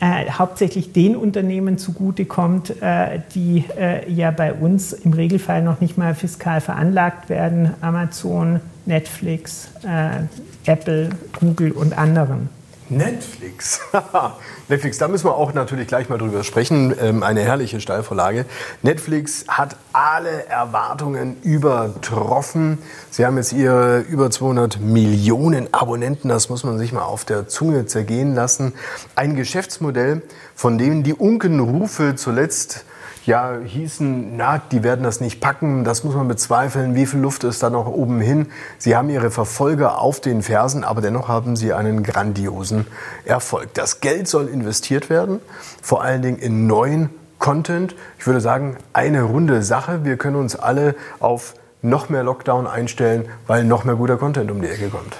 äh, 0.00 0.30
hauptsächlich 0.30 0.92
den 0.92 1.14
Unternehmen 1.14 1.76
zugutekommt, 1.76 2.82
äh, 2.82 3.20
die 3.34 3.64
äh, 3.78 4.10
ja 4.10 4.30
bei 4.30 4.54
uns 4.54 4.94
im 4.94 5.12
Regelfall 5.12 5.62
noch 5.62 5.80
nicht 5.80 5.98
mal 5.98 6.14
fiskal 6.14 6.62
veranlagt 6.62 7.28
werden. 7.28 7.74
Amazon, 7.82 8.60
Netflix, 8.86 9.70
äh, 9.86 10.70
Apple, 10.70 11.10
Google 11.38 11.72
und 11.72 11.96
anderen. 11.96 12.48
Netflix. 12.90 13.80
Netflix, 14.68 14.98
da 14.98 15.06
müssen 15.06 15.26
wir 15.26 15.36
auch 15.36 15.54
natürlich 15.54 15.86
gleich 15.86 16.08
mal 16.08 16.18
drüber 16.18 16.42
sprechen. 16.42 16.92
Ähm, 17.00 17.22
eine 17.22 17.42
herrliche 17.42 17.80
Steilvorlage. 17.80 18.46
Netflix 18.82 19.44
hat 19.46 19.76
alle 19.92 20.46
Erwartungen 20.46 21.40
übertroffen. 21.42 22.78
Sie 23.10 23.24
haben 23.24 23.36
jetzt 23.36 23.52
ihre 23.52 24.00
über 24.00 24.30
200 24.30 24.80
Millionen 24.80 25.72
Abonnenten. 25.72 26.28
Das 26.28 26.48
muss 26.48 26.64
man 26.64 26.78
sich 26.78 26.92
mal 26.92 27.02
auf 27.04 27.24
der 27.24 27.46
Zunge 27.46 27.86
zergehen 27.86 28.34
lassen. 28.34 28.72
Ein 29.14 29.36
Geschäftsmodell, 29.36 30.22
von 30.56 30.76
dem 30.76 31.04
die 31.04 31.14
Unkenrufe 31.14 32.16
zuletzt 32.16 32.84
ja, 33.26 33.58
hießen, 33.64 34.36
na, 34.36 34.60
die 34.72 34.82
werden 34.82 35.02
das 35.02 35.20
nicht 35.20 35.40
packen, 35.40 35.84
das 35.84 36.04
muss 36.04 36.14
man 36.14 36.28
bezweifeln, 36.28 36.94
wie 36.94 37.06
viel 37.06 37.20
Luft 37.20 37.44
ist 37.44 37.62
da 37.62 37.70
noch 37.70 37.86
oben 37.86 38.20
hin. 38.20 38.46
Sie 38.78 38.96
haben 38.96 39.10
ihre 39.10 39.30
Verfolger 39.30 39.98
auf 39.98 40.20
den 40.20 40.42
Fersen, 40.42 40.84
aber 40.84 41.00
dennoch 41.00 41.28
haben 41.28 41.56
sie 41.56 41.72
einen 41.72 42.02
grandiosen 42.02 42.86
Erfolg. 43.24 43.74
Das 43.74 44.00
Geld 44.00 44.28
soll 44.28 44.48
investiert 44.48 45.10
werden, 45.10 45.40
vor 45.82 46.02
allen 46.02 46.22
Dingen 46.22 46.38
in 46.38 46.66
neuen 46.66 47.10
Content. 47.38 47.94
Ich 48.18 48.26
würde 48.26 48.40
sagen, 48.40 48.76
eine 48.92 49.22
runde 49.22 49.62
Sache. 49.62 50.04
Wir 50.04 50.16
können 50.16 50.36
uns 50.36 50.56
alle 50.56 50.94
auf 51.18 51.54
noch 51.82 52.08
mehr 52.08 52.22
Lockdown 52.22 52.66
einstellen, 52.66 53.26
weil 53.46 53.64
noch 53.64 53.84
mehr 53.84 53.96
guter 53.96 54.16
Content 54.16 54.50
um 54.50 54.60
die 54.60 54.68
Ecke 54.68 54.88
kommt. 54.88 55.16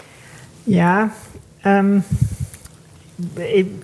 Ja, 0.66 1.10
ähm, 1.64 2.04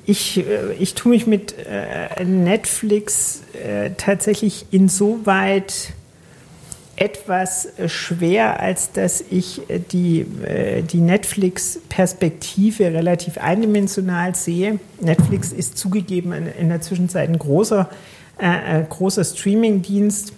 ich, 0.07 0.39
äh, 0.39 0.72
ich 0.78 0.95
tue 0.95 1.11
mich 1.11 1.26
mit 1.26 1.55
äh, 1.59 2.24
Netflix 2.24 3.43
äh, 3.53 3.91
tatsächlich 3.97 4.66
insoweit 4.70 5.93
etwas 6.99 7.68
schwer, 7.89 8.59
als 8.59 8.91
dass 8.91 9.22
ich 9.28 9.61
die, 9.93 10.24
die 10.91 11.01
Netflix-Perspektive 11.03 12.84
relativ 12.84 13.37
eindimensional 13.37 14.34
sehe. 14.34 14.80
Netflix 15.03 15.53
ist 15.53 15.76
zugegeben 15.76 16.32
in 16.32 16.70
der 16.70 16.80
Zwischenzeit 16.80 17.28
ein 17.28 17.39
großer, 17.39 17.91
äh, 18.39 18.82
großer 18.89 19.24
Streaming-Dienst. 19.24 20.32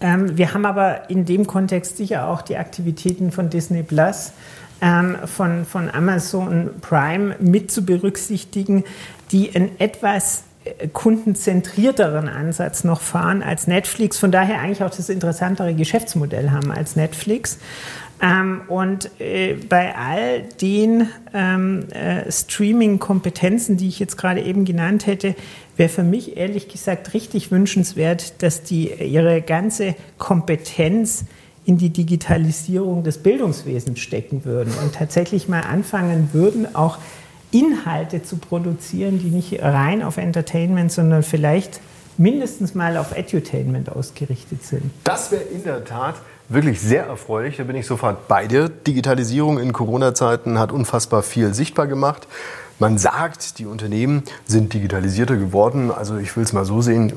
Ähm, 0.00 0.36
wir 0.36 0.52
haben 0.52 0.66
aber 0.66 1.08
in 1.08 1.24
dem 1.24 1.46
Kontext 1.46 1.98
sicher 1.98 2.28
auch 2.28 2.42
die 2.42 2.56
Aktivitäten 2.56 3.30
von 3.30 3.48
Disney 3.48 3.82
Plus 3.82 4.32
ähm, 4.84 5.16
von, 5.24 5.64
von 5.64 5.90
Amazon 5.90 6.70
Prime 6.82 7.36
mit 7.40 7.70
zu 7.70 7.86
berücksichtigen, 7.86 8.84
die 9.32 9.54
einen 9.54 9.70
etwas 9.80 10.44
äh, 10.64 10.88
kundenzentrierteren 10.88 12.28
Ansatz 12.28 12.84
noch 12.84 13.00
fahren 13.00 13.42
als 13.42 13.66
Netflix, 13.66 14.18
von 14.18 14.30
daher 14.30 14.60
eigentlich 14.60 14.84
auch 14.84 14.94
das 14.94 15.08
interessantere 15.08 15.74
Geschäftsmodell 15.74 16.50
haben 16.50 16.70
als 16.70 16.96
Netflix. 16.96 17.58
Ähm, 18.20 18.60
und 18.68 19.10
äh, 19.20 19.54
bei 19.54 19.94
all 19.96 20.42
den 20.60 21.08
ähm, 21.32 21.86
äh, 21.90 22.30
Streaming-Kompetenzen, 22.30 23.78
die 23.78 23.88
ich 23.88 23.98
jetzt 23.98 24.18
gerade 24.18 24.42
eben 24.42 24.66
genannt 24.66 25.06
hätte, 25.06 25.34
wäre 25.76 25.88
für 25.88 26.04
mich 26.04 26.36
ehrlich 26.36 26.68
gesagt 26.68 27.14
richtig 27.14 27.50
wünschenswert, 27.50 28.42
dass 28.42 28.62
die 28.62 28.92
ihre 28.92 29.40
ganze 29.40 29.96
Kompetenz 30.18 31.24
in 31.64 31.78
die 31.78 31.90
Digitalisierung 31.90 33.04
des 33.04 33.18
Bildungswesens 33.18 34.00
stecken 34.00 34.44
würden 34.44 34.72
und 34.82 34.94
tatsächlich 34.94 35.48
mal 35.48 35.62
anfangen 35.62 36.30
würden, 36.32 36.74
auch 36.74 36.98
Inhalte 37.50 38.22
zu 38.22 38.36
produzieren, 38.36 39.18
die 39.18 39.30
nicht 39.30 39.62
rein 39.62 40.02
auf 40.02 40.16
Entertainment, 40.16 40.92
sondern 40.92 41.22
vielleicht 41.22 41.80
mindestens 42.18 42.74
mal 42.74 42.96
auf 42.96 43.16
Edutainment 43.16 43.90
ausgerichtet 43.90 44.64
sind. 44.64 44.90
Das 45.04 45.30
wäre 45.30 45.42
in 45.42 45.64
der 45.64 45.84
Tat 45.84 46.16
wirklich 46.48 46.80
sehr 46.80 47.06
erfreulich. 47.06 47.56
Da 47.56 47.64
bin 47.64 47.76
ich 47.76 47.86
sofort 47.86 48.28
bei 48.28 48.46
dir. 48.46 48.68
Digitalisierung 48.68 49.58
in 49.58 49.72
Corona-Zeiten 49.72 50.58
hat 50.58 50.72
unfassbar 50.72 51.22
viel 51.22 51.54
sichtbar 51.54 51.86
gemacht. 51.86 52.26
Man 52.80 52.98
sagt, 52.98 53.60
die 53.60 53.66
Unternehmen 53.66 54.24
sind 54.46 54.74
digitalisierter 54.74 55.36
geworden. 55.36 55.92
Also 55.92 56.16
ich 56.16 56.36
will 56.36 56.42
es 56.42 56.52
mal 56.52 56.64
so 56.64 56.82
sehen, 56.82 57.12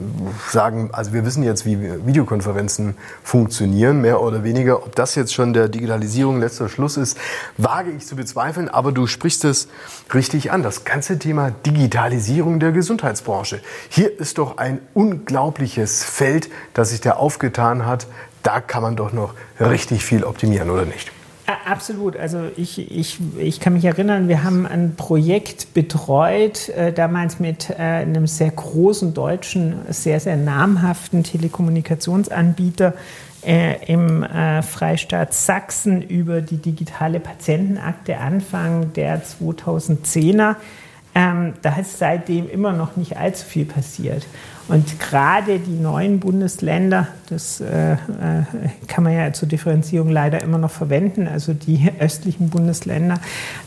sagen, 0.52 0.90
also 0.92 1.14
wir 1.14 1.26
wissen 1.26 1.42
jetzt, 1.42 1.66
wie 1.66 1.80
Videokonferenzen 2.06 2.96
funktionieren, 3.24 4.02
mehr 4.02 4.22
oder 4.22 4.44
weniger. 4.44 4.84
Ob 4.86 4.96
das 4.96 5.16
jetzt 5.16 5.34
schon 5.34 5.54
der 5.54 5.68
Digitalisierung 5.68 6.40
letzter 6.40 6.70
Schluss 6.70 6.96
ist, 6.96 7.18
wage 7.58 7.90
ich 7.90 8.06
zu 8.06 8.16
bezweifeln. 8.16 8.70
Aber 8.70 8.92
du 8.92 9.08
sprichst 9.08 9.46
es 9.46 9.68
richtig 10.14 10.52
an. 10.52 10.62
Das 10.62 10.86
ganze 10.86 11.18
Thema 11.18 11.50
Digitalisierung 11.66 12.60
der 12.60 12.72
Gesundheitsbranche. 12.72 13.60
Hier 13.90 14.20
ist 14.20 14.38
doch 14.38 14.58
ein 14.58 14.80
unglaubliches 14.94 16.04
Feld, 16.04 16.50
das 16.76 16.92
sich 16.92 17.02
da 17.02 17.14
aufgetan 17.14 17.88
hat. 17.88 18.06
Da 18.44 18.62
kann 18.62 18.84
man 18.84 18.96
doch 18.96 19.12
noch 19.12 19.34
richtig 19.60 20.06
viel 20.06 20.24
optimieren, 20.24 20.70
oder 20.70 20.86
nicht? 20.86 21.12
Absolut. 21.48 22.18
Also 22.18 22.52
ich, 22.58 22.92
ich, 22.92 23.20
ich 23.38 23.62
kann 23.62 23.72
mich 23.72 23.86
erinnern, 23.86 24.28
wir 24.28 24.44
haben 24.44 24.66
ein 24.66 24.96
Projekt 24.98 25.74
betreut, 25.74 26.68
äh, 26.70 26.92
damals 26.92 27.40
mit 27.40 27.70
äh, 27.70 27.76
einem 27.76 28.28
sehr 28.28 28.52
großen 28.52 29.14
deutschen, 29.14 29.78
sehr, 29.88 30.20
sehr 30.20 30.36
namhaften 30.36 31.24
Telekommunikationsanbieter 31.24 32.94
äh, 33.46 33.86
im 33.86 34.26
Freistaat 34.62 35.34
Sachsen 35.34 36.02
über 36.02 36.42
die 36.42 36.58
digitale 36.58 37.22
Patientenakte 37.22 38.18
Anfang 38.18 38.92
der 38.94 39.24
2010er. 39.24 40.58
Ähm, 41.16 41.54
da 41.62 41.78
ist 41.78 41.98
seitdem 41.98 42.50
immer 42.50 42.74
noch 42.74 42.98
nicht 42.98 43.16
allzu 43.16 43.46
viel 43.46 43.66
passiert. 43.66 44.26
Und 44.68 45.00
gerade 45.00 45.60
die 45.60 45.80
neuen 45.80 46.20
Bundesländer, 46.20 47.08
das 47.30 47.62
äh, 47.62 47.94
äh, 47.94 47.98
kann 48.88 49.04
man 49.04 49.14
ja 49.14 49.32
zur 49.32 49.48
Differenzierung 49.48 50.10
leider 50.10 50.42
immer 50.42 50.58
noch 50.58 50.72
verwenden, 50.72 51.28
also 51.28 51.54
die 51.54 51.90
östlichen 52.00 52.50
Bundesländer, 52.50 53.20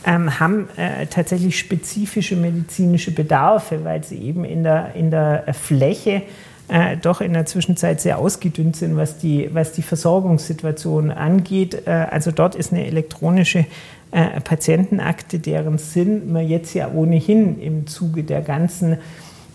ähm, 0.05 0.39
haben 0.39 0.69
äh, 0.77 1.07
tatsächlich 1.07 1.57
spezifische 1.57 2.35
medizinische 2.35 3.11
Bedarfe, 3.11 3.83
weil 3.83 4.03
sie 4.03 4.17
eben 4.17 4.45
in 4.45 4.63
der, 4.63 4.93
in 4.93 5.09
der 5.09 5.45
Fläche 5.53 6.21
äh, 6.67 6.97
doch 6.97 7.19
in 7.19 7.33
der 7.33 7.45
Zwischenzeit 7.45 7.99
sehr 7.99 8.17
ausgedünnt 8.19 8.75
sind, 8.75 8.95
was 8.95 9.17
die, 9.17 9.49
was 9.51 9.71
die 9.73 9.81
Versorgungssituation 9.81 11.09
angeht. 11.09 11.87
Äh, 11.87 11.89
also 11.89 12.31
dort 12.31 12.55
ist 12.55 12.71
eine 12.71 12.85
elektronische 12.85 13.65
äh, 14.11 14.39
Patientenakte, 14.39 15.39
deren 15.39 15.77
Sinn 15.77 16.31
man 16.31 16.47
jetzt 16.47 16.73
ja 16.73 16.89
ohnehin 16.91 17.59
im 17.59 17.87
Zuge 17.87 18.23
der 18.23 18.41
ganzen 18.41 18.97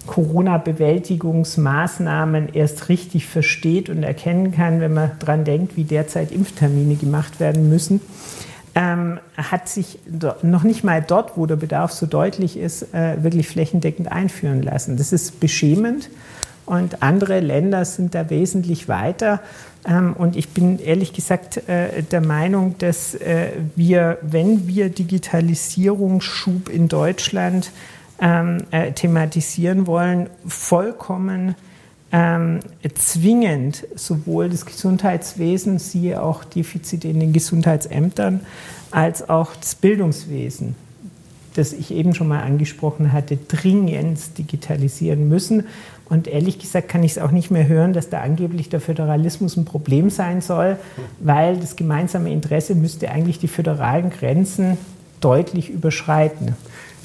Corona-Bewältigungsmaßnahmen 0.06 2.48
erst 2.52 2.88
richtig 2.88 3.26
versteht 3.26 3.90
und 3.90 4.02
erkennen 4.02 4.50
kann, 4.52 4.80
wenn 4.80 4.94
man 4.94 5.12
daran 5.18 5.44
denkt, 5.44 5.76
wie 5.76 5.84
derzeit 5.84 6.32
Impftermine 6.32 6.96
gemacht 6.96 7.38
werden 7.40 7.68
müssen, 7.68 8.00
ähm, 8.74 9.20
hat 9.36 9.68
sich 9.68 9.98
noch 10.42 10.62
nicht 10.62 10.82
mal 10.84 11.02
dort, 11.02 11.36
wo 11.36 11.44
der 11.46 11.56
Bedarf 11.56 11.92
so 11.92 12.06
deutlich 12.06 12.56
ist, 12.58 12.94
äh, 12.94 13.22
wirklich 13.22 13.48
flächendeckend 13.48 14.10
einführen 14.12 14.62
lassen. 14.62 14.96
Das 14.96 15.12
ist 15.12 15.40
beschämend 15.40 16.08
und 16.66 17.02
andere 17.02 17.40
Länder 17.40 17.84
sind 17.84 18.14
da 18.14 18.28
wesentlich 18.28 18.88
weiter. 18.88 19.40
Ähm, 19.86 20.12
und 20.12 20.36
ich 20.36 20.50
bin 20.50 20.78
ehrlich 20.78 21.12
gesagt 21.12 21.68
äh, 21.68 22.02
der 22.02 22.20
Meinung, 22.20 22.76
dass 22.78 23.14
äh, 23.14 23.52
wir, 23.76 24.18
wenn 24.20 24.66
wir 24.66 24.90
Digitalisierungsschub 24.90 26.68
in 26.68 26.88
Deutschland 26.88 27.70
ähm, 28.20 28.58
äh, 28.70 28.92
thematisieren 28.92 29.86
wollen, 29.86 30.30
vollkommen 30.46 31.54
ähm, 32.12 32.60
zwingend 32.94 33.86
sowohl 33.94 34.48
das 34.48 34.64
Gesundheitswesen, 34.64 35.78
siehe 35.78 36.22
auch 36.22 36.44
Defizite 36.44 37.08
in 37.08 37.20
den 37.20 37.32
Gesundheitsämtern, 37.32 38.40
als 38.90 39.28
auch 39.28 39.54
das 39.56 39.74
Bildungswesen, 39.74 40.76
das 41.54 41.72
ich 41.72 41.90
eben 41.90 42.14
schon 42.14 42.28
mal 42.28 42.42
angesprochen 42.42 43.12
hatte, 43.12 43.36
dringend 43.36 44.38
digitalisieren 44.38 45.28
müssen. 45.28 45.64
Und 46.08 46.28
ehrlich 46.28 46.60
gesagt 46.60 46.88
kann 46.88 47.02
ich 47.02 47.12
es 47.12 47.18
auch 47.18 47.32
nicht 47.32 47.50
mehr 47.50 47.66
hören, 47.66 47.92
dass 47.92 48.08
da 48.08 48.20
angeblich 48.20 48.68
der 48.68 48.80
Föderalismus 48.80 49.56
ein 49.56 49.64
Problem 49.64 50.08
sein 50.08 50.40
soll, 50.40 50.78
weil 51.18 51.56
das 51.56 51.74
gemeinsame 51.74 52.30
Interesse 52.30 52.76
müsste 52.76 53.10
eigentlich 53.10 53.40
die 53.40 53.48
föderalen 53.48 54.10
Grenzen 54.10 54.78
deutlich 55.20 55.68
überschreiten. 55.68 56.54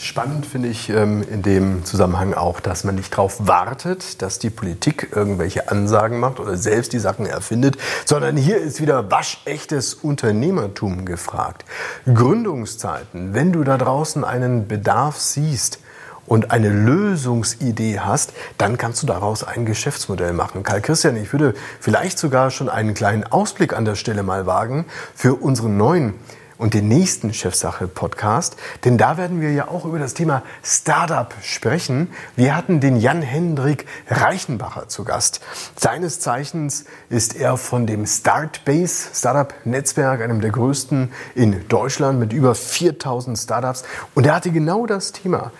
Spannend 0.03 0.47
finde 0.47 0.67
ich 0.67 0.89
ähm, 0.89 1.23
in 1.29 1.43
dem 1.43 1.85
Zusammenhang 1.85 2.33
auch, 2.33 2.59
dass 2.59 2.83
man 2.83 2.95
nicht 2.95 3.13
darauf 3.13 3.47
wartet, 3.47 4.23
dass 4.23 4.39
die 4.39 4.49
Politik 4.49 5.09
irgendwelche 5.15 5.69
Ansagen 5.69 6.19
macht 6.19 6.39
oder 6.39 6.57
selbst 6.57 6.93
die 6.93 6.99
Sachen 6.99 7.27
erfindet, 7.27 7.77
sondern 8.03 8.35
hier 8.35 8.57
ist 8.57 8.81
wieder 8.81 9.11
waschechtes 9.11 9.93
Unternehmertum 9.93 11.05
gefragt. 11.05 11.65
Gründungszeiten, 12.11 13.35
wenn 13.35 13.51
du 13.53 13.63
da 13.63 13.77
draußen 13.77 14.23
einen 14.23 14.67
Bedarf 14.67 15.19
siehst, 15.19 15.79
und 16.27 16.51
eine 16.51 16.69
Lösungsidee 16.69 17.99
hast, 17.99 18.31
dann 18.57 18.77
kannst 18.77 19.03
du 19.03 19.07
daraus 19.07 19.43
ein 19.43 19.65
Geschäftsmodell 19.65 20.31
machen. 20.31 20.63
Karl 20.63 20.79
Christian, 20.79 21.17
ich 21.17 21.33
würde 21.33 21.55
vielleicht 21.81 22.17
sogar 22.17 22.51
schon 22.51 22.69
einen 22.69 22.93
kleinen 22.93 23.25
Ausblick 23.25 23.73
an 23.73 23.83
der 23.83 23.95
Stelle 23.95 24.23
mal 24.23 24.45
wagen 24.45 24.85
für 25.13 25.35
unseren 25.35 25.75
neuen 25.75 26.13
und 26.61 26.75
den 26.75 26.87
nächsten 26.87 27.33
Chefsache-Podcast, 27.33 28.55
denn 28.85 28.99
da 28.99 29.17
werden 29.17 29.41
wir 29.41 29.51
ja 29.51 29.67
auch 29.67 29.83
über 29.83 29.97
das 29.97 30.13
Thema 30.13 30.43
Startup 30.61 31.33
sprechen. 31.41 32.11
Wir 32.35 32.55
hatten 32.55 32.79
den 32.79 32.97
Jan-Hendrik 32.97 33.87
Reichenbacher 34.07 34.87
zu 34.87 35.03
Gast. 35.03 35.41
Seines 35.75 36.19
Zeichens 36.19 36.85
ist 37.09 37.35
er 37.35 37.57
von 37.57 37.87
dem 37.87 38.05
Startbase 38.05 39.09
Startup-Netzwerk, 39.11 40.21
einem 40.21 40.39
der 40.39 40.51
größten 40.51 41.11
in 41.33 41.67
Deutschland 41.67 42.19
mit 42.19 42.31
über 42.31 42.53
4000 42.53 43.39
Startups. 43.39 43.83
Und 44.13 44.27
er 44.27 44.35
hatte 44.35 44.51
genau 44.51 44.85
das 44.85 45.13
Thema 45.13 45.51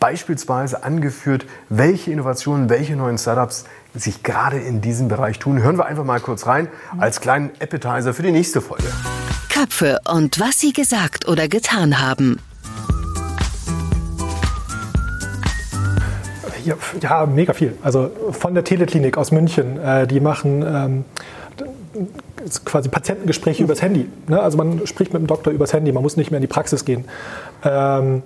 beispielsweise 0.00 0.84
angeführt, 0.84 1.46
welche 1.70 2.10
Innovationen, 2.10 2.68
welche 2.68 2.94
neuen 2.94 3.16
Startups 3.16 3.64
sich 3.94 4.22
gerade 4.22 4.58
in 4.58 4.80
diesem 4.80 5.08
Bereich 5.08 5.38
tun. 5.38 5.62
Hören 5.62 5.76
wir 5.78 5.86
einfach 5.86 6.04
mal 6.04 6.20
kurz 6.20 6.46
rein 6.46 6.68
als 6.98 7.20
kleinen 7.20 7.50
Appetizer 7.60 8.14
für 8.14 8.22
die 8.22 8.32
nächste 8.32 8.60
Folge. 8.60 8.84
Köpfe 9.48 9.98
und 10.10 10.40
was 10.40 10.58
sie 10.58 10.72
gesagt 10.72 11.28
oder 11.28 11.48
getan 11.48 12.00
haben. 12.00 12.38
Ja, 16.64 16.76
ja, 17.00 17.26
mega 17.26 17.52
viel. 17.52 17.76
Also 17.82 18.10
von 18.30 18.54
der 18.54 18.62
Teleklinik 18.62 19.18
aus 19.18 19.32
München, 19.32 19.80
äh, 19.80 20.06
die 20.06 20.20
machen 20.20 20.64
ähm, 20.64 21.04
quasi 22.64 22.88
Patientengespräche 22.88 23.64
übers 23.64 23.82
Handy. 23.82 24.08
Ne? 24.28 24.40
Also 24.40 24.56
man 24.56 24.86
spricht 24.86 25.12
mit 25.12 25.20
dem 25.20 25.26
Doktor 25.26 25.52
übers 25.52 25.72
Handy, 25.72 25.92
man 25.92 26.02
muss 26.02 26.16
nicht 26.16 26.30
mehr 26.30 26.38
in 26.38 26.42
die 26.42 26.48
Praxis 26.48 26.84
gehen. 26.84 27.04
Ähm, 27.64 28.22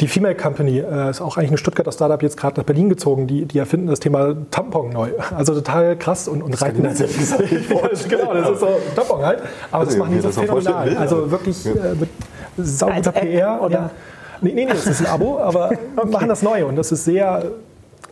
die 0.00 0.08
Female 0.08 0.34
Company 0.34 0.78
äh, 0.78 1.10
ist 1.10 1.20
auch 1.20 1.36
eigentlich 1.36 1.52
ein 1.52 1.56
Stuttgarter 1.56 1.92
Startup 1.92 2.22
jetzt 2.22 2.36
gerade 2.36 2.60
nach 2.60 2.64
Berlin 2.64 2.88
gezogen. 2.88 3.26
Die, 3.26 3.46
die 3.46 3.58
erfinden 3.58 3.88
das 3.88 4.00
Thema 4.00 4.34
Tampon 4.50 4.90
neu. 4.90 5.10
Also 5.36 5.54
total 5.54 5.96
krass 5.96 6.28
und, 6.28 6.42
und 6.42 6.52
das 6.52 6.62
reiten. 6.62 6.82
Das 6.82 6.98
genau, 8.08 8.34
das 8.34 8.50
ist 8.50 8.60
so 8.60 8.68
Tampon 8.94 9.24
halt. 9.24 9.42
Aber 9.70 9.84
das 9.84 9.94
also, 9.94 10.04
machen 10.04 10.14
die 10.14 10.20
so 10.20 10.30
phänomenal. 10.30 10.96
Also 10.96 11.30
wirklich 11.30 11.66
äh, 11.66 11.70
mit 11.98 12.08
sauguter 12.56 13.12
PR. 13.12 13.60
Oder? 13.60 13.74
Ja. 13.74 13.90
Nee, 14.40 14.52
nee, 14.54 14.64
nee, 14.66 14.70
das 14.70 14.86
ist 14.86 15.00
ein 15.00 15.06
Abo, 15.06 15.38
aber 15.40 15.66
okay. 15.96 16.08
machen 16.08 16.28
das 16.28 16.42
neu 16.42 16.64
und 16.66 16.76
das 16.76 16.92
ist 16.92 17.04
sehr 17.04 17.42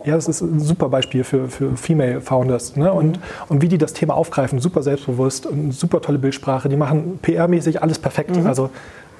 ja, 0.05 0.15
das 0.15 0.29
ist 0.29 0.41
ein 0.41 0.61
super 0.61 0.89
Beispiel 0.89 1.25
für, 1.25 1.49
für 1.49 1.77
Female 1.77 2.21
Founders. 2.21 2.77
Ne? 2.77 2.93
Und, 2.93 3.17
mhm. 3.17 3.23
und 3.49 3.63
wie 3.63 3.69
die 3.69 3.77
das 3.77 3.93
Thema 3.93 4.15
aufgreifen, 4.15 4.61
super 4.61 4.83
selbstbewusst 4.83 5.47
und 5.47 5.73
super 5.73 6.01
tolle 6.01 6.19
Bildsprache. 6.19 6.69
Die 6.69 6.77
machen 6.77 7.19
PR-mäßig 7.23 7.83
alles 7.83 7.99
perfekt. 7.99 8.37
Mhm. 8.37 8.47
Also 8.47 8.71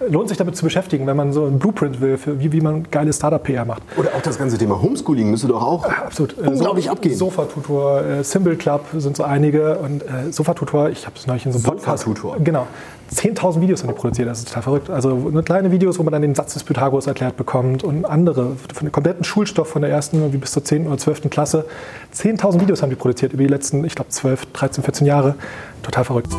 lohnt 0.09 0.29
sich 0.29 0.39
damit 0.39 0.57
zu 0.57 0.65
beschäftigen, 0.65 1.07
wenn 1.07 1.17
man 1.17 1.33
so 1.33 1.45
einen 1.45 1.59
Blueprint 1.59 2.01
will, 2.01 2.19
für 2.19 2.39
wie, 2.39 2.53
wie 2.53 2.61
man 2.61 2.91
geile 2.91 3.13
Startup-PR 3.13 3.65
macht. 3.65 3.83
Oder 3.97 4.11
auch 4.15 4.23
das 4.23 4.39
ganze 4.39 4.59
Thema 4.59 4.81
Homeschooling 4.81 5.31
müsste 5.31 5.49
doch 5.49 5.63
auch 5.63 5.85
Absolut. 5.85 6.37
Äh, 6.39 6.49
unglaublich 6.49 6.87
so, 6.87 6.91
abgehen. 6.93 7.17
Sofa-Tutor, 7.17 8.03
äh, 8.03 8.25
Symbol 8.25 8.57
Club 8.57 8.85
sind 8.97 9.17
so 9.17 9.25
einige 9.25 9.79
und 9.79 10.03
äh, 10.03 10.31
Sofa-Tutor, 10.31 10.91
ich 10.91 11.07
habe 11.07 11.17
es 11.17 11.27
neulich 11.27 11.47
in 11.47 11.53
so 11.53 11.59
einem 11.59 11.65
Podcast. 11.65 12.05
Sofa-Tutor? 12.05 12.37
Genau. 12.41 12.67
10.000 13.15 13.61
Videos 13.61 13.83
haben 13.83 13.89
die 13.89 13.95
produziert, 13.95 14.29
das 14.29 14.39
ist 14.41 14.49
total 14.49 14.63
verrückt. 14.63 14.91
Also 14.91 15.17
kleine 15.45 15.71
Videos, 15.71 15.99
wo 15.99 16.03
man 16.03 16.13
dann 16.13 16.23
den 16.23 16.35
Satz 16.35 16.55
des 16.55 16.65
Pythagoras 16.65 17.07
erklärt 17.07 17.37
bekommt 17.37 17.85
und 17.85 18.05
andere, 18.05 18.57
von 18.75 18.87
dem 18.87 18.93
kompletten 18.93 19.23
Schulstoff 19.23 19.69
von 19.69 19.83
der 19.83 19.91
ersten 19.93 20.29
bis 20.33 20.53
zur 20.53 20.65
10. 20.65 20.89
oder 20.89 20.99
12. 20.99 21.31
Klasse. 21.31 21.67
10.000 22.15 22.61
Videos 22.61 22.83
haben 22.83 22.91
die 22.91 22.97
produziert 22.97 23.33
über 23.33 23.45
die 23.45 23.49
letzten, 23.49 23.85
ich 23.85 23.95
glaube, 23.95 24.11
12, 24.11 24.47
13, 24.53 24.85
14 24.85 25.07
Jahre. 25.07 25.37
Total 25.83 26.05
verrückt. 26.05 26.35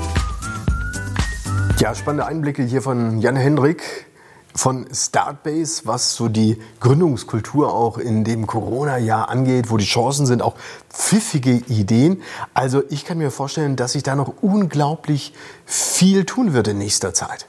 Ja, 1.79 1.93
spannende 1.93 2.25
Einblicke 2.25 2.63
hier 2.63 2.81
von 2.81 3.19
Jan 3.19 3.35
Hendrik 3.35 4.07
von 4.55 4.87
Startbase, 4.91 5.83
was 5.85 6.15
so 6.15 6.27
die 6.27 6.59
Gründungskultur 6.79 7.73
auch 7.73 7.97
in 7.99 8.23
dem 8.23 8.47
Corona-Jahr 8.47 9.29
angeht, 9.29 9.69
wo 9.69 9.77
die 9.77 9.85
Chancen 9.85 10.25
sind, 10.25 10.41
auch 10.41 10.55
pfiffige 10.89 11.51
Ideen. 11.51 12.23
Also 12.55 12.81
ich 12.89 13.05
kann 13.05 13.19
mir 13.19 13.29
vorstellen, 13.29 13.75
dass 13.75 13.91
sich 13.91 14.01
da 14.01 14.15
noch 14.15 14.33
unglaublich 14.41 15.33
viel 15.65 16.25
tun 16.25 16.53
wird 16.53 16.67
in 16.69 16.79
nächster 16.79 17.13
Zeit. 17.13 17.45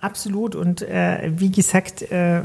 Absolut. 0.00 0.54
Und 0.54 0.82
äh, 0.82 1.30
wie 1.36 1.50
gesagt, 1.50 2.02
äh, 2.10 2.42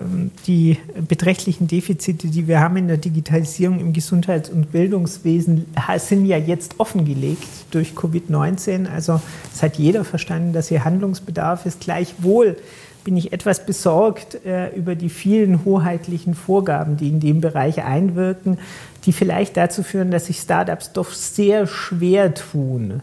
die 0.47 0.77
beträchtlichen 1.07 1.67
Defizite, 1.67 2.27
die 2.27 2.47
wir 2.47 2.59
haben 2.59 2.77
in 2.77 2.87
der 2.87 2.97
Digitalisierung 2.97 3.79
im 3.79 3.93
Gesundheits- 3.93 4.49
und 4.49 4.71
Bildungswesen, 4.71 5.65
sind 5.97 6.25
ja 6.25 6.37
jetzt 6.37 6.79
offengelegt 6.79 7.47
durch 7.71 7.91
Covid-19. 7.91 8.89
Also 8.89 9.21
es 9.53 9.61
hat 9.61 9.77
jeder 9.77 10.05
verstanden, 10.05 10.53
dass 10.53 10.69
hier 10.69 10.85
Handlungsbedarf 10.85 11.65
ist. 11.65 11.81
Gleichwohl 11.81 12.57
bin 13.03 13.17
ich 13.17 13.33
etwas 13.33 13.65
besorgt 13.65 14.45
äh, 14.45 14.69
über 14.75 14.95
die 14.95 15.09
vielen 15.09 15.65
hoheitlichen 15.65 16.35
Vorgaben, 16.35 16.97
die 16.97 17.09
in 17.09 17.19
dem 17.19 17.41
Bereich 17.41 17.83
einwirken, 17.83 18.59
die 19.05 19.13
vielleicht 19.13 19.57
dazu 19.57 19.83
führen, 19.83 20.11
dass 20.11 20.27
sich 20.27 20.37
Startups 20.37 20.93
doch 20.93 21.11
sehr 21.11 21.65
schwer 21.67 22.33
tun 22.33 23.01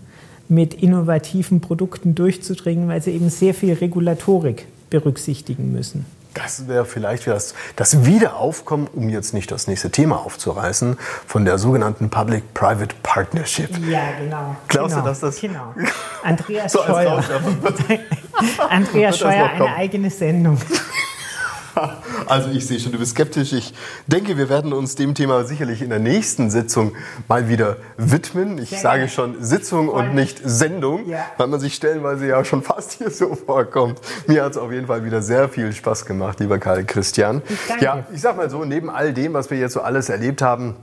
mit 0.48 0.74
innovativen 0.74 1.60
Produkten 1.60 2.14
durchzudringen, 2.14 2.88
weil 2.88 3.02
sie 3.02 3.12
eben 3.12 3.30
sehr 3.30 3.54
viel 3.54 3.74
Regulatorik 3.74 4.66
berücksichtigen 4.90 5.72
müssen. 5.72 6.06
Das 6.36 6.68
wäre 6.68 6.84
vielleicht 6.84 7.26
das, 7.26 7.54
das 7.76 8.04
Wiederaufkommen, 8.04 8.88
um 8.94 9.08
jetzt 9.08 9.32
nicht 9.32 9.50
das 9.50 9.68
nächste 9.68 9.90
Thema 9.90 10.16
aufzureißen, 10.16 10.98
von 11.26 11.46
der 11.46 11.56
sogenannten 11.56 12.10
Public-Private 12.10 12.94
Partnership. 13.02 13.70
Ja, 13.88 14.10
genau. 14.20 14.54
Glaubst 14.68 14.96
genau, 14.96 15.02
du, 15.02 15.08
dass 15.08 15.20
das... 15.20 15.40
Genau. 15.40 15.74
Andreas 16.22 16.72
so 16.72 16.82
Scheuer. 16.82 17.24
Andreas 18.68 19.18
Scheuer, 19.18 19.48
eine 19.48 19.74
eigene 19.76 20.10
Sendung. 20.10 20.58
Also 22.26 22.50
ich 22.50 22.66
sehe 22.66 22.80
schon, 22.80 22.92
du 22.92 22.98
bist 22.98 23.12
skeptisch. 23.12 23.52
Ich 23.52 23.72
denke, 24.06 24.36
wir 24.36 24.48
werden 24.48 24.72
uns 24.72 24.96
dem 24.96 25.14
Thema 25.14 25.44
sicherlich 25.44 25.82
in 25.82 25.90
der 25.90 25.98
nächsten 25.98 26.50
Sitzung 26.50 26.92
mal 27.28 27.48
wieder 27.48 27.76
widmen. 27.96 28.58
Ich 28.58 28.70
Sehr 28.70 28.80
sage 28.80 28.98
gerne. 28.98 29.10
schon 29.10 29.44
Sitzung 29.44 29.88
und 29.88 30.14
nicht 30.14 30.40
Sendung, 30.44 31.08
ja. 31.08 31.24
weil 31.36 31.46
man 31.46 31.60
sich 31.60 31.74
stellenweise 31.74 32.26
ja 32.26 32.44
schon 32.44 32.62
fast 32.62 32.94
hier 32.94 33.10
so 33.10 33.34
vorkommt. 33.34 34.00
Mir 34.26 34.42
hat 34.44 34.52
es 34.52 34.58
auf 34.58 34.72
jeden 34.72 34.86
Fall 34.86 35.04
wieder 35.04 35.22
sehr 35.22 35.48
viel 35.48 35.72
Spaß 35.72 36.04
gemacht, 36.04 36.40
lieber 36.40 36.58
Karl 36.58 36.84
Christian. 36.84 37.42
Ich 37.48 37.80
ja, 37.80 38.06
ich 38.12 38.20
sag 38.20 38.36
mal 38.36 38.50
so, 38.50 38.64
neben 38.64 38.90
all 38.90 39.12
dem, 39.12 39.34
was 39.34 39.50
wir 39.50 39.58
jetzt 39.58 39.74
so 39.74 39.80
alles 39.80 40.08
erlebt 40.08 40.42
haben, 40.42 40.74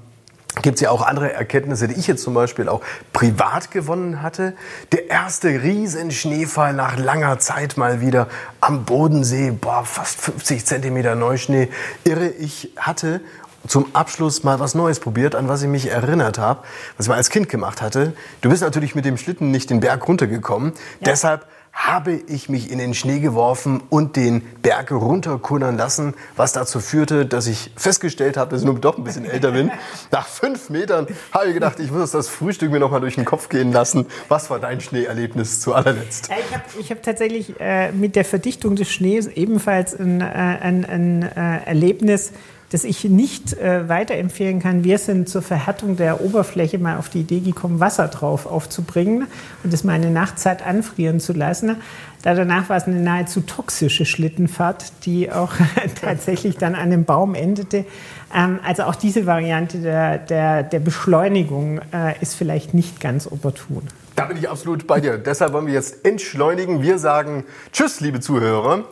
gibt 0.61 0.75
es 0.75 0.81
ja 0.81 0.91
auch 0.91 1.01
andere 1.01 1.33
Erkenntnisse, 1.33 1.87
die 1.87 1.95
ich 1.95 2.07
jetzt 2.07 2.23
zum 2.23 2.33
Beispiel 2.33 2.69
auch 2.69 2.81
privat 3.11 3.71
gewonnen 3.71 4.21
hatte. 4.21 4.53
Der 4.91 5.09
erste 5.09 5.47
Riesenschneefall 5.47 6.73
nach 6.73 6.97
langer 6.97 7.39
Zeit 7.39 7.77
mal 7.77 8.01
wieder 8.01 8.27
am 8.61 8.85
Bodensee, 8.85 9.51
boah, 9.51 9.83
fast 9.83 10.21
50 10.21 10.65
Zentimeter 10.65 11.15
Neuschnee. 11.15 11.69
Irre, 12.03 12.27
ich 12.27 12.71
hatte 12.77 13.21
zum 13.67 13.95
Abschluss 13.95 14.43
mal 14.43 14.59
was 14.59 14.75
Neues 14.75 14.99
probiert, 14.99 15.35
an 15.35 15.47
was 15.47 15.61
ich 15.61 15.69
mich 15.69 15.89
erinnert 15.89 16.37
habe, 16.37 16.63
was 16.97 17.05
ich 17.05 17.09
mal 17.09 17.15
als 17.15 17.29
Kind 17.29 17.49
gemacht 17.49 17.81
hatte. 17.81 18.13
Du 18.41 18.49
bist 18.49 18.61
natürlich 18.61 18.93
mit 18.93 19.05
dem 19.05 19.17
Schlitten 19.17 19.51
nicht 19.51 19.69
den 19.69 19.79
Berg 19.79 20.07
runtergekommen. 20.07 20.73
Ja. 20.99 21.11
Deshalb 21.11 21.45
habe 21.73 22.13
ich 22.27 22.49
mich 22.49 22.71
in 22.71 22.77
den 22.77 22.93
Schnee 22.93 23.19
geworfen 23.19 23.81
und 23.89 24.15
den 24.15 24.41
Berg 24.61 24.91
runterkullern 24.91 25.75
lassen, 25.75 26.13
was 26.35 26.53
dazu 26.53 26.79
führte, 26.79 27.25
dass 27.25 27.47
ich 27.47 27.71
festgestellt 27.75 28.37
habe, 28.37 28.51
dass 28.51 28.61
ich 28.61 28.65
nun 28.65 28.79
doch 28.79 28.97
ein 28.97 29.03
bisschen 29.03 29.25
älter 29.25 29.51
bin. 29.51 29.71
Nach 30.11 30.27
fünf 30.27 30.69
Metern 30.69 31.07
habe 31.31 31.47
ich 31.47 31.53
gedacht, 31.55 31.79
ich 31.79 31.91
muss 31.91 32.11
das 32.11 32.29
Frühstück 32.29 32.71
mir 32.71 32.79
noch 32.79 32.91
mal 32.91 32.99
durch 33.01 33.15
den 33.15 33.25
Kopf 33.25 33.49
gehen 33.49 33.71
lassen. 33.71 34.05
Was 34.29 34.49
war 34.49 34.59
dein 34.59 34.81
Schneeerlebnis 34.81 35.61
zu 35.61 35.73
allerletzt? 35.73 36.29
Ich 36.29 36.53
habe 36.53 36.63
ich 36.79 36.91
hab 36.91 37.01
tatsächlich 37.01 37.59
äh, 37.59 37.91
mit 37.91 38.15
der 38.15 38.25
Verdichtung 38.25 38.75
des 38.75 38.91
Schnees 38.91 39.27
ebenfalls 39.27 39.99
ein, 39.99 40.21
äh, 40.21 40.25
ein, 40.25 40.85
ein 40.85 41.23
äh, 41.23 41.65
Erlebnis 41.65 42.31
das 42.73 42.83
ich 42.83 43.03
nicht 43.03 43.53
äh, 43.53 43.87
weiterempfehlen 43.87 44.59
kann. 44.59 44.83
Wir 44.83 44.97
sind 44.97 45.29
zur 45.29 45.43
Verhärtung 45.43 45.95
der 45.95 46.21
Oberfläche 46.21 46.79
mal 46.79 46.97
auf 46.97 47.07
die 47.07 47.19
Idee 47.19 47.39
gekommen, 47.39 47.79
Wasser 47.79 48.07
drauf 48.07 48.47
aufzubringen 48.47 49.27
und 49.63 49.71
das 49.71 49.83
mal 49.83 49.93
eine 49.93 50.09
Nachtzeit 50.09 50.65
anfrieren 50.65 51.19
zu 51.19 51.33
lassen. 51.33 51.75
Da 52.23 52.33
danach 52.33 52.69
war 52.69 52.77
es 52.77 52.85
eine 52.85 52.99
nahezu 52.99 53.41
toxische 53.41 54.05
Schlittenfahrt, 54.05 55.05
die 55.05 55.31
auch 55.31 55.51
tatsächlich 56.01 56.57
dann 56.57 56.73
an 56.73 56.81
einem 56.81 57.05
Baum 57.05 57.35
endete. 57.35 57.85
Ähm, 58.33 58.59
also 58.63 58.83
auch 58.83 58.95
diese 58.95 59.27
Variante 59.27 59.77
der, 59.77 60.17
der, 60.17 60.63
der 60.63 60.79
Beschleunigung 60.79 61.79
äh, 61.93 62.19
ist 62.21 62.33
vielleicht 62.33 62.73
nicht 62.73 62.99
ganz 62.99 63.27
opportun. 63.27 63.83
Da 64.15 64.25
bin 64.25 64.37
ich 64.37 64.49
absolut 64.49 64.87
bei 64.87 64.99
dir. 64.99 65.19
Deshalb 65.19 65.53
wollen 65.53 65.67
wir 65.67 65.73
jetzt 65.73 66.05
entschleunigen. 66.05 66.81
Wir 66.81 66.97
sagen 66.97 67.43
Tschüss, 67.71 67.99
liebe 67.99 68.19
Zuhörer. 68.19 68.85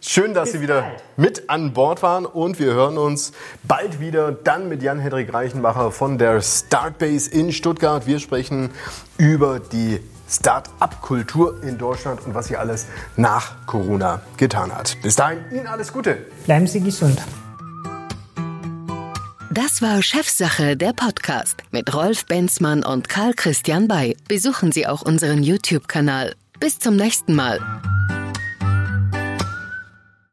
Schön, 0.00 0.32
dass 0.32 0.44
Bis 0.44 0.52
Sie 0.52 0.60
wieder 0.60 0.82
bald. 0.82 1.02
mit 1.16 1.50
an 1.50 1.72
Bord 1.72 2.02
waren 2.02 2.24
und 2.24 2.58
wir 2.58 2.72
hören 2.72 2.98
uns 2.98 3.32
bald 3.64 4.00
wieder 4.00 4.30
dann 4.32 4.68
mit 4.68 4.82
Jan-Hendrik 4.82 5.32
Reichenbacher 5.34 5.90
von 5.90 6.18
der 6.18 6.40
Startbase 6.40 7.30
in 7.30 7.52
Stuttgart. 7.52 8.06
Wir 8.06 8.20
sprechen 8.20 8.70
über 9.16 9.58
die 9.58 10.00
Start-up-Kultur 10.30 11.62
in 11.62 11.78
Deutschland 11.78 12.24
und 12.24 12.34
was 12.34 12.46
sie 12.46 12.56
alles 12.56 12.86
nach 13.16 13.66
Corona 13.66 14.20
getan 14.36 14.72
hat. 14.74 14.96
Bis 15.02 15.16
dahin, 15.16 15.38
Ihnen 15.50 15.66
alles 15.66 15.92
Gute. 15.92 16.18
Bleiben 16.44 16.66
Sie 16.66 16.80
gesund. 16.80 17.20
Das 19.50 19.82
war 19.82 20.02
Chefsache, 20.02 20.76
der 20.76 20.92
Podcast 20.92 21.62
mit 21.72 21.92
Rolf 21.94 22.26
Benzmann 22.26 22.84
und 22.84 23.08
Karl 23.08 23.32
Christian 23.34 23.88
Bay. 23.88 24.16
Besuchen 24.28 24.70
Sie 24.70 24.86
auch 24.86 25.02
unseren 25.02 25.42
YouTube-Kanal. 25.42 26.36
Bis 26.60 26.78
zum 26.78 26.96
nächsten 26.96 27.34
Mal. 27.34 27.58